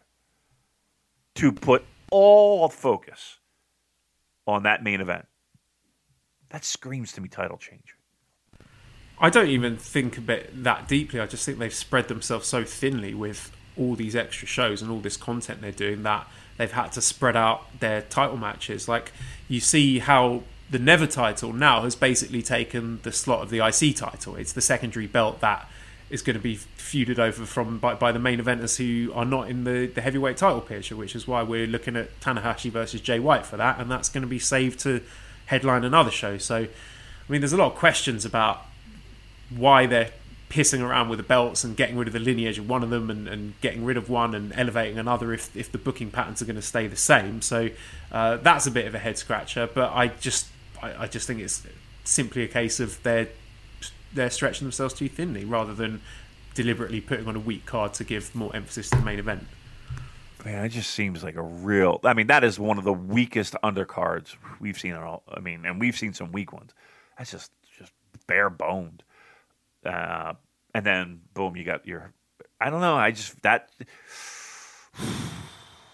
[1.35, 3.37] to put all focus
[4.47, 5.27] on that main event.
[6.49, 7.95] That screams to me title change.
[9.19, 11.19] I don't even think about it that deeply.
[11.19, 14.99] I just think they've spread themselves so thinly with all these extra shows and all
[14.99, 16.27] this content they're doing that
[16.57, 18.87] they've had to spread out their title matches.
[18.87, 19.11] Like
[19.47, 23.95] you see how the Never title now has basically taken the slot of the IC
[23.95, 24.35] title.
[24.35, 25.69] It's the secondary belt that
[26.09, 29.49] is going to be feuded over from by, by the main eventers who are not
[29.49, 33.19] in the, the heavyweight title picture, which is why we're looking at Tanahashi versus Jay
[33.19, 35.01] White for that, and that's going to be saved to
[35.47, 36.37] headline another show.
[36.37, 38.65] So, I mean, there's a lot of questions about
[39.49, 40.11] why they're
[40.53, 43.09] pissing around with the belts and getting rid of the lineage of one of them
[43.09, 46.45] and, and getting rid of one and elevating another if, if the booking patterns are
[46.45, 47.41] going to stay the same.
[47.41, 47.69] So
[48.11, 49.67] uh, that's a bit of a head scratcher.
[49.73, 50.45] But I just
[50.81, 51.65] I, I just think it's
[52.03, 53.29] simply a case of they're
[54.13, 56.01] they're stretching themselves too thinly rather than
[56.53, 59.47] deliberately putting on a weak card to give more emphasis to the main event.
[60.45, 61.99] Man, it just seems like a real.
[62.03, 64.93] I mean, that is one of the weakest undercards we've seen.
[64.93, 66.73] All I mean, and we've seen some weak ones.
[67.17, 67.91] That's just just
[68.27, 69.01] bare boned.
[69.83, 70.33] Uh,
[70.73, 72.13] and then boom, you got your.
[72.59, 72.95] I don't know.
[72.95, 73.69] I just that.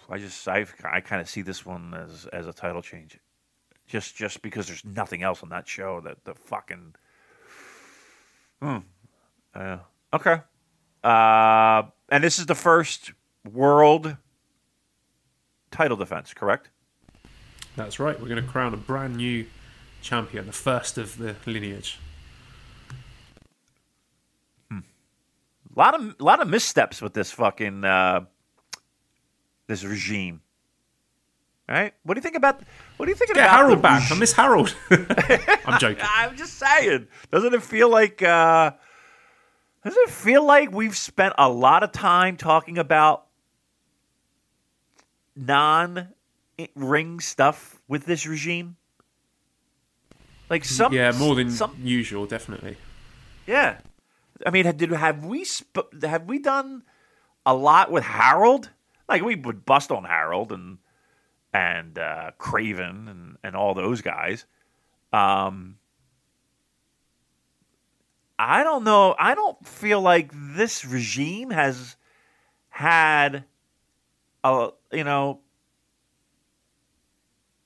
[0.09, 3.19] I just I I kind of see this one as as a title change,
[3.87, 6.95] just just because there's nothing else on that show that the fucking.
[8.61, 8.77] Hmm.
[9.53, 9.77] Uh,
[10.13, 10.41] okay.
[11.03, 13.13] Uh, and this is the first
[13.49, 14.17] world
[15.71, 16.69] title defense, correct?
[17.75, 18.19] That's right.
[18.19, 19.45] We're going to crown a brand new
[20.01, 21.99] champion, the first of the lineage.
[25.75, 28.21] Lot of a lot of missteps with this fucking uh,
[29.67, 30.41] this regime.
[31.67, 32.61] All right, what do you think about?
[32.97, 34.11] What do you think about Harold back.
[34.11, 34.75] I miss Harold.
[34.91, 36.03] I'm joking.
[36.15, 37.07] I'm just saying.
[37.31, 38.23] Doesn't it feel like?
[38.23, 38.71] Uh,
[39.83, 43.27] doesn't it feel like we've spent a lot of time talking about
[45.35, 48.75] non-ring stuff with this regime?
[50.49, 52.75] Like some, yeah, more than some, usual, definitely.
[53.45, 53.77] Yeah,
[54.45, 56.83] I mean, did have we sp- have we done
[57.45, 58.69] a lot with Harold?
[59.07, 60.77] Like we would bust on Harold and
[61.53, 64.45] and uh, Craven and and all those guys.
[65.11, 65.77] Um,
[68.37, 69.15] I don't know.
[69.17, 71.97] I don't feel like this regime has
[72.69, 73.43] had
[74.43, 75.41] a you know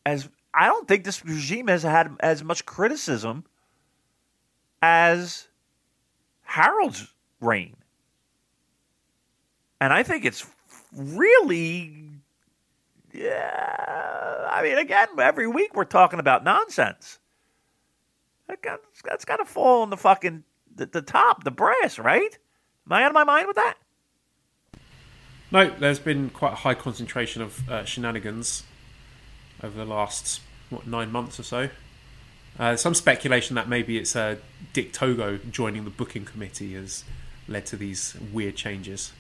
[0.06, 3.46] as I don't think this regime has had as much criticism
[4.82, 5.48] as
[6.54, 7.08] Harold's
[7.42, 7.76] reign.
[9.82, 10.46] And I think it's
[10.96, 12.04] really
[13.14, 17.20] yeah, I mean, again, every week we're talking about nonsense.
[18.48, 20.44] That got, that's got to fall on the fucking
[20.76, 22.38] the, the top, the brass, right?
[22.88, 23.76] Am I out of my mind with that?
[25.52, 28.64] No, there's been quite a high concentration of uh, shenanigans
[29.62, 31.70] over the last what nine months or so.
[32.60, 34.36] Uh, some speculation that maybe it's uh,
[34.74, 37.04] Dick Togo joining the booking committee has
[37.48, 39.12] led to these weird changes.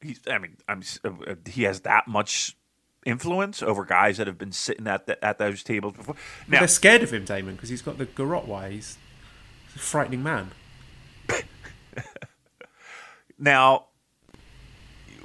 [0.00, 2.56] He's, I mean, I'm, uh, he has that much
[3.04, 6.16] influence over guys that have been sitting at the, at those tables before.
[6.48, 8.72] Now, they're scared of him, Damon, because he's got the garrote way.
[8.72, 8.96] He's,
[9.74, 10.50] a frightening man.
[13.38, 13.86] now,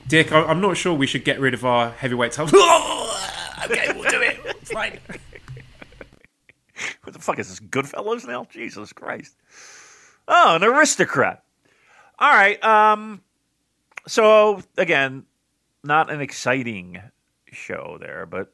[0.08, 2.60] Dick, I'm not sure we should get rid of our heavyweight title.
[3.66, 4.68] okay, we'll do it.
[4.68, 5.00] Fine.
[7.16, 7.60] The fuck is this?
[7.60, 8.46] Goodfellas now?
[8.50, 9.36] Jesus Christ.
[10.28, 11.44] Oh, an aristocrat.
[12.20, 12.64] All right.
[12.64, 13.22] Um.
[14.08, 15.26] So again,
[15.84, 17.02] not an exciting
[17.52, 18.54] show there, but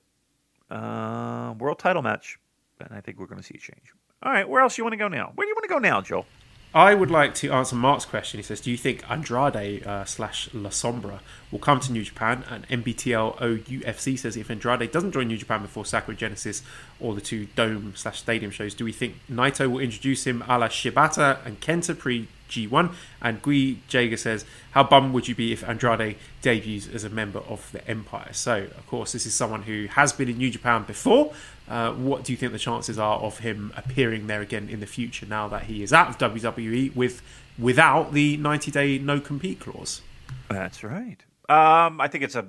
[0.69, 2.39] uh, world title match,
[2.79, 3.93] and I think we're going to see a change.
[4.23, 4.47] All right.
[4.47, 5.31] Where else you want to go now?
[5.35, 6.25] Where do you want to go now, Joel?
[6.73, 8.38] I would like to answer Mark's question.
[8.38, 11.19] He says, "Do you think Andrade uh, slash La Sombra
[11.52, 15.61] will come to New Japan?" And MBTL UFC says, "If Andrade doesn't join New Japan
[15.61, 16.64] before Sakura Genesis
[17.02, 20.57] or the two Dome slash Stadium shows, do we think Naito will introduce him a
[20.57, 25.52] la Shibata and Kenta pre G1?" And Gui Jager says, "How bummed would you be
[25.52, 29.64] if Andrade debuts as a member of the Empire?" So, of course, this is someone
[29.64, 31.34] who has been in New Japan before.
[31.72, 34.85] Uh, what do you think the chances are of him appearing there again in the
[34.85, 37.22] future now that he is out of WWE with
[37.57, 40.02] without the 90 day no compete clause?
[40.49, 41.23] That's right.
[41.48, 42.45] Um, I think it's a,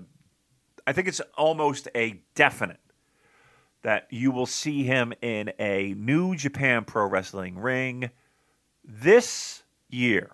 [0.89, 2.81] I think it's almost a definite
[3.83, 8.11] that you will see him in a New Japan Pro Wrestling ring
[8.85, 10.33] this year.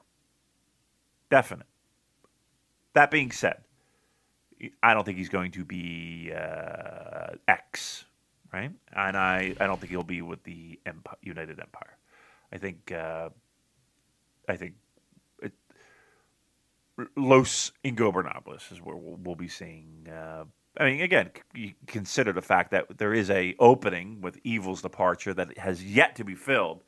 [1.29, 1.67] Definite.
[2.95, 3.59] That being said,
[4.83, 8.07] I don't think he's going to be uh, X
[8.53, 8.71] right?
[8.95, 11.97] And I, I don't think he'll be with the Empire, United Empire.
[12.53, 13.29] I think uh,
[14.49, 14.75] I think
[15.43, 15.53] it,
[17.17, 20.09] Los Ingobernables is where we'll, we'll be seeing.
[20.11, 20.45] Uh,
[20.79, 25.35] I mean, again, you consider the fact that there is a opening with Evil's departure
[25.35, 26.85] that has yet to be filled,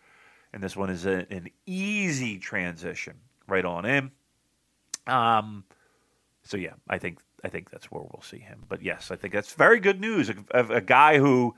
[0.52, 3.16] and this one is a, an easy transition
[3.48, 4.10] right on in.
[5.06, 5.64] Um,
[6.42, 8.64] so yeah, I think I think that's where we'll see him.
[8.68, 10.30] But yes, I think that's very good news.
[10.50, 11.54] A, a, guy who,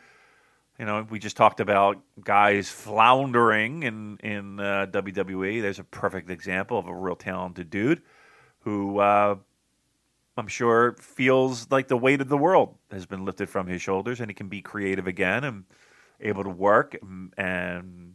[0.78, 5.60] you know, we just talked about guys floundering in in uh, WWE.
[5.60, 8.02] There's a perfect example of a real talented dude
[8.60, 9.36] who uh,
[10.36, 14.20] I'm sure feels like the weight of the world has been lifted from his shoulders,
[14.20, 15.64] and he can be creative again and
[16.20, 16.96] able to work.
[17.02, 18.14] And, and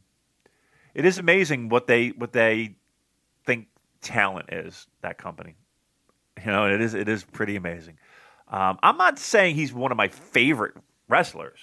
[0.94, 2.76] it is amazing what they what they
[3.45, 3.68] think
[4.02, 4.88] talent is.
[5.02, 5.56] That company.
[6.45, 7.97] You know, it is it is pretty amazing.
[8.47, 10.76] Um, I'm not saying he's one of my favorite
[11.09, 11.59] wrestlers.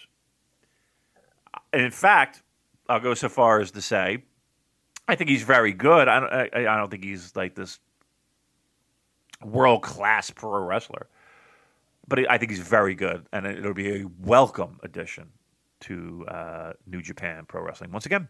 [1.73, 2.43] In fact,
[2.89, 4.23] I'll go so far as to say
[5.07, 6.09] I think he's very good.
[6.09, 7.79] I don't, I, I don't think he's like this
[9.43, 11.09] world class pro wrestler,
[12.09, 15.31] but I think he's very good, and it'll be a welcome addition
[15.81, 18.29] to uh, New Japan Pro Wrestling once again.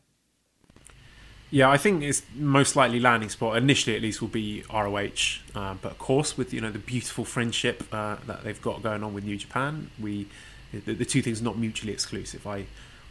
[1.50, 5.40] Yeah, I think it's most likely landing spot initially, at least, will be ROH.
[5.54, 9.04] Uh, but of course, with you know the beautiful friendship uh, that they've got going
[9.04, 10.26] on with New Japan, we
[10.72, 12.46] the, the two things are not mutually exclusive.
[12.46, 12.66] I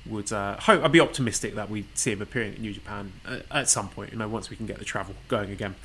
[0.05, 3.45] would uh, hope I'd be optimistic that we see him appearing at New Japan at,
[3.51, 4.11] at, some point.
[4.11, 5.75] You know, once we can get the travel going again.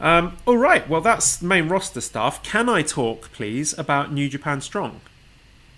[0.00, 2.42] Um, all right, well that's main roster stuff.
[2.42, 5.00] Can I talk, please, about New Japan Strong?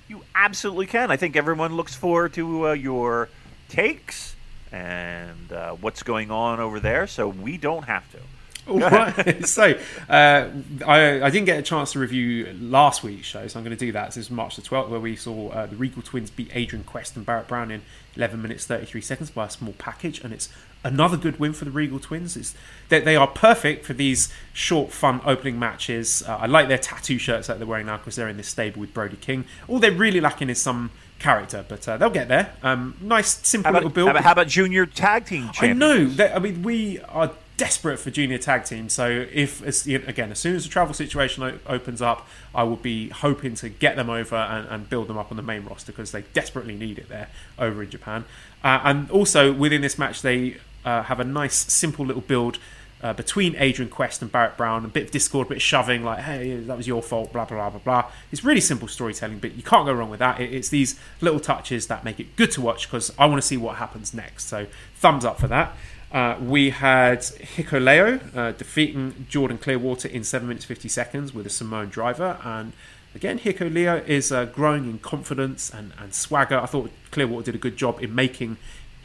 [0.08, 1.10] You absolutely can.
[1.10, 3.28] I think everyone looks forward to uh, your
[3.68, 4.33] takes
[4.74, 8.18] and uh, what's going on over there, so we don't have to.
[8.66, 9.46] right.
[9.46, 9.78] so
[10.08, 10.48] uh,
[10.86, 13.84] I, I, didn't get a chance to review last week's show, so I'm going to
[13.86, 14.06] do that.
[14.06, 17.14] This is March the 12th, where we saw uh, the Riegel Twins beat Adrian Quest
[17.14, 17.82] and Barrett Brown in
[18.16, 20.48] 11 minutes 33 seconds by a small package, and it's
[20.82, 22.38] another good win for the Riegel Twins.
[22.38, 22.54] It's,
[22.88, 26.22] they, they are perfect for these short, fun opening matches.
[26.26, 28.80] Uh, I like their tattoo shirts that they're wearing now because they're in this stable
[28.80, 29.44] with Brody King.
[29.68, 30.90] All they're really lacking is some
[31.24, 32.52] character, but uh, they'll get there.
[32.62, 34.08] Um, nice, simple about, little build.
[34.08, 35.50] How about, how about, junior tag team?
[35.52, 35.62] Champions?
[35.62, 36.06] I know.
[36.06, 38.88] That, I mean, we are desperate for junior tag team.
[38.88, 43.54] So if again, as soon as the travel situation opens up, I will be hoping
[43.56, 46.22] to get them over and, and build them up on the main roster because they
[46.34, 47.28] desperately need it there
[47.58, 48.24] over in Japan.
[48.62, 52.58] Uh, and also within this match, they uh, have a nice, simple little build
[53.02, 56.04] uh, between Adrian Quest and Barrett Brown, a bit of discord, a bit of shoving,
[56.04, 58.12] like, hey, that was your fault, blah, blah, blah, blah, blah.
[58.32, 60.40] It's really simple storytelling, but you can't go wrong with that.
[60.40, 63.56] It's these little touches that make it good to watch because I want to see
[63.56, 64.46] what happens next.
[64.48, 64.66] So,
[64.96, 65.76] thumbs up for that.
[66.12, 71.50] Uh, we had Hikuleo uh, defeating Jordan Clearwater in 7 minutes 50 seconds with a
[71.50, 72.72] Samoan driver, and
[73.14, 76.58] Again, Hikuleo is uh, growing in confidence and, and swagger.
[76.58, 78.56] I thought Clearwater did a good job in making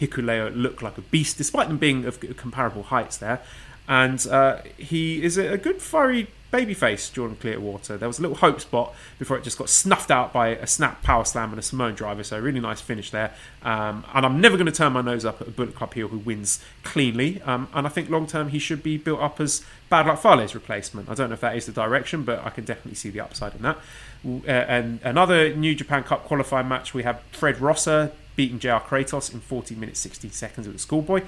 [0.01, 3.41] Hikuleo look like a beast, despite them being of comparable heights there.
[3.89, 7.97] And uh, he is a, a good fiery babyface, Jordan Clearwater.
[7.97, 11.01] There was a little hope spot before it just got snuffed out by a snap
[11.01, 12.23] power slam and a Samoan driver.
[12.23, 13.33] So, really nice finish there.
[13.63, 16.07] Um, and I'm never going to turn my nose up at a Bullet Club heel
[16.07, 17.41] who wins cleanly.
[17.41, 20.53] Um, and I think long term he should be built up as Bad Luck Fale's
[20.53, 21.09] replacement.
[21.09, 23.55] I don't know if that is the direction, but I can definitely see the upside
[23.55, 23.77] in that.
[24.23, 29.33] Uh, and another New Japan Cup qualifying match, we have Fred Rosser beating JR Kratos
[29.33, 31.23] in 40 minutes 16 seconds with the schoolboy.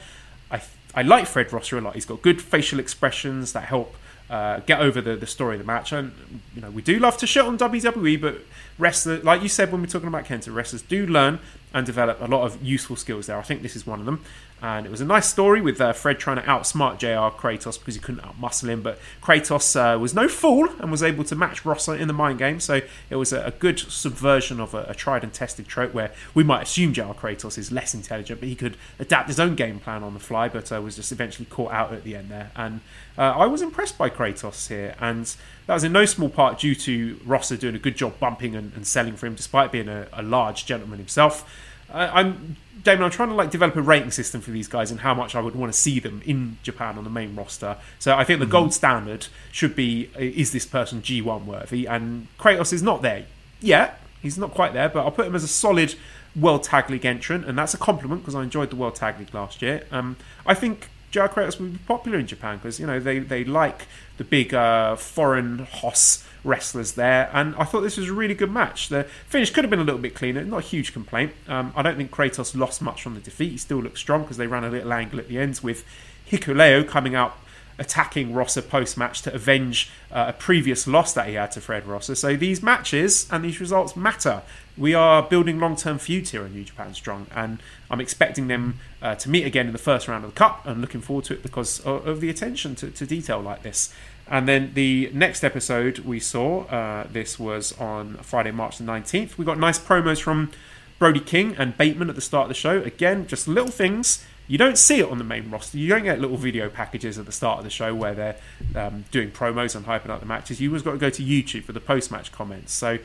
[0.52, 0.62] I,
[0.94, 1.96] I like Fred Rosser a lot.
[1.96, 3.96] He's got good facial expressions that help
[4.30, 5.92] uh, get over the, the story of the match.
[5.92, 6.14] And
[6.56, 8.42] you know, we do love to shit on WWE, but
[8.80, 11.40] wrestlers, like you said when we are talking about Kenta, wrestlers do learn
[11.74, 13.38] and develop a lot of useful skills there.
[13.38, 14.24] I think this is one of them.
[14.62, 17.96] And it was a nice story with uh, Fred trying to outsmart JR Kratos because
[17.96, 18.84] he couldn't outmuscle him.
[18.84, 22.38] But Kratos uh, was no fool and was able to match Rosser in the mind
[22.38, 22.60] game.
[22.60, 26.12] So it was a, a good subversion of a, a, tried and tested trope where
[26.36, 29.80] we might assume JR Kratos is less intelligent, but he could adapt his own game
[29.80, 30.48] plan on the fly.
[30.48, 32.52] But uh, was just eventually caught out at the end there.
[32.56, 32.82] And
[33.18, 34.96] uh, I was impressed by Kratos here.
[35.00, 35.34] And
[35.66, 38.74] that was in no small part due to Rosser doing a good job bumping and,
[38.76, 41.50] and selling for him, despite being a, a large gentleman himself.
[41.94, 45.14] I'm Damon, I'm trying to like develop a rating system for these guys and how
[45.14, 47.78] much I would want to see them in Japan on the main roster.
[48.00, 48.52] So I think the mm-hmm.
[48.52, 51.86] gold standard should be: is this person G1 worthy?
[51.86, 53.26] And Kratos is not there
[53.60, 54.00] yet.
[54.22, 55.96] He's not quite there, but I'll put him as a solid
[56.36, 59.34] World Tag League entrant, and that's a compliment because I enjoyed the World Tag League
[59.34, 59.86] last year.
[59.92, 60.16] Um,
[60.46, 63.88] I think JR Kratos would be popular in Japan because you know they they like
[64.22, 68.52] the big uh, foreign hoss wrestlers there, and I thought this was a really good
[68.52, 68.90] match.
[68.90, 71.34] The finish could have been a little bit cleaner, not a huge complaint.
[71.48, 73.50] Um, I don't think Kratos lost much from the defeat.
[73.50, 75.84] He still looked strong because they ran a little angle at the ends with
[76.30, 77.36] Hikuleo coming out
[77.80, 81.88] attacking Rosser post match to avenge uh, a previous loss that he had to Fred
[81.88, 82.14] Rosser.
[82.14, 84.44] So these matches and these results matter.
[84.78, 88.80] We are building long term feuds here in New Japan Strong, and I'm expecting them
[89.02, 91.34] uh, to meet again in the first round of the Cup and looking forward to
[91.34, 93.94] it because of, of the attention to, to detail like this.
[94.32, 99.38] And then the next episode we saw, uh, this was on Friday, March the 19th.
[99.38, 100.52] We got nice promos from
[101.00, 102.82] Brody King and Bateman at the start of the show.
[102.82, 104.24] Again, just little things.
[104.48, 105.78] You don't see it on the main roster.
[105.78, 108.38] You don't get little video packages at the start of the show where they're
[108.74, 110.62] um, doing promos and hyping up the matches.
[110.62, 112.74] You always got to go to YouTube for the post match comments.
[112.74, 113.00] So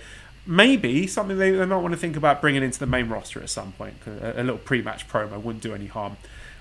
[0.47, 3.51] maybe something they, they might want to think about bringing into the main roster at
[3.51, 3.97] some point.
[4.07, 6.19] A, a little pre match promo wouldn't do any harm.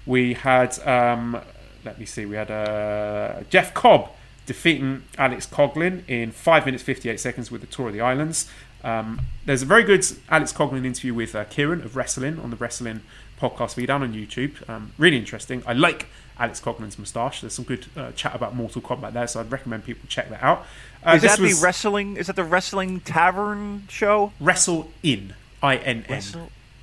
[0.07, 1.39] We had, um,
[1.83, 4.09] let me see, we had uh, Jeff Cobb
[4.45, 8.49] defeating Alex Coughlin in 5 minutes 58 seconds with the Tour of the Islands.
[8.83, 12.55] Um, there's a very good Alex Coughlin interview with uh, Kieran of Wrestling on the
[12.55, 13.01] Wrestling
[13.39, 14.67] podcast feed down on YouTube.
[14.69, 15.63] Um, really interesting.
[15.65, 16.07] I like
[16.37, 17.41] Alex Coughlin's moustache.
[17.41, 20.43] There's some good uh, chat about Mortal Kombat there, so I'd recommend people check that
[20.43, 20.65] out.
[21.03, 22.17] Uh, is that the wrestling?
[22.17, 24.33] Is that the Wrestling Tavern show?
[24.39, 26.21] Wrestle in I N N.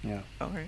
[0.03, 0.21] Yeah.
[0.41, 0.67] All right.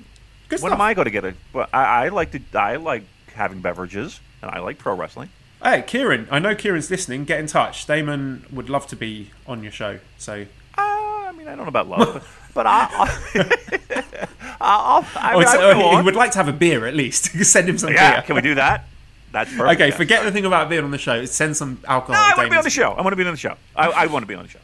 [0.49, 0.73] Good when stuff.
[0.73, 1.35] am I going to get it?
[1.53, 2.41] Well, I, I like to.
[2.55, 3.05] I like
[3.35, 5.31] having beverages, and I like pro wrestling.
[5.65, 7.25] Hey, Kieran, I know Kieran's listening.
[7.25, 7.87] Get in touch.
[7.87, 9.99] Damon would love to be on your show.
[10.19, 10.47] So, uh,
[10.77, 14.27] I mean, I don't know about love, but I, I,
[14.61, 17.29] I'll, I, mean, oh, he would like to have a beer at least.
[17.47, 18.23] Send him some yeah, beer.
[18.23, 18.85] Can we do that?
[19.33, 19.81] That's perfect.
[19.81, 21.25] Okay, forget the thing about being on the show.
[21.25, 22.15] Send some alcohol.
[22.15, 22.93] No, I want to be on the show.
[22.93, 23.57] I want to be on the show.
[23.75, 24.61] I, I want to be on the show.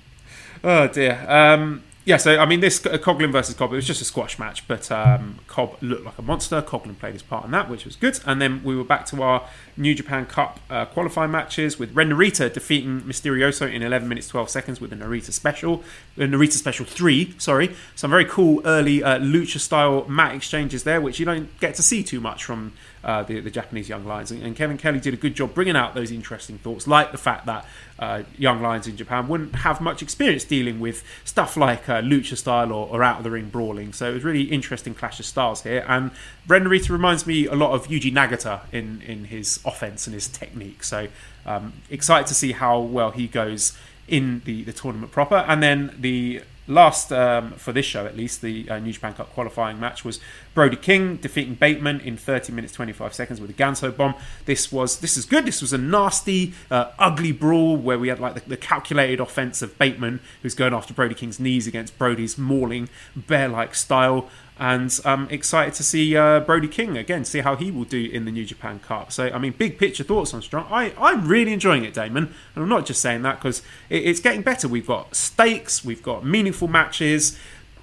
[0.62, 1.24] Oh dear.
[1.26, 4.38] Um, yeah, so I mean, this uh, Coughlin versus Cobb, it was just a squash
[4.38, 6.62] match, but um, Cobb looked like a monster.
[6.62, 8.18] Coughlin played his part in that, which was good.
[8.24, 9.46] And then we were back to our
[9.76, 14.48] New Japan Cup uh, qualifying matches with Ren Narita defeating Mysterioso in 11 minutes 12
[14.48, 15.84] seconds with the Narita Special,
[16.16, 17.76] the Narita Special 3, sorry.
[17.94, 21.82] Some very cool early uh, lucha style mat exchanges there, which you don't get to
[21.82, 22.72] see too much from
[23.02, 24.30] uh, the, the, Japanese Young Lions.
[24.30, 27.18] And, and, Kevin Kelly did a good job bringing out those interesting thoughts, like the
[27.18, 27.64] fact that
[27.98, 32.36] uh, Young Lions in Japan wouldn't have much experience dealing with stuff like uh, lucha
[32.36, 33.92] style or, or out of the ring brawling.
[33.92, 35.84] So it was really interesting clash of styles here.
[35.88, 36.10] And
[36.46, 40.28] Ren Narita reminds me a lot of Yuji Nagata in, in his offense and his
[40.28, 40.84] technique.
[40.84, 41.08] So
[41.46, 43.76] um, excited to see how well he goes
[44.08, 45.36] in the, the tournament proper.
[45.36, 49.32] And then the last um, for this show at least the uh, New Japan Cup
[49.32, 50.20] qualifying match was
[50.54, 54.14] Brody King defeating Bateman in 30 minutes 25 seconds with a Ganso bomb.
[54.46, 55.44] This was this is good.
[55.44, 59.62] This was a nasty, uh, ugly brawl where we had like the, the, calculated offense
[59.62, 64.28] of Bateman who's going after Brody King's knees against Brody's mauling bear-like style
[64.60, 68.26] and I'm excited to see uh, Brody King again, see how he will do in
[68.26, 69.10] the New Japan Cup.
[69.10, 70.66] So, I mean, big picture thoughts on Strong.
[70.70, 74.20] I, I'm really enjoying it, Damon, and I'm not just saying that because it, it's
[74.20, 74.68] getting better.
[74.68, 77.38] We've got stakes, we've got meaningful matches.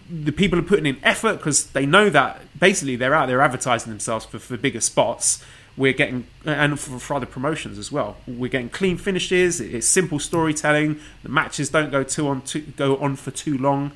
[0.08, 3.91] The people are putting in effort because they know that basically they're out there advertising
[3.91, 5.44] themselves for, for bigger spots
[5.76, 8.18] we're getting and for, for, other promotions as well.
[8.28, 9.62] We're getting clean finishes.
[9.62, 10.99] It's simple storytelling.
[11.22, 13.91] The matches don't go too on too, go on for too long,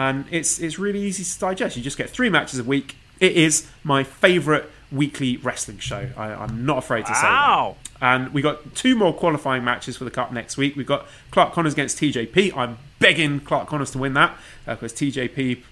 [0.00, 1.76] and it's it's really easy to digest.
[1.76, 2.96] You just get three matches a week.
[3.20, 6.08] It is my favourite weekly wrestling show.
[6.16, 7.76] I, am not afraid to say that.
[8.00, 10.74] And we got two more qualifying matches for the Cup next week.
[10.76, 12.56] We've got Clark Connors against TJP.
[12.56, 15.62] I'm begging Clark Connors to win that because uh, TJP,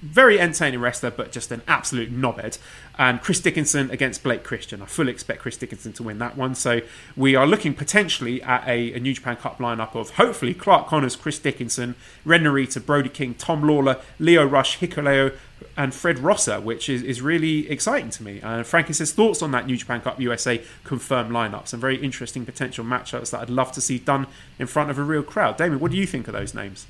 [0.00, 2.58] very entertaining wrestler, but just an absolute knobhead.
[2.98, 4.82] And Chris Dickinson against Blake Christian.
[4.82, 6.54] I fully expect Chris Dickinson to win that one.
[6.54, 6.80] So
[7.16, 11.16] we are looking potentially at a, a New Japan Cup lineup of hopefully Clark Connors,
[11.16, 15.34] Chris Dickinson, Ren Narita, Brody King, Tom Lawlor, Lio Rush, Hikuleo,
[15.78, 18.40] and Fred Rosser, which is, is really exciting to me.
[18.42, 21.68] And Frankie says thoughts on that New Japan Cup USA confirmed lineup.
[21.68, 24.26] Some very interesting potential matchups that I'd love to see done
[24.58, 25.56] in front of a real crowd.
[25.56, 26.88] Damon, what do you think of those names?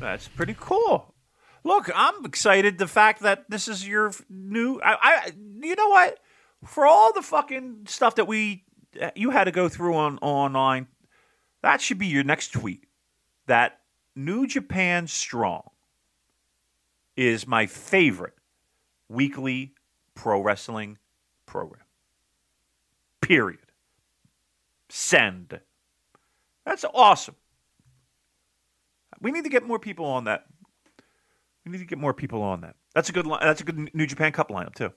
[0.00, 1.14] That's pretty cool.
[1.64, 2.78] Look, I'm excited.
[2.78, 5.30] The fact that this is your new, I, I,
[5.60, 6.18] you know what?
[6.64, 8.64] For all the fucking stuff that we,
[9.00, 10.86] uh, you had to go through on online,
[11.60, 12.86] that should be your next tweet.
[13.48, 13.80] That
[14.16, 15.68] New Japan Strong
[17.16, 18.34] is my favorite
[19.08, 19.74] weekly
[20.14, 20.98] pro wrestling
[21.46, 21.84] program.
[23.20, 23.60] Period.
[24.88, 25.60] Send.
[26.64, 27.36] That's awesome.
[29.20, 30.44] We need to get more people on that.
[31.64, 32.76] We need to get more people on that.
[32.94, 33.26] That's a good.
[33.40, 34.92] That's a good New Japan Cup lineup too.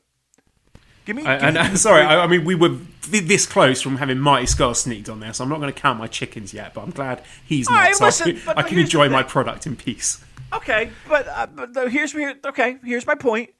[1.07, 1.21] Give me.
[1.23, 2.77] Give and, me sorry, I, I, mean we were
[3.07, 5.97] this close from having Marty Scurll sneaked on there, so I'm not going to count
[5.97, 6.73] my chickens yet.
[6.73, 7.79] But I'm glad he's All not.
[7.79, 10.21] Right, so listen, I, I can enjoy my product in peace.
[10.51, 12.35] Okay, but, uh, but here's here.
[12.45, 13.51] Okay, here's my point.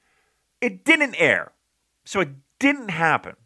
[0.60, 1.52] It didn't air,
[2.04, 3.36] so it didn't happen.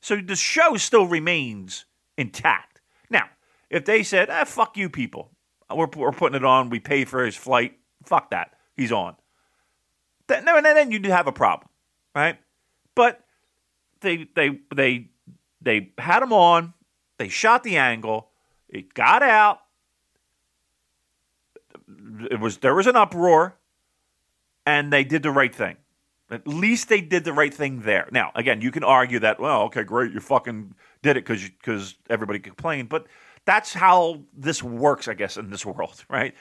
[0.00, 1.84] So the show still remains
[2.18, 2.80] intact.
[3.10, 3.26] Now,
[3.70, 5.30] if they said, ah, "Fuck you, people,"
[5.72, 6.68] we're, we're putting it on.
[6.68, 7.78] We pay for his flight.
[8.02, 8.54] Fuck that.
[8.76, 9.14] He's on.
[10.26, 11.68] Then, then you'd have a problem,
[12.12, 12.38] right?
[12.96, 13.22] But
[14.02, 15.08] they they they
[15.60, 16.74] they had him on.
[17.18, 18.28] They shot the angle.
[18.68, 19.60] It got out
[22.30, 23.56] it was there was an uproar,
[24.66, 25.76] and they did the right thing.
[26.30, 28.08] At least they did the right thing there.
[28.10, 31.96] Now, again, you can argue that well, okay, great, you fucking did it because because
[32.08, 33.06] everybody complained, but
[33.44, 36.34] that's how this works, I guess, in this world, right?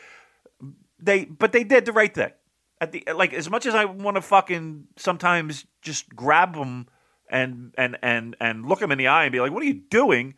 [0.99, 2.31] They but they did the right thing.
[2.79, 6.87] At the like, as much as I want to fucking sometimes just grab them
[7.31, 9.81] and and and and look them in the eye and be like, "What are you
[9.89, 10.35] doing?"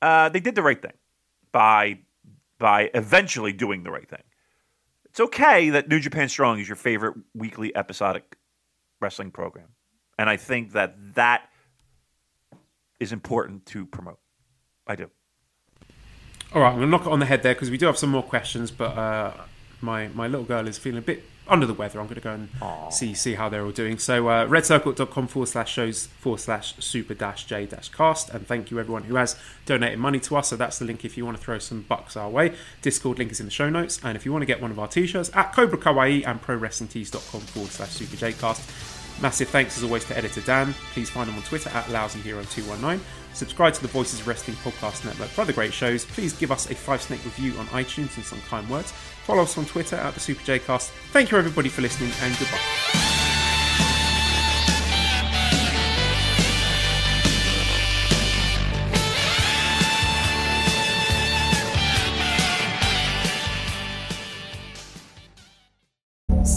[0.00, 0.94] Uh, they did the right thing
[1.52, 1.98] by
[2.58, 4.22] by eventually doing the right thing
[5.10, 8.36] it's okay that New Japan Strong is your favorite weekly episodic
[9.00, 9.66] wrestling program.
[10.16, 11.50] And I think that that
[13.00, 14.20] is important to promote.
[14.86, 15.10] I do.
[16.54, 18.10] All right, I'm to knock it on the head there because we do have some
[18.10, 19.32] more questions, but uh,
[19.80, 22.00] my, my little girl is feeling a bit under the weather.
[22.00, 22.92] I'm going to go and Aww.
[22.92, 23.98] see see how they're all doing.
[23.98, 28.30] So uh, redcircle.com forward slash shows forward slash super dash j dash cast.
[28.30, 29.36] And thank you everyone who has
[29.66, 30.48] donated money to us.
[30.48, 32.54] So that's the link if you want to throw some bucks our way.
[32.82, 34.00] Discord link is in the show notes.
[34.02, 37.40] And if you want to get one of our t-shirts at Cobra Kawaii and ProWrestlingTees.com
[37.40, 38.70] forward slash super j cast.
[39.20, 40.72] Massive thanks as always to editor Dan.
[40.94, 43.00] Please find him on Twitter at LousyHero219.
[43.34, 46.06] Subscribe to the Voices of Wrestling Podcast Network for other great shows.
[46.06, 48.92] Please give us a five snake review on iTunes and some kind words.
[49.24, 50.90] Follow us on Twitter at the Super J Cast.
[51.12, 52.99] Thank you everybody for listening and goodbye.